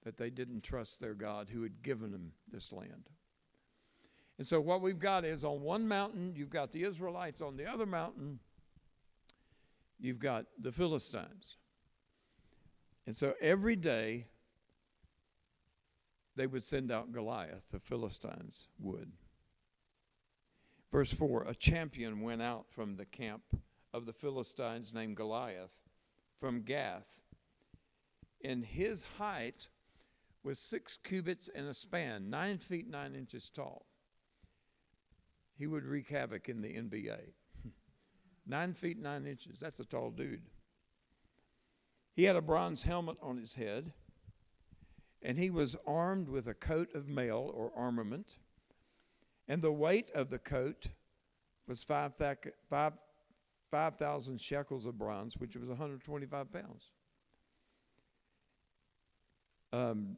that 0.09 0.17
they 0.17 0.31
didn't 0.31 0.63
trust 0.63 1.01
their 1.01 1.13
God 1.13 1.51
who 1.51 1.63
had 1.63 1.83
given 1.83 2.13
them 2.13 2.33
this 2.51 2.73
land. 2.73 3.11
And 4.39 4.47
so, 4.47 4.59
what 4.59 4.81
we've 4.81 4.99
got 4.99 5.27
is 5.27 5.45
on 5.45 5.61
one 5.61 5.87
mountain, 5.87 6.33
you've 6.35 6.49
got 6.49 6.73
the 6.73 6.85
Israelites, 6.85 7.43
on 7.43 7.59
the 7.59 7.67
other 7.67 7.85
mountain, 7.85 8.39
you've 10.01 10.19
got 10.19 10.47
the 10.59 10.73
Philistines. 10.73 11.57
And 13.07 13.15
so, 13.15 13.35
every 13.39 13.77
day, 13.77 14.29
they 16.37 16.47
would 16.47 16.65
send 16.65 16.91
out 16.91 17.13
Goliath, 17.13 17.65
the 17.71 17.79
Philistines 17.79 18.69
would. 18.81 19.13
Verse 20.91 21.13
4 21.13 21.43
A 21.43 21.55
champion 21.55 22.23
went 22.23 22.41
out 22.41 22.65
from 22.71 22.97
the 22.97 23.05
camp 23.05 23.43
of 23.93 24.07
the 24.07 24.15
Philistines 24.15 24.95
named 24.95 25.19
Goliath 25.19 25.75
from 26.41 26.63
Gath, 26.63 27.21
and 28.43 28.65
his 28.65 29.05
height 29.19 29.69
was 30.49 30.59
six 30.59 30.99
cubits 31.05 31.47
and 31.55 31.69
a 31.69 31.75
span, 31.75 32.31
nine 32.31 32.57
feet 32.57 32.89
nine 32.89 33.15
inches 33.15 33.51
tall. 33.51 33.85
He 35.59 35.67
would 35.67 35.85
wreak 35.85 36.09
havoc 36.09 36.49
in 36.49 36.63
the 36.63 36.69
NBA. 36.69 37.19
nine 38.47 38.73
feet 38.73 38.99
nine 38.99 39.27
inches, 39.27 39.59
that's 39.61 39.79
a 39.79 39.85
tall 39.85 40.11
dude. 40.11 40.41
He 42.17 42.25
had 42.25 42.35
a 42.35 42.41
bronze 42.41 42.85
helmet 42.85 43.19
on 43.21 43.37
his 43.37 43.55
head, 43.55 43.93
and 45.21 45.37
he 45.37 45.51
was 45.51 45.77
armed 45.87 46.31
with 46.31 46.49
a 46.49 46.55
coat 46.55 46.95
of 46.95 47.09
mail 47.09 47.53
or 47.55 47.71
armament, 47.77 48.37
and 49.47 49.61
the 49.61 49.71
weight 49.71 50.11
of 50.15 50.31
the 50.31 50.39
coat 50.39 50.87
was 51.67 51.85
5,000 51.85 52.53
5, 52.71 52.93
5, 53.71 54.41
shekels 54.41 54.87
of 54.87 54.97
bronze, 54.97 55.37
which 55.37 55.57
was 55.57 55.69
125 55.69 56.51
pounds. 56.51 56.93
Um, 59.75 60.17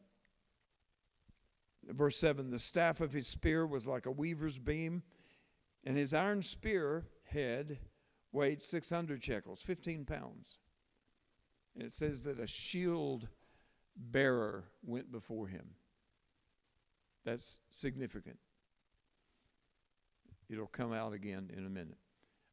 verse 1.89 2.16
7 2.16 2.51
the 2.51 2.59
staff 2.59 3.01
of 3.01 3.12
his 3.12 3.26
spear 3.26 3.66
was 3.66 3.87
like 3.87 4.07
a 4.07 4.11
weaver's 4.11 4.59
beam, 4.59 5.03
and 5.85 5.97
his 5.97 6.14
iron 6.14 6.43
spear 6.43 7.07
head 7.24 7.78
weighed 8.33 8.62
600 8.62 9.22
shekels, 9.22 9.62
15 9.62 10.05
pounds. 10.05 10.57
And 11.74 11.85
it 11.85 11.93
says 11.93 12.22
that 12.24 12.41
a 12.41 12.47
shield 12.47 13.28
bearer 13.97 14.64
went 14.83 15.11
before 15.11 15.49
him. 15.49 15.74
That's 17.24 17.59
significant. 17.70 18.39
It'll 20.49 20.66
come 20.66 20.93
out 20.93 21.12
again 21.12 21.51
in 21.57 21.64
a 21.64 21.70
minute. 21.70 21.99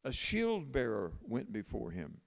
A 0.04 0.12
shield 0.12 0.70
bearer 0.70 1.12
went 1.22 1.52
before 1.52 1.90
him. 1.90 2.20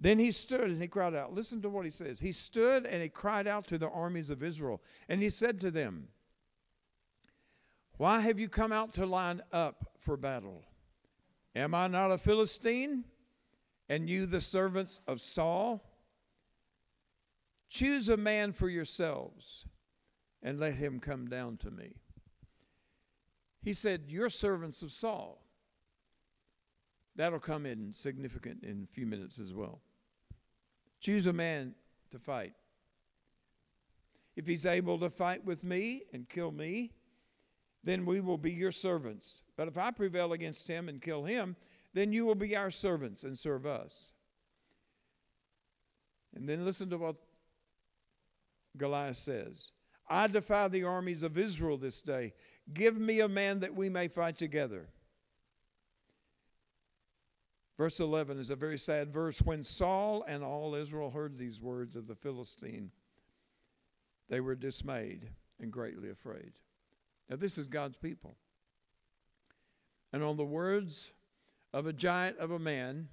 Then 0.00 0.18
he 0.18 0.30
stood 0.32 0.62
and 0.62 0.82
he 0.82 0.88
cried 0.88 1.14
out. 1.14 1.32
Listen 1.32 1.62
to 1.62 1.68
what 1.68 1.84
he 1.84 1.90
says. 1.90 2.20
He 2.20 2.32
stood 2.32 2.84
and 2.84 3.02
he 3.02 3.08
cried 3.08 3.46
out 3.46 3.66
to 3.68 3.78
the 3.78 3.88
armies 3.88 4.30
of 4.30 4.42
Israel. 4.42 4.82
And 5.08 5.22
he 5.22 5.30
said 5.30 5.60
to 5.60 5.70
them, 5.70 6.08
Why 7.96 8.20
have 8.20 8.38
you 8.38 8.48
come 8.48 8.72
out 8.72 8.92
to 8.94 9.06
line 9.06 9.42
up 9.52 9.92
for 9.98 10.16
battle? 10.16 10.62
Am 11.54 11.74
I 11.74 11.86
not 11.86 12.10
a 12.10 12.18
Philistine? 12.18 13.04
And 13.88 14.08
you 14.08 14.26
the 14.26 14.40
servants 14.40 15.00
of 15.06 15.20
Saul? 15.20 15.82
Choose 17.68 18.08
a 18.08 18.16
man 18.16 18.52
for 18.52 18.68
yourselves 18.68 19.66
and 20.42 20.58
let 20.60 20.74
him 20.74 21.00
come 21.00 21.28
down 21.28 21.56
to 21.58 21.70
me. 21.70 21.96
He 23.62 23.72
said, 23.72 24.04
You're 24.08 24.28
servants 24.28 24.82
of 24.82 24.92
Saul. 24.92 25.43
That'll 27.16 27.38
come 27.38 27.66
in 27.66 27.92
significant 27.92 28.64
in 28.64 28.86
a 28.90 28.92
few 28.92 29.06
minutes 29.06 29.38
as 29.38 29.52
well. 29.52 29.80
Choose 31.00 31.26
a 31.26 31.32
man 31.32 31.74
to 32.10 32.18
fight. 32.18 32.54
If 34.36 34.46
he's 34.46 34.66
able 34.66 34.98
to 34.98 35.10
fight 35.10 35.44
with 35.44 35.62
me 35.62 36.02
and 36.12 36.28
kill 36.28 36.50
me, 36.50 36.92
then 37.84 38.04
we 38.04 38.20
will 38.20 38.38
be 38.38 38.52
your 38.52 38.72
servants. 38.72 39.42
But 39.56 39.68
if 39.68 39.78
I 39.78 39.90
prevail 39.90 40.32
against 40.32 40.66
him 40.66 40.88
and 40.88 41.00
kill 41.00 41.24
him, 41.24 41.56
then 41.92 42.12
you 42.12 42.24
will 42.24 42.34
be 42.34 42.56
our 42.56 42.70
servants 42.70 43.22
and 43.22 43.38
serve 43.38 43.66
us. 43.66 44.08
And 46.34 46.48
then 46.48 46.64
listen 46.64 46.90
to 46.90 46.98
what 46.98 47.16
Goliath 48.76 49.18
says 49.18 49.70
I 50.08 50.26
defy 50.26 50.68
the 50.68 50.84
armies 50.84 51.22
of 51.22 51.38
Israel 51.38 51.78
this 51.78 52.02
day. 52.02 52.32
Give 52.72 52.98
me 52.98 53.20
a 53.20 53.28
man 53.28 53.60
that 53.60 53.74
we 53.74 53.88
may 53.88 54.08
fight 54.08 54.36
together. 54.36 54.88
Verse 57.76 57.98
11 57.98 58.38
is 58.38 58.50
a 58.50 58.56
very 58.56 58.78
sad 58.78 59.12
verse. 59.12 59.42
When 59.42 59.64
Saul 59.64 60.24
and 60.28 60.44
all 60.44 60.74
Israel 60.74 61.10
heard 61.10 61.36
these 61.36 61.60
words 61.60 61.96
of 61.96 62.06
the 62.06 62.14
Philistine, 62.14 62.90
they 64.28 64.40
were 64.40 64.54
dismayed 64.54 65.28
and 65.60 65.72
greatly 65.72 66.10
afraid. 66.10 66.52
Now, 67.28 67.36
this 67.36 67.58
is 67.58 67.66
God's 67.68 67.96
people. 67.96 68.36
And 70.12 70.22
on 70.22 70.36
the 70.36 70.44
words 70.44 71.10
of 71.72 71.86
a 71.86 71.92
giant 71.92 72.38
of 72.38 72.52
a 72.52 72.58
man 72.58 73.08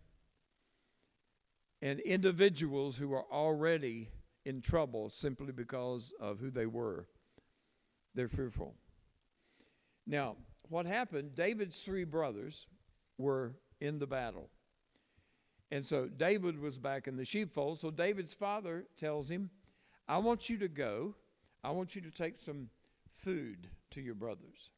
and 1.81 1.99
individuals 2.01 2.97
who 2.97 3.11
are 3.13 3.25
already 3.31 4.09
in 4.45 4.61
trouble 4.61 5.09
simply 5.09 5.51
because 5.51 6.13
of 6.19 6.39
who 6.39 6.51
they 6.51 6.67
were, 6.67 7.07
they're 8.13 8.27
fearful. 8.27 8.75
Now, 10.05 10.35
what 10.69 10.85
happened? 10.85 11.33
David's 11.35 11.79
three 11.79 12.03
brothers 12.03 12.67
were 13.17 13.53
in 13.81 13.99
the 13.99 14.07
battle. 14.07 14.49
And 15.71 15.85
so 15.85 16.07
David 16.07 16.59
was 16.59 16.77
back 16.77 17.07
in 17.07 17.17
the 17.17 17.25
sheepfold. 17.25 17.79
So 17.79 17.91
David's 17.91 18.33
father 18.33 18.85
tells 18.97 19.29
him, 19.29 19.49
I 20.07 20.17
want 20.17 20.49
you 20.49 20.57
to 20.59 20.67
go. 20.67 21.15
I 21.63 21.71
want 21.71 21.95
you 21.95 22.01
to 22.01 22.11
take 22.11 22.37
some 22.37 22.69
food 23.23 23.67
to 23.91 24.01
your 24.01 24.15
brothers. 24.15 24.71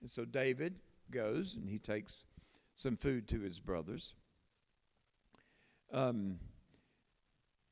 And 0.00 0.10
so 0.10 0.24
David 0.24 0.76
goes 1.10 1.54
and 1.54 1.68
he 1.68 1.78
takes 1.78 2.24
some 2.74 2.96
food 2.96 3.28
to 3.28 3.40
his 3.40 3.60
brothers. 3.60 4.14
Um, 5.92 6.38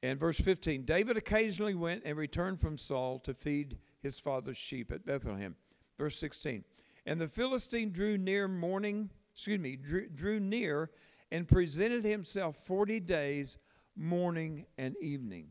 and 0.03 0.19
verse 0.19 0.39
15 0.39 0.85
David 0.85 1.17
occasionally 1.17 1.75
went 1.75 2.03
and 2.05 2.17
returned 2.17 2.61
from 2.61 2.79
Saul 2.79 3.19
to 3.21 3.35
feed 3.35 3.79
his 4.03 4.21
father's 4.21 4.57
sheep 4.57 4.93
at 4.93 5.07
Bethlehem. 5.07 5.57
Verse 5.99 6.19
16 6.19 6.65
And 7.05 7.21
the 7.21 7.29
Philistine 7.29 7.93
drew 7.93 8.19
near 8.19 8.49
morning, 8.49 9.11
excuse 9.37 9.61
me, 9.61 9.77
drew, 9.77 10.09
drew 10.09 10.41
near 10.41 10.91
and 11.31 11.47
presented 11.47 12.03
himself 12.05 12.57
40 12.57 13.01
days, 13.01 13.59
morning 13.95 14.65
and 14.79 14.97
evening. 15.03 15.49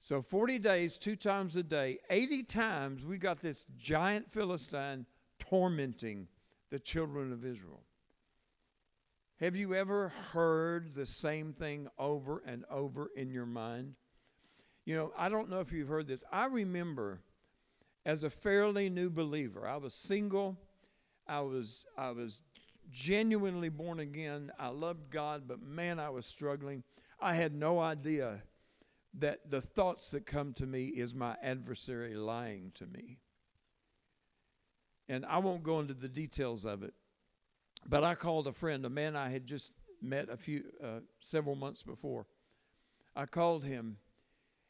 So 0.00 0.20
40 0.20 0.58
days, 0.58 0.98
two 0.98 1.14
times 1.14 1.54
a 1.54 1.62
day, 1.62 1.98
80 2.10 2.42
times, 2.42 3.04
we 3.04 3.18
got 3.18 3.40
this 3.40 3.66
giant 3.78 4.32
Philistine 4.32 5.06
tormenting 5.38 6.26
the 6.70 6.80
children 6.80 7.32
of 7.32 7.44
Israel. 7.44 7.82
Have 9.38 9.54
you 9.54 9.74
ever 9.74 10.12
heard 10.32 10.94
the 10.94 11.06
same 11.06 11.52
thing 11.52 11.86
over 11.98 12.42
and 12.44 12.64
over 12.68 13.10
in 13.14 13.30
your 13.30 13.46
mind? 13.46 13.94
You 14.84 14.96
know, 14.96 15.12
I 15.16 15.28
don't 15.28 15.50
know 15.50 15.60
if 15.60 15.70
you've 15.70 15.88
heard 15.88 16.08
this. 16.08 16.24
I 16.32 16.46
remember 16.46 17.20
as 18.04 18.24
a 18.24 18.30
fairly 18.30 18.90
new 18.90 19.08
believer, 19.08 19.68
I 19.68 19.76
was 19.76 19.94
single. 19.94 20.58
I 21.30 21.40
was 21.40 21.86
I 21.96 22.10
was 22.10 22.42
genuinely 22.90 23.68
born 23.68 24.00
again. 24.00 24.50
I 24.58 24.68
loved 24.68 25.10
God, 25.10 25.44
but 25.46 25.62
man, 25.62 26.00
I 26.00 26.10
was 26.10 26.26
struggling. 26.26 26.82
I 27.20 27.34
had 27.34 27.54
no 27.54 27.78
idea 27.78 28.42
that 29.14 29.50
the 29.50 29.60
thoughts 29.60 30.10
that 30.10 30.26
come 30.26 30.52
to 30.54 30.66
me 30.66 30.86
is 30.86 31.14
my 31.14 31.36
adversary 31.42 32.14
lying 32.14 32.72
to 32.74 32.86
me. 32.86 33.18
And 35.08 35.24
I 35.24 35.38
won't 35.38 35.62
go 35.62 35.80
into 35.80 35.94
the 35.94 36.08
details 36.08 36.64
of 36.64 36.82
it, 36.82 36.94
but 37.86 38.04
I 38.04 38.14
called 38.14 38.46
a 38.46 38.52
friend, 38.52 38.84
a 38.84 38.90
man 38.90 39.16
I 39.16 39.30
had 39.30 39.46
just 39.46 39.72
met 40.02 40.28
a 40.28 40.36
few 40.36 40.64
uh, 40.82 41.00
several 41.20 41.56
months 41.56 41.82
before. 41.82 42.26
I 43.14 43.26
called 43.26 43.64
him 43.64 43.98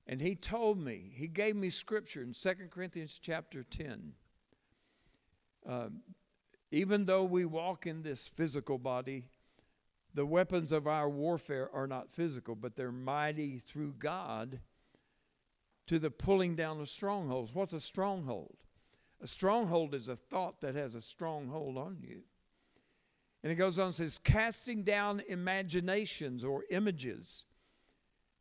and 0.07 0.21
he 0.21 0.35
told 0.35 0.79
me, 0.79 1.13
he 1.15 1.29
gave 1.29 1.55
me 1.55 1.71
scripture 1.71 2.23
in 2.23 2.33
2 2.33 2.51
Corinthians 2.71 3.19
chapter 3.23 3.63
10. 3.63 4.13
Uh, 5.69 5.89
even 6.71 7.05
though 7.05 7.25
we 7.25 7.45
walk 7.45 7.87
in 7.87 8.03
this 8.03 8.29
physical 8.29 8.79
body, 8.79 9.25
the 10.15 10.27
weapons 10.27 10.73
of 10.73 10.87
our 10.87 11.09
warfare 11.09 11.71
are 11.73 11.87
not 11.87 12.11
physical, 12.11 12.55
but 12.55 12.77
they're 12.77 12.93
mighty 12.93 13.59
through 13.59 13.95
God 13.99 14.61
to 15.87 15.99
the 15.99 16.11
pulling 16.11 16.57
down 16.57 16.81
of 16.81 16.89
strongholds. 16.89 17.55
What's 17.55 17.73
a 17.73 17.81
stronghold? 17.81 18.57
A 19.23 19.27
stronghold 19.27 19.95
is 19.95 20.09
a 20.09 20.17
thought 20.17 20.61
that 20.61 20.75
has 20.75 20.95
a 20.95 21.03
stronghold 21.03 21.77
on 21.77 21.99
you. 22.01 22.23
And 23.43 23.51
it 23.51 23.57
goes 23.57 23.79
on 23.79 23.87
and 23.87 23.95
says, 23.95 24.19
casting 24.19 24.83
down 24.83 25.23
imaginations 25.29 26.45
or 26.45 26.65
images, 26.71 27.45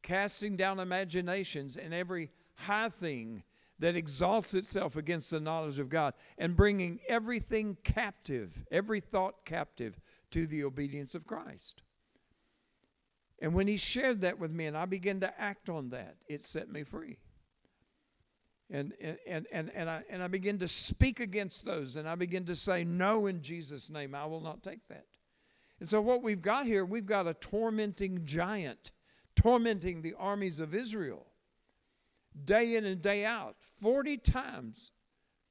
casting 0.04 0.58
down 0.58 0.80
imaginations 0.80 1.78
and 1.78 1.94
every 1.94 2.32
high 2.56 2.90
thing 2.90 3.44
that 3.80 3.96
exalts 3.96 4.54
itself 4.54 4.96
against 4.96 5.32
the 5.32 5.40
knowledge 5.40 5.80
of 5.80 5.90
God, 5.90 6.14
and 6.38 6.56
bringing 6.56 7.00
everything 7.08 7.78
captive, 7.84 8.66
every 8.72 9.00
thought 9.00 9.46
captive 9.46 10.00
to 10.32 10.46
the 10.46 10.64
obedience 10.64 11.16
of 11.16 11.26
Christ. 11.26 11.82
And 13.42 13.54
when 13.54 13.68
he 13.68 13.78
shared 13.78 14.22
that 14.22 14.38
with 14.38 14.52
me 14.52 14.66
and 14.66 14.78
I 14.78 14.86
began 14.86 15.22
to 15.22 15.40
act 15.40 15.70
on 15.70 15.90
that, 15.90 16.18
it 16.28 16.44
set 16.44 16.70
me 16.70 16.84
free. 16.84 17.18
And, 18.70 18.94
and, 19.26 19.48
and, 19.52 19.72
and, 19.74 19.90
I, 19.90 20.04
and 20.10 20.22
I 20.22 20.28
begin 20.28 20.60
to 20.60 20.68
speak 20.68 21.20
against 21.20 21.66
those 21.66 21.96
and 21.96 22.08
I 22.08 22.16
begin 22.16 22.46
to 22.46 22.56
say, 22.56 22.84
No, 22.84 23.26
in 23.26 23.42
Jesus' 23.42 23.90
name, 23.90 24.14
I 24.14 24.26
will 24.26 24.42
not 24.42 24.62
take 24.62 24.88
that. 24.90 25.06
And 25.80 25.88
so, 25.88 26.02
what 26.02 26.22
we've 26.22 26.42
got 26.42 26.66
here, 26.66 26.86
we've 26.86 27.06
got 27.06 27.26
a 27.26 27.34
tormenting 27.34 28.26
giant 28.26 28.92
tormenting 29.40 30.02
the 30.02 30.14
armies 30.20 30.60
of 30.60 30.76
Israel 30.76 31.26
day 32.46 32.76
in 32.76 32.86
and 32.86 33.02
day 33.02 33.26
out, 33.26 33.56
40 33.82 34.18
times, 34.18 34.92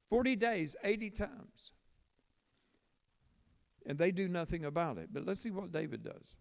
40 0.09 0.35
days, 0.35 0.75
80 0.83 1.09
times. 1.11 1.71
And 3.85 3.97
they 3.97 4.11
do 4.11 4.27
nothing 4.27 4.65
about 4.65 4.97
it. 4.97 5.09
But 5.11 5.25
let's 5.25 5.41
see 5.41 5.51
what 5.51 5.71
David 5.71 6.03
does. 6.03 6.35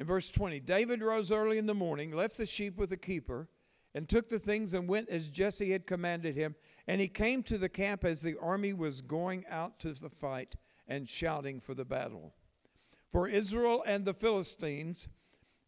In 0.00 0.06
verse 0.06 0.30
20, 0.30 0.60
David 0.60 1.02
rose 1.02 1.30
early 1.30 1.58
in 1.58 1.66
the 1.66 1.74
morning, 1.74 2.10
left 2.10 2.36
the 2.36 2.46
sheep 2.46 2.76
with 2.76 2.90
the 2.90 2.96
keeper, 2.96 3.48
and 3.94 4.08
took 4.08 4.28
the 4.28 4.38
things 4.38 4.74
and 4.74 4.88
went 4.88 5.08
as 5.08 5.28
Jesse 5.28 5.70
had 5.70 5.86
commanded 5.86 6.34
him. 6.34 6.56
And 6.88 7.00
he 7.00 7.08
came 7.08 7.42
to 7.44 7.58
the 7.58 7.68
camp 7.68 8.04
as 8.04 8.20
the 8.20 8.36
army 8.40 8.72
was 8.72 9.00
going 9.00 9.44
out 9.48 9.78
to 9.80 9.92
the 9.92 10.08
fight 10.08 10.56
and 10.88 11.08
shouting 11.08 11.60
for 11.60 11.74
the 11.74 11.84
battle. 11.84 12.34
For 13.10 13.28
Israel 13.28 13.84
and 13.86 14.04
the 14.04 14.14
Philistines 14.14 15.06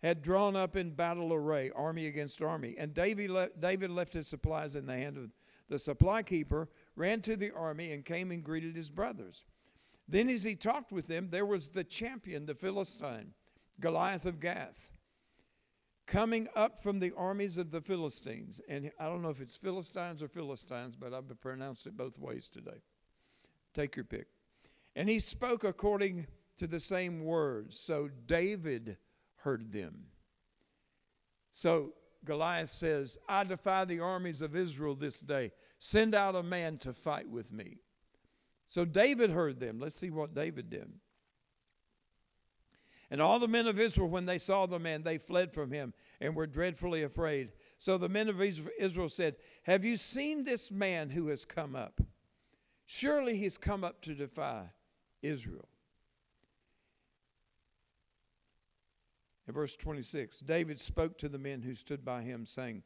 had 0.02 0.22
drawn 0.22 0.54
up 0.54 0.76
in 0.76 0.90
battle 0.90 1.32
array, 1.32 1.70
army 1.74 2.06
against 2.06 2.42
army. 2.42 2.74
And 2.78 2.92
David, 2.92 3.30
le- 3.30 3.48
David 3.58 3.90
left 3.90 4.12
his 4.12 4.28
supplies 4.28 4.76
in 4.76 4.86
the 4.86 4.96
hand 4.96 5.16
of 5.16 5.30
the 5.68 5.78
supply 5.78 6.22
keeper, 6.22 6.68
ran 6.94 7.22
to 7.22 7.36
the 7.36 7.50
army, 7.52 7.92
and 7.92 8.04
came 8.04 8.30
and 8.30 8.44
greeted 8.44 8.76
his 8.76 8.90
brothers. 8.90 9.44
Then, 10.06 10.28
as 10.28 10.42
he 10.42 10.54
talked 10.54 10.92
with 10.92 11.06
them, 11.06 11.28
there 11.30 11.46
was 11.46 11.68
the 11.68 11.84
champion, 11.84 12.44
the 12.44 12.54
Philistine, 12.54 13.32
Goliath 13.80 14.26
of 14.26 14.40
Gath, 14.40 14.92
coming 16.06 16.48
up 16.54 16.78
from 16.78 16.98
the 17.00 17.12
armies 17.16 17.56
of 17.56 17.70
the 17.70 17.80
Philistines. 17.80 18.60
And 18.68 18.90
I 19.00 19.06
don't 19.06 19.22
know 19.22 19.30
if 19.30 19.40
it's 19.40 19.56
Philistines 19.56 20.22
or 20.22 20.28
Philistines, 20.28 20.96
but 20.96 21.14
I've 21.14 21.40
pronounced 21.40 21.86
it 21.86 21.96
both 21.96 22.18
ways 22.18 22.48
today. 22.48 22.82
Take 23.72 23.96
your 23.96 24.04
pick. 24.04 24.26
And 24.94 25.08
he 25.08 25.18
spoke 25.18 25.64
according 25.64 26.26
to 26.58 26.66
the 26.66 26.80
same 26.80 27.24
words. 27.24 27.80
So 27.80 28.10
David 28.26 28.98
heard 29.44 29.72
them. 29.72 30.06
So 31.52 31.92
Goliath 32.24 32.70
says, 32.70 33.18
I 33.28 33.44
defy 33.44 33.84
the 33.84 34.00
armies 34.00 34.40
of 34.40 34.56
Israel 34.56 34.94
this 34.94 35.20
day. 35.20 35.52
Send 35.78 36.14
out 36.14 36.34
a 36.34 36.42
man 36.42 36.78
to 36.78 36.92
fight 36.92 37.28
with 37.28 37.52
me. 37.52 37.78
So 38.66 38.84
David 38.84 39.30
heard 39.30 39.60
them. 39.60 39.78
Let's 39.78 39.96
see 39.96 40.10
what 40.10 40.34
David 40.34 40.70
did. 40.70 40.90
And 43.10 43.20
all 43.20 43.38
the 43.38 43.46
men 43.46 43.66
of 43.66 43.78
Israel, 43.78 44.08
when 44.08 44.26
they 44.26 44.38
saw 44.38 44.66
the 44.66 44.78
man, 44.78 45.02
they 45.02 45.18
fled 45.18 45.52
from 45.52 45.70
him 45.70 45.92
and 46.20 46.34
were 46.34 46.46
dreadfully 46.46 47.02
afraid. 47.02 47.52
So 47.78 47.98
the 47.98 48.08
men 48.08 48.28
of 48.28 48.40
Israel 48.42 49.08
said, 49.10 49.36
Have 49.64 49.84
you 49.84 49.96
seen 49.96 50.44
this 50.44 50.70
man 50.70 51.10
who 51.10 51.28
has 51.28 51.44
come 51.44 51.76
up? 51.76 52.00
Surely 52.86 53.36
he's 53.36 53.58
come 53.58 53.84
up 53.84 54.00
to 54.02 54.14
defy 54.14 54.70
Israel. 55.22 55.68
In 59.46 59.52
verse 59.52 59.76
26, 59.76 60.40
David 60.40 60.80
spoke 60.80 61.18
to 61.18 61.28
the 61.28 61.38
men 61.38 61.62
who 61.62 61.74
stood 61.74 62.04
by 62.04 62.22
him, 62.22 62.46
saying, 62.46 62.82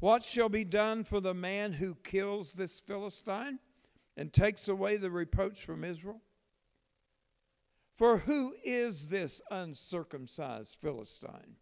What 0.00 0.22
shall 0.22 0.48
be 0.48 0.64
done 0.64 1.02
for 1.04 1.20
the 1.20 1.34
man 1.34 1.72
who 1.72 1.94
kills 2.04 2.52
this 2.52 2.80
Philistine 2.80 3.58
and 4.16 4.32
takes 4.32 4.68
away 4.68 4.96
the 4.96 5.10
reproach 5.10 5.64
from 5.64 5.84
Israel? 5.84 6.20
For 7.96 8.18
who 8.18 8.54
is 8.62 9.08
this 9.08 9.40
uncircumcised 9.50 10.76
Philistine 10.80 11.56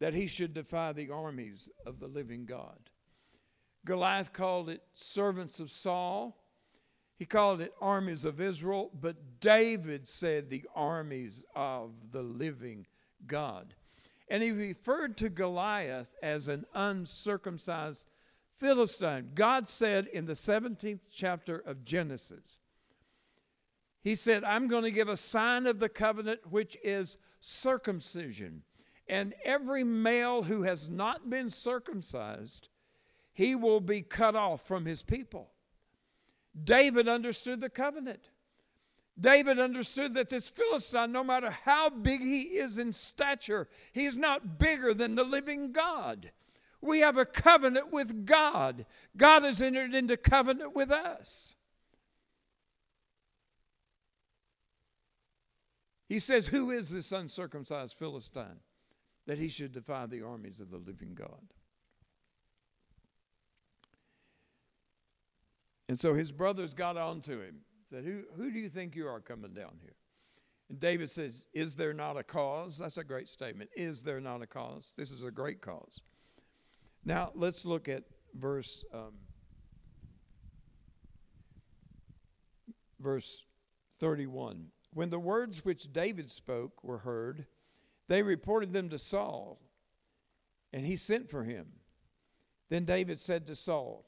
that 0.00 0.14
he 0.14 0.26
should 0.26 0.54
defy 0.54 0.92
the 0.92 1.10
armies 1.10 1.68
of 1.86 2.00
the 2.00 2.08
living 2.08 2.46
God? 2.46 2.90
Goliath 3.84 4.32
called 4.32 4.70
it 4.70 4.82
servants 4.94 5.60
of 5.60 5.70
Saul. 5.70 6.40
He 7.16 7.26
called 7.26 7.60
it 7.60 7.72
armies 7.80 8.24
of 8.24 8.40
Israel, 8.40 8.90
but 8.98 9.38
David 9.38 10.08
said 10.08 10.48
the 10.48 10.64
armies 10.74 11.44
of 11.54 11.92
the 12.10 12.22
living 12.22 12.86
God. 13.26 13.74
And 14.28 14.42
he 14.42 14.50
referred 14.50 15.16
to 15.18 15.28
Goliath 15.28 16.14
as 16.22 16.48
an 16.48 16.64
uncircumcised 16.74 18.04
Philistine. 18.58 19.30
God 19.34 19.68
said 19.68 20.06
in 20.06 20.26
the 20.26 20.32
17th 20.32 21.00
chapter 21.12 21.58
of 21.58 21.84
Genesis, 21.84 22.58
He 24.00 24.16
said, 24.16 24.44
I'm 24.44 24.68
going 24.68 24.84
to 24.84 24.90
give 24.90 25.08
a 25.08 25.16
sign 25.16 25.66
of 25.66 25.80
the 25.80 25.88
covenant, 25.88 26.50
which 26.50 26.76
is 26.82 27.16
circumcision. 27.40 28.62
And 29.06 29.34
every 29.44 29.84
male 29.84 30.44
who 30.44 30.62
has 30.62 30.88
not 30.88 31.28
been 31.28 31.50
circumcised, 31.50 32.68
he 33.32 33.54
will 33.54 33.80
be 33.80 34.00
cut 34.00 34.34
off 34.34 34.66
from 34.66 34.86
his 34.86 35.02
people. 35.02 35.50
David 36.62 37.08
understood 37.08 37.60
the 37.60 37.68
covenant. 37.68 38.30
David 39.18 39.60
understood 39.60 40.14
that 40.14 40.28
this 40.28 40.48
Philistine, 40.48 41.12
no 41.12 41.22
matter 41.22 41.50
how 41.50 41.88
big 41.88 42.20
he 42.20 42.42
is 42.58 42.78
in 42.78 42.92
stature, 42.92 43.68
he's 43.92 44.16
not 44.16 44.58
bigger 44.58 44.92
than 44.92 45.14
the 45.14 45.22
living 45.22 45.70
God. 45.70 46.32
We 46.80 47.00
have 47.00 47.16
a 47.16 47.24
covenant 47.24 47.92
with 47.92 48.26
God. 48.26 48.86
God 49.16 49.44
has 49.44 49.62
entered 49.62 49.94
into 49.94 50.16
covenant 50.16 50.74
with 50.74 50.90
us. 50.90 51.54
He 56.08 56.18
says, 56.18 56.48
Who 56.48 56.70
is 56.70 56.90
this 56.90 57.12
uncircumcised 57.12 57.96
Philistine 57.96 58.60
that 59.26 59.38
he 59.38 59.48
should 59.48 59.72
defy 59.72 60.06
the 60.06 60.22
armies 60.22 60.60
of 60.60 60.70
the 60.70 60.76
living 60.76 61.14
God? 61.14 61.54
And 65.88 65.98
so 65.98 66.14
his 66.14 66.32
brothers 66.32 66.74
got 66.74 66.96
on 66.96 67.20
to 67.22 67.40
him, 67.40 67.60
said, 67.94 68.04
who, 68.04 68.22
who 68.36 68.50
do 68.50 68.58
you 68.58 68.68
think 68.68 68.96
you 68.96 69.06
are 69.06 69.20
coming 69.20 69.52
down 69.52 69.78
here? 69.80 69.94
And 70.68 70.80
David 70.80 71.10
says, 71.10 71.46
Is 71.52 71.74
there 71.74 71.92
not 71.92 72.16
a 72.16 72.22
cause? 72.22 72.78
That's 72.78 72.96
a 72.96 73.04
great 73.04 73.28
statement. 73.28 73.70
Is 73.76 74.02
there 74.02 74.20
not 74.20 74.42
a 74.42 74.46
cause? 74.46 74.92
This 74.96 75.10
is 75.10 75.22
a 75.22 75.30
great 75.30 75.60
cause. 75.60 76.00
Now, 77.04 77.30
let's 77.34 77.64
look 77.64 77.88
at 77.88 78.04
verse. 78.34 78.84
Um, 78.92 79.12
verse 82.98 83.44
31. 84.00 84.68
When 84.92 85.10
the 85.10 85.18
words 85.18 85.64
which 85.64 85.92
David 85.92 86.30
spoke 86.30 86.82
were 86.82 86.98
heard, 86.98 87.46
they 88.08 88.22
reported 88.22 88.72
them 88.72 88.88
to 88.88 88.98
Saul, 88.98 89.60
and 90.72 90.86
he 90.86 90.96
sent 90.96 91.28
for 91.28 91.44
him. 91.44 91.66
Then 92.70 92.84
David 92.84 93.18
said 93.18 93.46
to 93.46 93.54
Saul, 93.54 94.06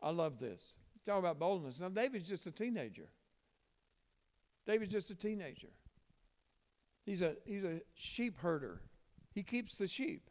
I 0.00 0.10
love 0.10 0.38
this. 0.38 0.76
Talk 1.08 1.20
about 1.20 1.38
boldness. 1.38 1.80
Now, 1.80 1.88
David's 1.88 2.28
just 2.28 2.46
a 2.46 2.50
teenager. 2.50 3.08
David's 4.66 4.92
just 4.92 5.10
a 5.10 5.14
teenager. 5.14 5.68
He's 7.06 7.22
a, 7.22 7.36
he's 7.46 7.64
a 7.64 7.80
sheep 7.94 8.36
herder, 8.40 8.82
he 9.32 9.42
keeps 9.42 9.78
the 9.78 9.88
sheep. 9.88 10.28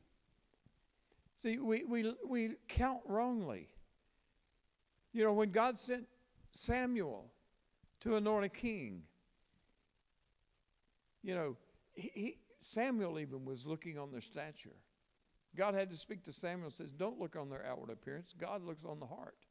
See, 1.36 1.57
we, 1.57 1.84
we, 1.84 2.13
we 2.28 2.51
count 2.67 2.99
wrongly. 3.07 3.69
You 5.13 5.23
know, 5.23 5.34
when 5.34 5.49
God 5.49 5.80
sent 5.80 6.05
Samuel 6.51 7.32
to 8.01 8.15
anoint 8.15 8.45
a 8.45 8.49
king, 8.49 9.01
you 11.23 11.34
know, 11.34 11.57
he, 11.95 12.11
he, 12.13 12.38
Samuel 12.61 13.17
even 13.17 13.45
was 13.45 13.65
looking 13.65 13.97
on 13.97 14.11
their 14.11 14.21
stature. 14.21 14.75
God 15.55 15.73
had 15.73 15.89
to 15.89 15.97
speak 15.97 16.23
to 16.25 16.32
Samuel 16.32 16.69
says, 16.69 16.91
Don't 16.91 17.19
look 17.19 17.36
on 17.36 17.49
their 17.49 17.65
outward 17.65 17.89
appearance. 17.89 18.36
God 18.39 18.63
looks 18.63 18.86
on 18.86 18.99
the 18.99 19.07
heart. 19.07 19.46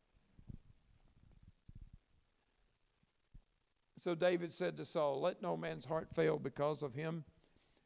So 3.98 4.14
David 4.14 4.52
said 4.52 4.76
to 4.76 4.84
Saul, 4.84 5.20
Let 5.20 5.42
no 5.42 5.56
man's 5.56 5.86
heart 5.86 6.08
fail 6.14 6.38
because 6.38 6.82
of 6.82 6.94
him. 6.94 7.24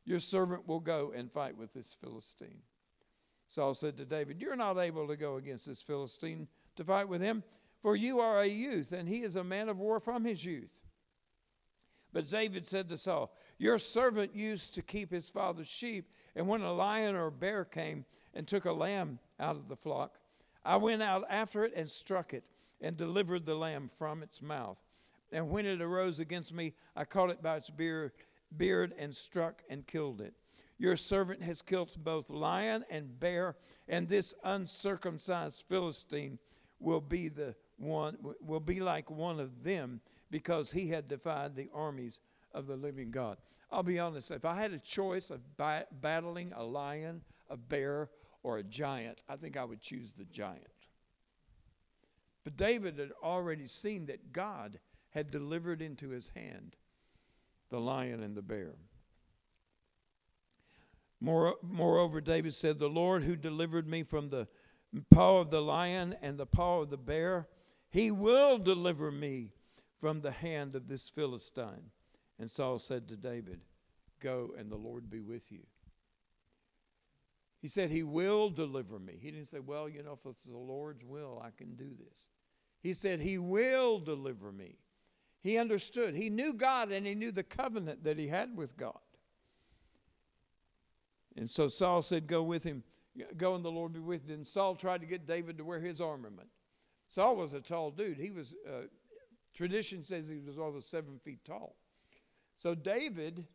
Your 0.04 0.18
servant 0.18 0.66
will 0.66 0.80
go 0.80 1.12
and 1.14 1.30
fight 1.30 1.56
with 1.56 1.72
this 1.72 1.96
Philistine. 2.00 2.62
Saul 3.48 3.74
said 3.74 3.96
to 3.96 4.04
David, 4.04 4.40
You're 4.40 4.56
not 4.56 4.78
able 4.78 5.06
to 5.08 5.16
go 5.16 5.36
against 5.36 5.66
this 5.66 5.82
Philistine 5.82 6.48
to 6.76 6.84
fight 6.84 7.08
with 7.08 7.20
him, 7.20 7.42
for 7.82 7.96
you 7.96 8.20
are 8.20 8.40
a 8.40 8.46
youth, 8.46 8.92
and 8.92 9.08
he 9.08 9.22
is 9.22 9.36
a 9.36 9.44
man 9.44 9.68
of 9.68 9.78
war 9.78 10.00
from 10.00 10.24
his 10.24 10.44
youth. 10.44 10.84
But 12.12 12.28
David 12.28 12.66
said 12.66 12.88
to 12.88 12.96
Saul, 12.96 13.32
Your 13.58 13.78
servant 13.78 14.34
used 14.34 14.74
to 14.74 14.82
keep 14.82 15.12
his 15.12 15.28
father's 15.28 15.68
sheep, 15.68 16.10
and 16.34 16.48
when 16.48 16.62
a 16.62 16.72
lion 16.72 17.14
or 17.14 17.26
a 17.26 17.32
bear 17.32 17.64
came 17.64 18.04
and 18.34 18.46
took 18.46 18.64
a 18.64 18.72
lamb 18.72 19.18
out 19.38 19.56
of 19.56 19.68
the 19.68 19.76
flock, 19.76 20.18
I 20.64 20.76
went 20.76 21.02
out 21.02 21.24
after 21.30 21.64
it 21.64 21.72
and 21.74 21.88
struck 21.88 22.34
it, 22.34 22.44
and 22.80 22.96
delivered 22.96 23.46
the 23.46 23.54
lamb 23.54 23.90
from 23.96 24.22
its 24.22 24.42
mouth. 24.42 24.78
And 25.32 25.50
when 25.50 25.66
it 25.66 25.80
arose 25.80 26.18
against 26.18 26.52
me, 26.52 26.74
I 26.96 27.04
caught 27.04 27.30
it 27.30 27.42
by 27.42 27.56
its 27.56 27.70
beard, 27.70 28.12
beard 28.56 28.92
and 28.98 29.14
struck 29.14 29.62
and 29.68 29.86
killed 29.86 30.20
it. 30.20 30.34
Your 30.78 30.96
servant 30.96 31.42
has 31.42 31.62
killed 31.62 31.92
both 32.02 32.30
lion 32.30 32.84
and 32.90 33.20
bear, 33.20 33.56
and 33.86 34.08
this 34.08 34.34
uncircumcised 34.44 35.64
Philistine 35.68 36.38
will 36.78 37.02
be 37.02 37.28
the 37.28 37.54
one 37.76 38.16
will 38.40 38.60
be 38.60 38.80
like 38.80 39.10
one 39.10 39.40
of 39.40 39.62
them 39.64 40.00
because 40.30 40.70
he 40.70 40.88
had 40.88 41.08
defied 41.08 41.56
the 41.56 41.70
armies 41.74 42.20
of 42.52 42.66
the 42.66 42.76
living 42.76 43.10
God. 43.10 43.38
I'll 43.70 43.82
be 43.82 43.98
honest, 43.98 44.30
if 44.30 44.44
I 44.44 44.56
had 44.56 44.72
a 44.72 44.78
choice 44.78 45.30
of 45.30 45.56
ba- 45.56 45.86
battling 46.00 46.52
a 46.54 46.62
lion, 46.62 47.22
a 47.48 47.56
bear, 47.56 48.10
or 48.42 48.58
a 48.58 48.62
giant, 48.62 49.20
I 49.28 49.36
think 49.36 49.56
I 49.56 49.64
would 49.64 49.80
choose 49.80 50.12
the 50.12 50.24
giant. 50.24 50.66
But 52.44 52.56
David 52.56 52.98
had 52.98 53.12
already 53.22 53.66
seen 53.66 54.06
that 54.06 54.32
God 54.32 54.78
had 55.10 55.30
delivered 55.30 55.82
into 55.82 56.10
his 56.10 56.30
hand 56.34 56.76
the 57.68 57.80
lion 57.80 58.22
and 58.22 58.36
the 58.36 58.42
bear. 58.42 58.74
Moreover, 61.20 62.20
David 62.20 62.54
said, 62.54 62.78
The 62.78 62.88
Lord 62.88 63.24
who 63.24 63.36
delivered 63.36 63.86
me 63.86 64.02
from 64.02 64.30
the 64.30 64.48
paw 65.10 65.40
of 65.40 65.50
the 65.50 65.60
lion 65.60 66.16
and 66.22 66.38
the 66.38 66.46
paw 66.46 66.80
of 66.80 66.90
the 66.90 66.96
bear, 66.96 67.46
he 67.90 68.10
will 68.10 68.58
deliver 68.58 69.12
me 69.12 69.52
from 70.00 70.22
the 70.22 70.30
hand 70.30 70.74
of 70.74 70.88
this 70.88 71.08
Philistine. 71.10 71.90
And 72.38 72.50
Saul 72.50 72.78
said 72.78 73.06
to 73.08 73.16
David, 73.16 73.60
Go 74.20 74.54
and 74.58 74.70
the 74.70 74.76
Lord 74.76 75.10
be 75.10 75.20
with 75.20 75.52
you. 75.52 75.66
He 77.60 77.68
said, 77.68 77.90
He 77.90 78.02
will 78.02 78.48
deliver 78.48 78.98
me. 78.98 79.18
He 79.20 79.30
didn't 79.30 79.48
say, 79.48 79.60
Well, 79.60 79.88
you 79.88 80.02
know, 80.02 80.12
if 80.12 80.30
it's 80.30 80.44
the 80.44 80.56
Lord's 80.56 81.04
will, 81.04 81.42
I 81.44 81.50
can 81.56 81.74
do 81.74 81.90
this. 81.90 82.30
He 82.82 82.94
said, 82.94 83.20
He 83.20 83.36
will 83.36 83.98
deliver 83.98 84.50
me. 84.50 84.78
He 85.42 85.56
understood. 85.56 86.14
He 86.14 86.28
knew 86.28 86.52
God 86.52 86.92
and 86.92 87.06
he 87.06 87.14
knew 87.14 87.32
the 87.32 87.42
covenant 87.42 88.04
that 88.04 88.18
he 88.18 88.28
had 88.28 88.56
with 88.56 88.76
God. 88.76 88.98
And 91.36 91.48
so 91.48 91.68
Saul 91.68 92.02
said, 92.02 92.26
Go 92.26 92.42
with 92.42 92.64
him. 92.64 92.82
Go 93.36 93.54
and 93.54 93.64
the 93.64 93.70
Lord 93.70 93.92
be 93.92 94.00
with 94.00 94.28
you. 94.28 94.34
And 94.34 94.46
Saul 94.46 94.74
tried 94.74 95.00
to 95.00 95.06
get 95.06 95.26
David 95.26 95.58
to 95.58 95.64
wear 95.64 95.80
his 95.80 96.00
armament. 96.00 96.48
Saul 97.08 97.36
was 97.36 97.54
a 97.54 97.60
tall 97.60 97.90
dude. 97.90 98.18
He 98.18 98.30
was, 98.30 98.54
uh, 98.68 98.82
tradition 99.54 100.02
says 100.02 100.28
he 100.28 100.38
was 100.38 100.58
over 100.58 100.80
seven 100.80 101.18
feet 101.24 101.44
tall. 101.44 101.76
So 102.56 102.74
David, 102.74 103.46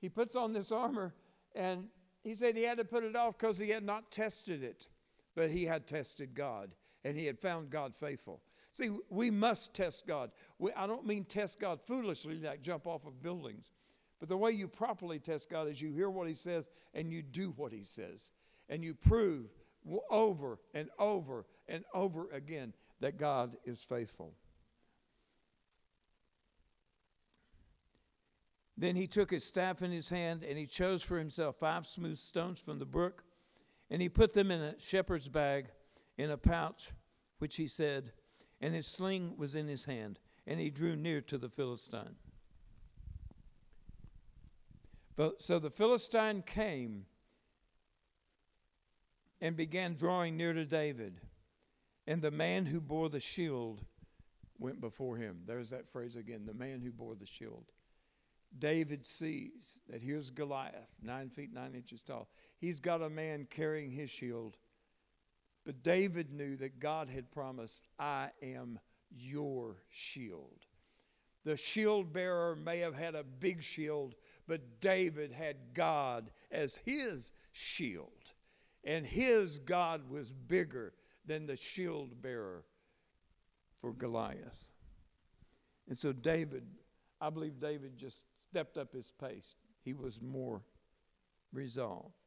he 0.00 0.08
puts 0.08 0.34
on 0.34 0.52
this 0.52 0.72
armor 0.72 1.14
and 1.54 1.88
he 2.22 2.34
said 2.34 2.56
he 2.56 2.62
had 2.62 2.78
to 2.78 2.84
put 2.84 3.04
it 3.04 3.14
off 3.14 3.38
because 3.38 3.58
he 3.58 3.68
had 3.68 3.84
not 3.84 4.10
tested 4.10 4.62
it, 4.62 4.88
but 5.34 5.50
he 5.50 5.66
had 5.66 5.86
tested 5.86 6.34
God 6.34 6.70
and 7.04 7.16
he 7.16 7.26
had 7.26 7.38
found 7.38 7.70
God 7.70 7.94
faithful. 7.94 8.40
See, 8.74 8.90
we 9.08 9.30
must 9.30 9.72
test 9.72 10.04
God. 10.04 10.32
We, 10.58 10.72
I 10.72 10.88
don't 10.88 11.06
mean 11.06 11.24
test 11.26 11.60
God 11.60 11.78
foolishly, 11.86 12.40
like 12.40 12.60
jump 12.60 12.88
off 12.88 13.06
of 13.06 13.22
buildings. 13.22 13.70
But 14.18 14.28
the 14.28 14.36
way 14.36 14.50
you 14.50 14.66
properly 14.66 15.20
test 15.20 15.48
God 15.48 15.68
is 15.68 15.80
you 15.80 15.92
hear 15.92 16.10
what 16.10 16.26
He 16.26 16.34
says 16.34 16.68
and 16.92 17.08
you 17.08 17.22
do 17.22 17.54
what 17.56 17.70
He 17.70 17.84
says. 17.84 18.32
And 18.68 18.82
you 18.82 18.94
prove 18.94 19.46
over 20.10 20.58
and 20.74 20.88
over 20.98 21.46
and 21.68 21.84
over 21.94 22.28
again 22.32 22.72
that 22.98 23.16
God 23.16 23.56
is 23.64 23.80
faithful. 23.80 24.34
Then 28.76 28.96
he 28.96 29.06
took 29.06 29.30
his 29.30 29.44
staff 29.44 29.82
in 29.82 29.92
his 29.92 30.08
hand 30.08 30.42
and 30.42 30.58
he 30.58 30.66
chose 30.66 31.00
for 31.00 31.16
himself 31.16 31.54
five 31.54 31.86
smooth 31.86 32.18
stones 32.18 32.58
from 32.58 32.80
the 32.80 32.84
brook 32.84 33.22
and 33.88 34.02
he 34.02 34.08
put 34.08 34.34
them 34.34 34.50
in 34.50 34.60
a 34.60 34.80
shepherd's 34.80 35.28
bag 35.28 35.66
in 36.18 36.32
a 36.32 36.36
pouch, 36.36 36.90
which 37.38 37.54
he 37.54 37.68
said, 37.68 38.10
and 38.60 38.74
his 38.74 38.86
sling 38.86 39.34
was 39.36 39.54
in 39.54 39.68
his 39.68 39.84
hand, 39.84 40.18
and 40.46 40.60
he 40.60 40.70
drew 40.70 40.96
near 40.96 41.20
to 41.22 41.38
the 41.38 41.48
Philistine. 41.48 42.16
But, 45.16 45.42
so 45.42 45.58
the 45.58 45.70
Philistine 45.70 46.42
came 46.42 47.06
and 49.40 49.56
began 49.56 49.96
drawing 49.96 50.36
near 50.36 50.52
to 50.52 50.64
David, 50.64 51.20
and 52.06 52.22
the 52.22 52.30
man 52.30 52.66
who 52.66 52.80
bore 52.80 53.08
the 53.08 53.20
shield 53.20 53.84
went 54.58 54.80
before 54.80 55.16
him. 55.16 55.42
There's 55.46 55.70
that 55.70 55.88
phrase 55.88 56.16
again 56.16 56.46
the 56.46 56.54
man 56.54 56.80
who 56.80 56.90
bore 56.90 57.14
the 57.14 57.26
shield. 57.26 57.66
David 58.56 59.04
sees 59.04 59.78
that 59.88 60.02
here's 60.02 60.30
Goliath, 60.30 60.94
nine 61.02 61.28
feet 61.28 61.52
nine 61.52 61.74
inches 61.74 62.02
tall. 62.02 62.28
He's 62.58 62.80
got 62.80 63.02
a 63.02 63.10
man 63.10 63.46
carrying 63.50 63.90
his 63.90 64.10
shield 64.10 64.56
but 65.64 65.82
David 65.82 66.32
knew 66.32 66.56
that 66.56 66.78
God 66.78 67.08
had 67.08 67.30
promised, 67.30 67.86
I 67.98 68.30
am 68.42 68.78
your 69.10 69.76
shield. 69.90 70.66
The 71.44 71.56
shield 71.56 72.12
bearer 72.12 72.56
may 72.56 72.78
have 72.78 72.94
had 72.94 73.14
a 73.14 73.22
big 73.22 73.62
shield, 73.62 74.14
but 74.46 74.80
David 74.80 75.32
had 75.32 75.56
God 75.74 76.30
as 76.50 76.76
his 76.76 77.32
shield. 77.52 78.32
And 78.84 79.06
his 79.06 79.58
God 79.58 80.10
was 80.10 80.32
bigger 80.32 80.92
than 81.26 81.46
the 81.46 81.56
shield 81.56 82.20
bearer 82.20 82.64
for 83.80 83.92
Goliath. 83.92 84.68
And 85.88 85.96
so 85.96 86.12
David, 86.12 86.64
I 87.20 87.30
believe 87.30 87.58
David 87.58 87.96
just 87.96 88.24
stepped 88.50 88.76
up 88.76 88.92
his 88.92 89.10
pace. 89.10 89.54
He 89.82 89.92
was 89.92 90.20
more 90.20 90.62
resolved. 91.52 92.23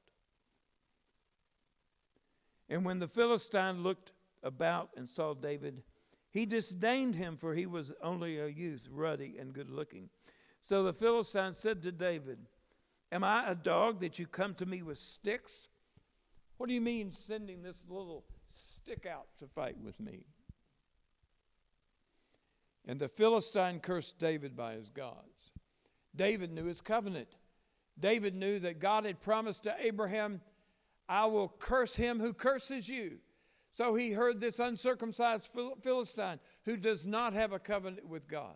And 2.70 2.84
when 2.86 3.00
the 3.00 3.08
Philistine 3.08 3.84
looked 3.84 4.12
about 4.44 4.90
and 4.98 5.08
saw 5.08 5.34
David, 5.34 5.84
he 6.30 6.46
disdained 6.46 7.16
him, 7.16 7.38
for 7.38 7.54
he 7.54 7.66
was 7.66 7.94
only 8.02 8.38
a 8.38 8.48
youth, 8.48 8.88
ruddy 8.92 9.38
and 9.40 9.54
good 9.54 9.70
looking. 9.70 10.10
So 10.62 10.84
the 10.84 10.94
Philistine 10.94 11.54
said 11.54 11.82
to 11.84 11.92
David, 11.92 12.40
Am 13.12 13.24
I 13.24 13.50
a 13.50 13.56
dog 13.56 14.02
that 14.02 14.20
you 14.20 14.28
come 14.28 14.54
to 14.56 14.66
me 14.66 14.82
with 14.82 14.98
sticks? 14.98 15.70
What 16.58 16.68
do 16.68 16.74
you 16.74 16.82
mean 16.82 17.12
sending 17.12 17.64
this 17.64 17.86
little 17.88 18.26
stick 18.48 19.06
out 19.06 19.28
to 19.38 19.48
fight 19.48 19.78
with 19.82 20.00
me? 20.00 20.26
And 22.86 23.00
the 23.00 23.08
Philistine 23.08 23.80
cursed 23.80 24.20
David 24.20 24.56
by 24.56 24.74
his 24.74 24.90
gods. 24.90 25.52
David 26.16 26.52
knew 26.52 26.66
his 26.66 26.82
covenant. 26.82 27.36
David 28.00 28.36
knew 28.36 28.60
that 28.60 28.80
God 28.80 29.06
had 29.06 29.22
promised 29.22 29.64
to 29.64 29.76
Abraham 29.80 30.42
I 31.08 31.26
will 31.26 31.48
curse 31.48 31.96
him 31.96 32.20
who 32.20 32.34
curses 32.34 32.90
you. 32.90 33.20
So 33.72 33.96
he 33.96 34.12
heard 34.12 34.40
this 34.40 34.60
uncircumcised 34.60 35.50
Philistine 35.82 36.40
who 36.66 36.78
does 36.78 37.06
not 37.06 37.34
have 37.34 37.54
a 37.54 37.60
covenant 37.60 38.08
with 38.08 38.28
God. 38.28 38.56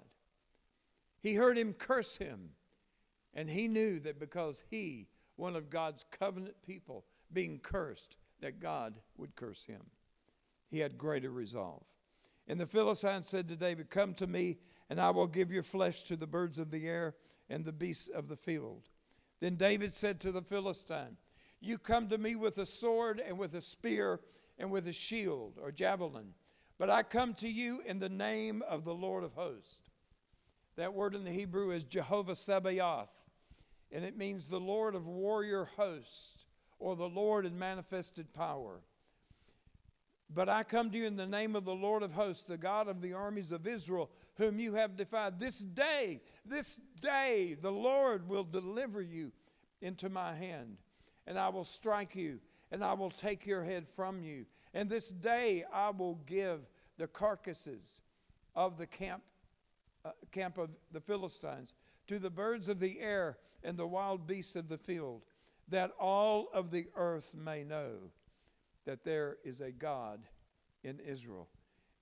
He 1.21 1.35
heard 1.35 1.57
him 1.57 1.73
curse 1.73 2.17
him. 2.17 2.49
And 3.33 3.49
he 3.49 3.67
knew 3.67 3.99
that 4.01 4.19
because 4.19 4.63
he, 4.69 5.07
one 5.35 5.55
of 5.55 5.69
God's 5.69 6.05
covenant 6.11 6.55
people, 6.65 7.05
being 7.31 7.59
cursed, 7.59 8.17
that 8.41 8.59
God 8.59 8.95
would 9.17 9.35
curse 9.35 9.63
him. 9.63 9.81
He 10.69 10.79
had 10.79 10.97
greater 10.97 11.29
resolve. 11.29 11.83
And 12.47 12.59
the 12.59 12.65
Philistine 12.65 13.23
said 13.23 13.47
to 13.47 13.55
David, 13.55 13.89
Come 13.89 14.13
to 14.15 14.27
me, 14.27 14.57
and 14.89 14.99
I 14.99 15.11
will 15.11 15.27
give 15.27 15.51
your 15.51 15.63
flesh 15.63 16.03
to 16.03 16.17
the 16.17 16.27
birds 16.27 16.59
of 16.59 16.71
the 16.71 16.87
air 16.87 17.15
and 17.49 17.63
the 17.63 17.71
beasts 17.71 18.09
of 18.09 18.27
the 18.27 18.35
field. 18.35 18.89
Then 19.39 19.55
David 19.55 19.93
said 19.93 20.19
to 20.21 20.31
the 20.31 20.41
Philistine, 20.41 21.17
You 21.61 21.77
come 21.77 22.09
to 22.09 22.17
me 22.17 22.35
with 22.35 22.57
a 22.57 22.65
sword 22.65 23.21
and 23.25 23.37
with 23.37 23.55
a 23.55 23.61
spear 23.61 24.19
and 24.57 24.71
with 24.71 24.87
a 24.87 24.93
shield 24.93 25.59
or 25.61 25.71
javelin, 25.71 26.33
but 26.77 26.89
I 26.89 27.03
come 27.03 27.35
to 27.35 27.47
you 27.47 27.81
in 27.85 27.99
the 27.99 28.09
name 28.09 28.63
of 28.67 28.83
the 28.83 28.93
Lord 28.93 29.23
of 29.23 29.33
hosts. 29.33 29.79
That 30.75 30.93
word 30.93 31.13
in 31.13 31.23
the 31.23 31.31
Hebrew 31.31 31.71
is 31.71 31.83
Jehovah 31.83 32.35
Sabaoth, 32.35 33.09
and 33.91 34.03
it 34.03 34.17
means 34.17 34.45
the 34.45 34.59
Lord 34.59 34.95
of 34.95 35.05
warrior 35.05 35.69
hosts 35.75 36.45
or 36.79 36.95
the 36.95 37.07
Lord 37.09 37.45
in 37.45 37.59
manifested 37.59 38.33
power. 38.33 38.81
But 40.33 40.49
I 40.49 40.63
come 40.63 40.89
to 40.91 40.97
you 40.97 41.05
in 41.05 41.17
the 41.17 41.27
name 41.27 41.55
of 41.55 41.65
the 41.65 41.75
Lord 41.75 42.03
of 42.03 42.13
hosts, 42.13 42.43
the 42.43 42.57
God 42.57 42.87
of 42.87 43.01
the 43.01 43.13
armies 43.13 43.51
of 43.51 43.67
Israel, 43.67 44.09
whom 44.37 44.59
you 44.59 44.73
have 44.75 44.95
defied. 44.95 45.39
This 45.39 45.59
day, 45.59 46.21
this 46.45 46.79
day, 47.01 47.57
the 47.61 47.71
Lord 47.71 48.27
will 48.27 48.45
deliver 48.45 49.01
you 49.01 49.31
into 49.81 50.09
my 50.09 50.33
hand, 50.33 50.77
and 51.27 51.37
I 51.37 51.49
will 51.49 51.63
strike 51.63 52.15
you, 52.15 52.39
and 52.71 52.83
I 52.83 52.93
will 52.93 53.11
take 53.11 53.45
your 53.45 53.63
head 53.63 53.87
from 53.87 54.23
you. 54.23 54.45
And 54.73 54.89
this 54.89 55.09
day 55.09 55.63
I 55.73 55.89
will 55.89 56.15
give 56.25 56.61
the 56.97 57.07
carcasses 57.07 58.01
of 58.55 58.77
the 58.77 58.87
camp, 58.87 59.23
uh, 60.05 60.11
camp 60.31 60.57
of 60.57 60.69
the 60.91 61.01
Philistines 61.01 61.73
to 62.07 62.19
the 62.19 62.29
birds 62.29 62.69
of 62.69 62.79
the 62.79 62.99
air 62.99 63.37
and 63.63 63.77
the 63.77 63.87
wild 63.87 64.27
beasts 64.27 64.55
of 64.55 64.67
the 64.67 64.77
field, 64.77 65.21
that 65.67 65.91
all 65.99 66.49
of 66.53 66.71
the 66.71 66.87
earth 66.95 67.35
may 67.35 67.63
know 67.63 67.91
that 68.85 69.03
there 69.03 69.37
is 69.43 69.61
a 69.61 69.71
God 69.71 70.21
in 70.83 70.99
Israel. 70.99 71.47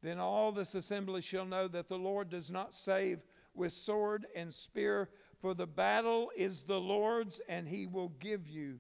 Then 0.02 0.18
all 0.18 0.52
this 0.52 0.76
assembly 0.76 1.22
shall 1.22 1.46
know 1.46 1.68
that 1.68 1.88
the 1.88 1.98
Lord 1.98 2.30
does 2.30 2.50
not 2.50 2.74
save 2.74 3.20
with 3.54 3.74
sword 3.74 4.26
and 4.36 4.54
spear, 4.54 5.10
for 5.42 5.54
the 5.54 5.68
battle 5.68 6.32
is 6.38 6.64
the 6.64 6.80
Lord's, 6.80 7.42
and 7.50 7.68
he 7.68 7.86
will 7.86 8.14
give 8.20 8.48
you 8.48 8.80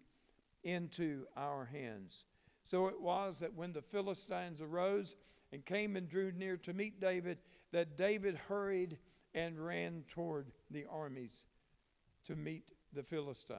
into 0.63 1.25
our 1.35 1.65
hands. 1.65 2.25
So 2.63 2.87
it 2.87 3.01
was 3.01 3.39
that 3.39 3.55
when 3.55 3.73
the 3.73 3.81
Philistines 3.81 4.61
arose 4.61 5.15
and 5.51 5.65
came 5.65 5.95
and 5.95 6.07
drew 6.07 6.31
near 6.31 6.57
to 6.57 6.73
meet 6.73 6.99
David, 6.99 7.39
that 7.71 7.97
David 7.97 8.35
hurried 8.47 8.97
and 9.33 9.63
ran 9.63 10.03
toward 10.07 10.51
the 10.69 10.85
armies 10.89 11.45
to 12.25 12.35
meet 12.35 12.65
the 12.93 13.03
Philistine. 13.03 13.57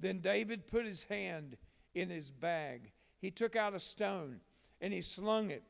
Then 0.00 0.20
David 0.20 0.66
put 0.66 0.84
his 0.84 1.04
hand 1.04 1.56
in 1.94 2.10
his 2.10 2.30
bag 2.30 2.92
he 3.18 3.30
took 3.30 3.56
out 3.56 3.74
a 3.74 3.80
stone 3.80 4.40
and 4.80 4.92
he 4.92 5.02
slung 5.02 5.50
it 5.50 5.64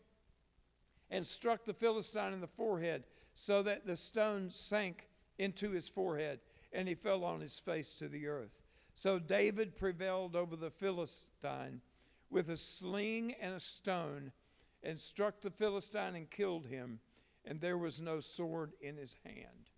and 1.11 1.25
struck 1.25 1.65
the 1.65 1.75
Philistine 1.75 2.33
in 2.33 2.41
the 2.41 2.47
forehead 2.47 3.05
so 3.35 3.63
that 3.63 3.87
the 3.87 3.97
stone 3.97 4.51
sank 4.51 5.09
into 5.39 5.71
his 5.71 5.89
forehead 5.89 6.41
and 6.73 6.89
he 6.89 6.95
fell 6.95 7.25
on 7.25 7.41
his 7.41 7.59
face 7.59 7.95
to 7.97 8.09
the 8.09 8.27
earth. 8.27 8.63
So 8.97 9.19
David 9.19 9.77
prevailed 9.77 10.35
over 10.35 10.57
the 10.57 10.71
Philistine 10.71 11.83
with 12.31 12.49
a 12.49 12.57
sling 12.57 13.35
and 13.39 13.55
a 13.55 13.61
stone 13.61 14.33
and 14.83 14.99
struck 14.99 15.41
the 15.43 15.51
Philistine 15.51 16.17
and 16.17 16.31
killed 16.31 16.67
him, 16.67 16.99
and 17.45 17.61
there 17.61 17.77
was 17.77 18.01
no 18.01 18.21
sword 18.21 18.73
in 18.81 18.97
his 18.97 19.15
hand. 19.23 19.71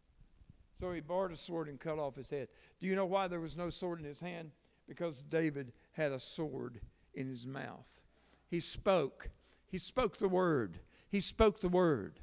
So 0.79 0.93
he 0.93 1.01
borrowed 1.01 1.33
a 1.33 1.37
sword 1.37 1.69
and 1.69 1.81
cut 1.81 1.99
off 1.99 2.15
his 2.15 2.31
head. 2.31 2.47
Do 2.81 2.87
you 2.87 2.95
know 2.95 3.07
why 3.07 3.27
there 3.27 3.41
was 3.41 3.57
no 3.57 3.71
sword 3.71 3.99
in 3.99 4.05
his 4.05 4.21
hand? 4.21 4.53
Because 4.87 5.21
David 5.21 5.73
had 5.93 6.13
a 6.13 6.21
sword 6.21 6.81
in 7.13 7.29
his 7.29 7.45
mouth. 7.45 8.01
He 8.49 8.61
spoke. 8.61 9.31
He 9.67 9.79
spoke 9.79 10.19
the 10.19 10.29
word. 10.29 10.79
He 11.11 11.19
spoke 11.19 11.61
the 11.61 11.69
word. 11.69 12.21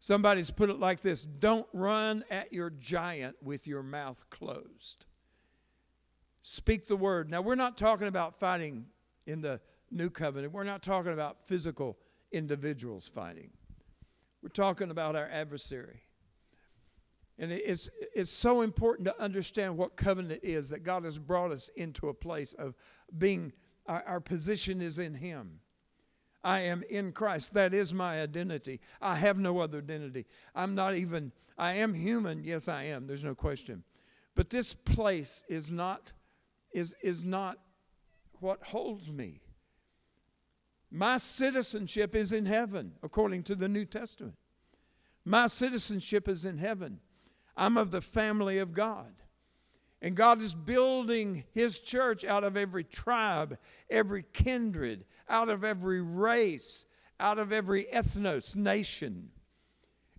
Somebody's 0.00 0.50
put 0.50 0.70
it 0.70 0.80
like 0.80 1.02
this 1.02 1.24
Don't 1.24 1.68
run 1.72 2.24
at 2.30 2.52
your 2.52 2.70
giant 2.70 3.36
with 3.40 3.68
your 3.68 3.84
mouth 3.84 4.24
closed. 4.28 5.04
Speak 6.50 6.86
the 6.86 6.96
word. 6.96 7.30
Now, 7.30 7.42
we're 7.42 7.56
not 7.56 7.76
talking 7.76 8.06
about 8.06 8.40
fighting 8.40 8.86
in 9.26 9.42
the 9.42 9.60
new 9.90 10.08
covenant, 10.08 10.54
we're 10.54 10.64
not 10.64 10.82
talking 10.82 11.12
about 11.12 11.38
physical 11.38 11.98
individuals 12.32 13.06
fighting. 13.06 13.50
We're 14.42 14.48
talking 14.48 14.90
about 14.90 15.14
our 15.14 15.26
adversary. 15.26 16.00
And 17.38 17.52
it's, 17.52 17.90
it's 18.14 18.30
so 18.30 18.62
important 18.62 19.08
to 19.08 19.22
understand 19.22 19.76
what 19.76 19.98
covenant 19.98 20.40
is 20.42 20.70
that 20.70 20.84
God 20.84 21.04
has 21.04 21.18
brought 21.18 21.52
us 21.52 21.68
into 21.76 22.08
a 22.08 22.14
place 22.14 22.54
of 22.54 22.74
being 23.18 23.52
our, 23.84 24.02
our 24.06 24.20
position 24.20 24.80
is 24.80 24.98
in 24.98 25.16
Him. 25.16 25.60
I 26.42 26.60
am 26.60 26.82
in 26.88 27.12
Christ. 27.12 27.52
That 27.52 27.74
is 27.74 27.92
my 27.92 28.22
identity. 28.22 28.80
I 29.02 29.16
have 29.16 29.38
no 29.38 29.58
other 29.58 29.78
identity. 29.78 30.24
I'm 30.54 30.74
not 30.74 30.94
even, 30.94 31.30
I 31.58 31.74
am 31.74 31.92
human. 31.92 32.42
Yes, 32.42 32.68
I 32.68 32.84
am. 32.84 33.06
There's 33.06 33.24
no 33.24 33.34
question. 33.34 33.84
But 34.34 34.48
this 34.48 34.72
place 34.72 35.44
is 35.50 35.70
not, 35.70 36.12
is, 36.72 36.94
is 37.02 37.24
not 37.24 37.58
what 38.40 38.62
holds 38.62 39.10
me. 39.10 39.40
My 40.90 41.16
citizenship 41.18 42.14
is 42.14 42.32
in 42.32 42.46
heaven, 42.46 42.92
according 43.02 43.42
to 43.44 43.54
the 43.54 43.68
New 43.68 43.84
Testament. 43.84 44.36
My 45.24 45.46
citizenship 45.46 46.28
is 46.28 46.44
in 46.44 46.58
heaven. 46.58 47.00
I'm 47.56 47.76
of 47.76 47.90
the 47.90 48.00
family 48.00 48.58
of 48.58 48.72
God. 48.72 49.12
And 50.00 50.14
God 50.14 50.40
is 50.40 50.54
building 50.54 51.44
His 51.52 51.80
church 51.80 52.24
out 52.24 52.44
of 52.44 52.56
every 52.56 52.84
tribe, 52.84 53.58
every 53.90 54.24
kindred, 54.32 55.04
out 55.28 55.48
of 55.48 55.64
every 55.64 56.00
race, 56.00 56.86
out 57.18 57.38
of 57.38 57.52
every 57.52 57.86
ethnos, 57.92 58.56
nation. 58.56 59.30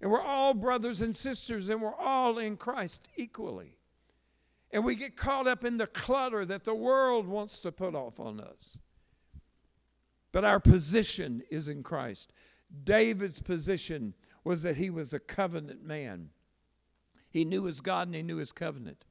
And 0.01 0.11
we're 0.11 0.21
all 0.21 0.53
brothers 0.53 1.01
and 1.01 1.15
sisters, 1.15 1.69
and 1.69 1.81
we're 1.81 1.95
all 1.95 2.37
in 2.37 2.57
Christ 2.57 3.07
equally. 3.15 3.78
And 4.71 4.85
we 4.85 4.95
get 4.95 5.17
caught 5.17 5.47
up 5.47 5.63
in 5.63 5.77
the 5.77 5.87
clutter 5.87 6.45
that 6.45 6.63
the 6.63 6.75
world 6.75 7.27
wants 7.27 7.59
to 7.61 7.71
put 7.71 7.95
off 7.95 8.19
on 8.19 8.39
us. 8.39 8.77
But 10.31 10.45
our 10.45 10.59
position 10.59 11.41
is 11.49 11.67
in 11.67 11.81
Christ. 11.81 12.31
David's 12.83 13.41
position 13.41 14.13
was 14.43 14.61
that 14.61 14.77
he 14.77 14.89
was 14.89 15.11
a 15.11 15.19
covenant 15.19 15.83
man. 15.83 16.29
He 17.31 17.45
knew 17.45 17.63
his 17.63 17.81
God 17.81 18.07
and 18.07 18.15
he 18.15 18.21
knew 18.21 18.37
his 18.37 18.51
covenant. 18.51 19.05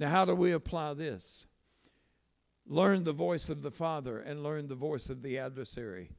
Now, 0.00 0.10
how 0.10 0.24
do 0.24 0.34
we 0.34 0.52
apply 0.52 0.94
this? 0.94 1.46
Learn 2.66 3.04
the 3.04 3.12
voice 3.12 3.48
of 3.48 3.62
the 3.62 3.70
Father 3.70 4.18
and 4.18 4.42
learn 4.42 4.68
the 4.68 4.74
voice 4.74 5.08
of 5.08 5.22
the 5.22 5.38
adversary 5.38 6.10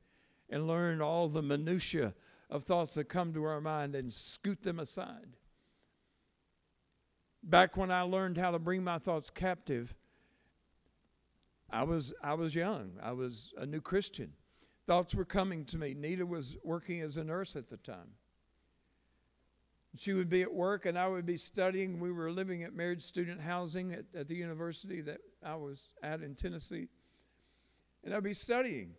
and 0.49 0.67
learn 0.67 1.01
all 1.01 1.27
the 1.27 1.41
minutiae 1.41 2.13
of 2.49 2.63
thoughts 2.63 2.95
that 2.95 3.05
come 3.05 3.33
to 3.33 3.43
our 3.43 3.61
mind 3.61 3.93
and 3.95 4.11
scoot 4.11 4.63
them 4.63 4.79
aside. 4.79 5.37
Back 7.43 7.77
when 7.77 7.91
I 7.91 8.01
learned 8.01 8.37
how 8.37 8.51
to 8.51 8.59
bring 8.59 8.83
my 8.83 8.99
thoughts 8.99 9.29
captive, 9.29 9.95
I 11.69 11.83
was, 11.83 12.13
I 12.23 12.33
was 12.33 12.55
young. 12.55 12.93
I 13.01 13.13
was 13.13 13.53
a 13.57 13.65
new 13.65 13.81
Christian. 13.81 14.33
Thoughts 14.87 15.13
were 15.13 15.25
coming 15.25 15.65
to 15.65 15.77
me. 15.77 15.93
Nita 15.93 16.25
was 16.25 16.57
working 16.63 17.01
as 17.01 17.15
a 17.15 17.23
nurse 17.23 17.55
at 17.55 17.69
the 17.69 17.77
time. 17.77 18.15
She 19.97 20.13
would 20.13 20.29
be 20.29 20.41
at 20.41 20.53
work 20.53 20.85
and 20.85 20.97
I 20.97 21.07
would 21.07 21.25
be 21.25 21.37
studying. 21.37 21.99
We 21.99 22.11
were 22.11 22.31
living 22.31 22.63
at 22.63 22.73
married 22.73 23.01
student 23.01 23.41
housing 23.41 23.93
at, 23.93 24.05
at 24.15 24.27
the 24.27 24.35
university 24.35 25.01
that 25.01 25.19
I 25.43 25.55
was 25.55 25.89
at 26.03 26.21
in 26.21 26.35
Tennessee. 26.35 26.89
And 28.03 28.13
I'd 28.13 28.23
be 28.23 28.33
studying. 28.33 28.93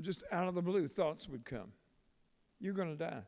Just 0.00 0.24
out 0.32 0.48
of 0.48 0.54
the 0.54 0.62
blue, 0.62 0.88
thoughts 0.88 1.28
would 1.28 1.44
come. 1.44 1.72
You're 2.60 2.74
going 2.74 2.96
to 2.96 3.04
die. 3.04 3.22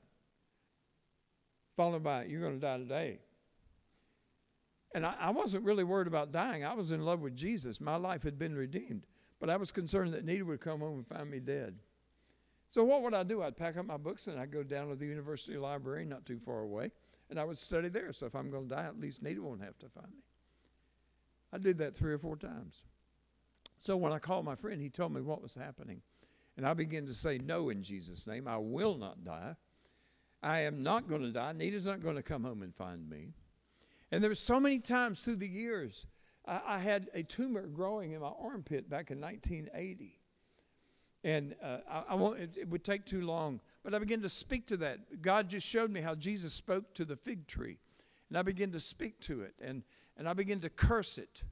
Followed 1.76 2.02
by, 2.02 2.24
you're 2.24 2.40
going 2.40 2.54
to 2.54 2.60
die 2.60 2.78
today. 2.78 3.18
And 4.94 5.04
I, 5.04 5.14
I 5.18 5.30
wasn't 5.30 5.64
really 5.64 5.84
worried 5.84 6.06
about 6.06 6.30
dying. 6.30 6.64
I 6.64 6.74
was 6.74 6.92
in 6.92 7.04
love 7.04 7.20
with 7.20 7.34
Jesus. 7.34 7.80
My 7.80 7.96
life 7.96 8.22
had 8.22 8.38
been 8.38 8.54
redeemed. 8.54 9.06
But 9.40 9.50
I 9.50 9.56
was 9.56 9.72
concerned 9.72 10.14
that 10.14 10.24
Nita 10.24 10.44
would 10.44 10.60
come 10.60 10.80
home 10.80 10.98
and 10.98 11.06
find 11.06 11.30
me 11.30 11.40
dead. 11.40 11.74
So 12.68 12.82
what 12.84 13.02
would 13.02 13.14
I 13.14 13.24
do? 13.24 13.42
I'd 13.42 13.56
pack 13.56 13.76
up 13.76 13.86
my 13.86 13.96
books 13.96 14.26
and 14.26 14.38
I'd 14.38 14.52
go 14.52 14.62
down 14.62 14.88
to 14.88 14.94
the 14.94 15.06
university 15.06 15.58
library, 15.58 16.04
not 16.04 16.24
too 16.24 16.38
far 16.38 16.60
away, 16.60 16.92
and 17.28 17.38
I 17.38 17.44
would 17.44 17.58
study 17.58 17.88
there. 17.88 18.12
So 18.12 18.26
if 18.26 18.34
I'm 18.34 18.50
going 18.50 18.68
to 18.68 18.74
die, 18.74 18.84
at 18.84 18.98
least 18.98 19.22
Nita 19.22 19.42
won't 19.42 19.62
have 19.62 19.78
to 19.80 19.88
find 19.88 20.08
me. 20.08 20.22
I 21.52 21.58
did 21.58 21.78
that 21.78 21.94
three 21.94 22.12
or 22.12 22.18
four 22.18 22.36
times. 22.36 22.82
So 23.78 23.96
when 23.96 24.12
I 24.12 24.18
called 24.18 24.44
my 24.44 24.54
friend, 24.54 24.80
he 24.80 24.88
told 24.88 25.12
me 25.12 25.20
what 25.20 25.42
was 25.42 25.54
happening. 25.54 26.02
And 26.56 26.66
I 26.66 26.74
began 26.74 27.06
to 27.06 27.14
say, 27.14 27.38
No, 27.38 27.68
in 27.68 27.82
Jesus' 27.82 28.26
name, 28.26 28.48
I 28.48 28.58
will 28.58 28.96
not 28.96 29.24
die. 29.24 29.56
I 30.44 30.60
am 30.60 30.82
not 30.82 31.08
going 31.08 31.22
to 31.22 31.30
die. 31.30 31.52
Nita's 31.52 31.86
not 31.86 32.00
going 32.00 32.16
to 32.16 32.22
come 32.22 32.44
home 32.44 32.62
and 32.62 32.74
find 32.74 33.08
me. 33.08 33.32
And 34.12 34.22
there 34.22 34.30
were 34.30 34.34
so 34.34 34.60
many 34.60 34.78
times 34.78 35.22
through 35.22 35.36
the 35.36 35.48
years 35.48 36.06
I, 36.46 36.60
I 36.66 36.78
had 36.78 37.08
a 37.14 37.22
tumor 37.22 37.66
growing 37.66 38.12
in 38.12 38.20
my 38.20 38.30
armpit 38.38 38.90
back 38.90 39.10
in 39.10 39.20
1980. 39.20 40.20
And 41.24 41.54
uh, 41.62 41.78
I, 41.90 42.02
I 42.10 42.14
won't, 42.14 42.38
it, 42.38 42.56
it 42.58 42.68
would 42.68 42.84
take 42.84 43.06
too 43.06 43.22
long. 43.22 43.60
But 43.82 43.94
I 43.94 43.98
began 43.98 44.20
to 44.20 44.28
speak 44.28 44.66
to 44.66 44.76
that. 44.78 45.22
God 45.22 45.48
just 45.48 45.66
showed 45.66 45.90
me 45.90 46.02
how 46.02 46.14
Jesus 46.14 46.52
spoke 46.52 46.92
to 46.94 47.06
the 47.06 47.16
fig 47.16 47.46
tree. 47.46 47.78
And 48.28 48.36
I 48.36 48.42
began 48.42 48.70
to 48.72 48.80
speak 48.80 49.20
to 49.20 49.40
it. 49.40 49.54
And, 49.62 49.82
and 50.18 50.28
I 50.28 50.34
began 50.34 50.60
to 50.60 50.68
curse 50.68 51.16
it. 51.16 51.42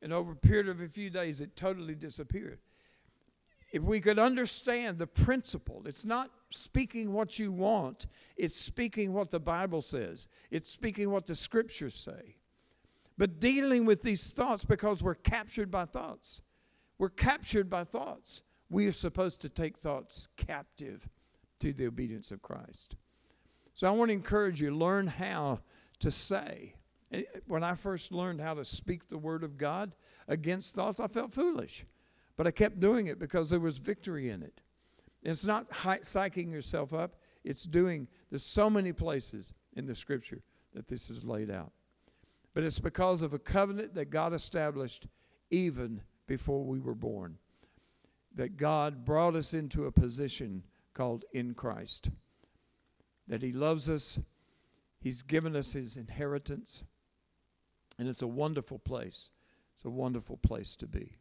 And 0.00 0.10
over 0.14 0.32
a 0.32 0.36
period 0.36 0.68
of 0.68 0.80
a 0.80 0.88
few 0.88 1.10
days, 1.10 1.42
it 1.42 1.54
totally 1.54 1.94
disappeared. 1.94 2.60
If 3.70 3.82
we 3.82 4.00
could 4.00 4.18
understand 4.18 4.96
the 4.96 5.06
principle, 5.06 5.82
it's 5.84 6.06
not 6.06 6.30
speaking 6.50 7.12
what 7.12 7.38
you 7.38 7.52
want, 7.52 8.06
it's 8.36 8.56
speaking 8.56 9.12
what 9.12 9.30
the 9.30 9.40
Bible 9.40 9.82
says, 9.82 10.28
it's 10.50 10.70
speaking 10.70 11.10
what 11.10 11.26
the 11.26 11.34
scriptures 11.34 11.94
say. 11.94 12.36
But 13.16 13.40
dealing 13.40 13.84
with 13.84 14.02
these 14.02 14.30
thoughts 14.30 14.64
because 14.64 15.02
we're 15.02 15.14
captured 15.14 15.70
by 15.70 15.86
thoughts. 15.86 16.40
We're 16.98 17.08
captured 17.08 17.68
by 17.68 17.84
thoughts. 17.84 18.42
We 18.70 18.86
are 18.86 18.92
supposed 18.92 19.40
to 19.40 19.48
take 19.48 19.78
thoughts 19.78 20.28
captive 20.36 21.08
to 21.60 21.72
the 21.72 21.86
obedience 21.86 22.30
of 22.30 22.42
Christ. 22.42 22.96
So 23.74 23.88
I 23.88 23.90
want 23.90 24.10
to 24.10 24.12
encourage 24.12 24.60
you 24.60 24.74
learn 24.74 25.08
how 25.08 25.60
to 26.00 26.10
say. 26.12 26.74
Eh, 27.12 27.22
when 27.46 27.64
I 27.64 27.74
first 27.74 28.12
learned 28.12 28.40
how 28.40 28.54
to 28.54 28.64
speak 28.64 29.08
the 29.08 29.18
word 29.18 29.42
of 29.42 29.56
God 29.56 29.94
against 30.28 30.74
thoughts, 30.74 31.00
I 31.00 31.08
felt 31.08 31.32
foolish. 31.32 31.86
But 32.36 32.46
I 32.46 32.50
kept 32.52 32.78
doing 32.78 33.08
it 33.08 33.18
because 33.18 33.50
there 33.50 33.60
was 33.60 33.78
victory 33.78 34.30
in 34.30 34.42
it. 34.42 34.60
It's 35.22 35.44
not 35.44 35.70
psyching 35.70 36.50
yourself 36.50 36.92
up, 36.92 37.16
it's 37.44 37.64
doing, 37.64 38.08
there's 38.30 38.44
so 38.44 38.70
many 38.70 38.92
places 38.92 39.52
in 39.74 39.86
the 39.86 39.94
scripture 39.94 40.42
that 40.74 40.88
this 40.88 41.10
is 41.10 41.24
laid 41.24 41.50
out. 41.50 41.72
But 42.54 42.64
it's 42.64 42.78
because 42.78 43.22
of 43.22 43.32
a 43.32 43.38
covenant 43.38 43.94
that 43.94 44.10
God 44.10 44.32
established 44.32 45.06
even 45.50 46.02
before 46.26 46.64
we 46.64 46.78
were 46.78 46.94
born. 46.94 47.38
That 48.34 48.56
God 48.56 49.04
brought 49.04 49.34
us 49.34 49.54
into 49.54 49.86
a 49.86 49.92
position 49.92 50.64
called 50.94 51.24
in 51.32 51.54
Christ. 51.54 52.10
That 53.26 53.42
He 53.42 53.52
loves 53.52 53.88
us, 53.88 54.18
He's 55.00 55.22
given 55.22 55.56
us 55.56 55.72
His 55.72 55.96
inheritance, 55.96 56.84
and 57.98 58.08
it's 58.08 58.22
a 58.22 58.28
wonderful 58.28 58.78
place. 58.78 59.30
It's 59.74 59.84
a 59.84 59.90
wonderful 59.90 60.36
place 60.36 60.74
to 60.76 60.86
be. 60.86 61.16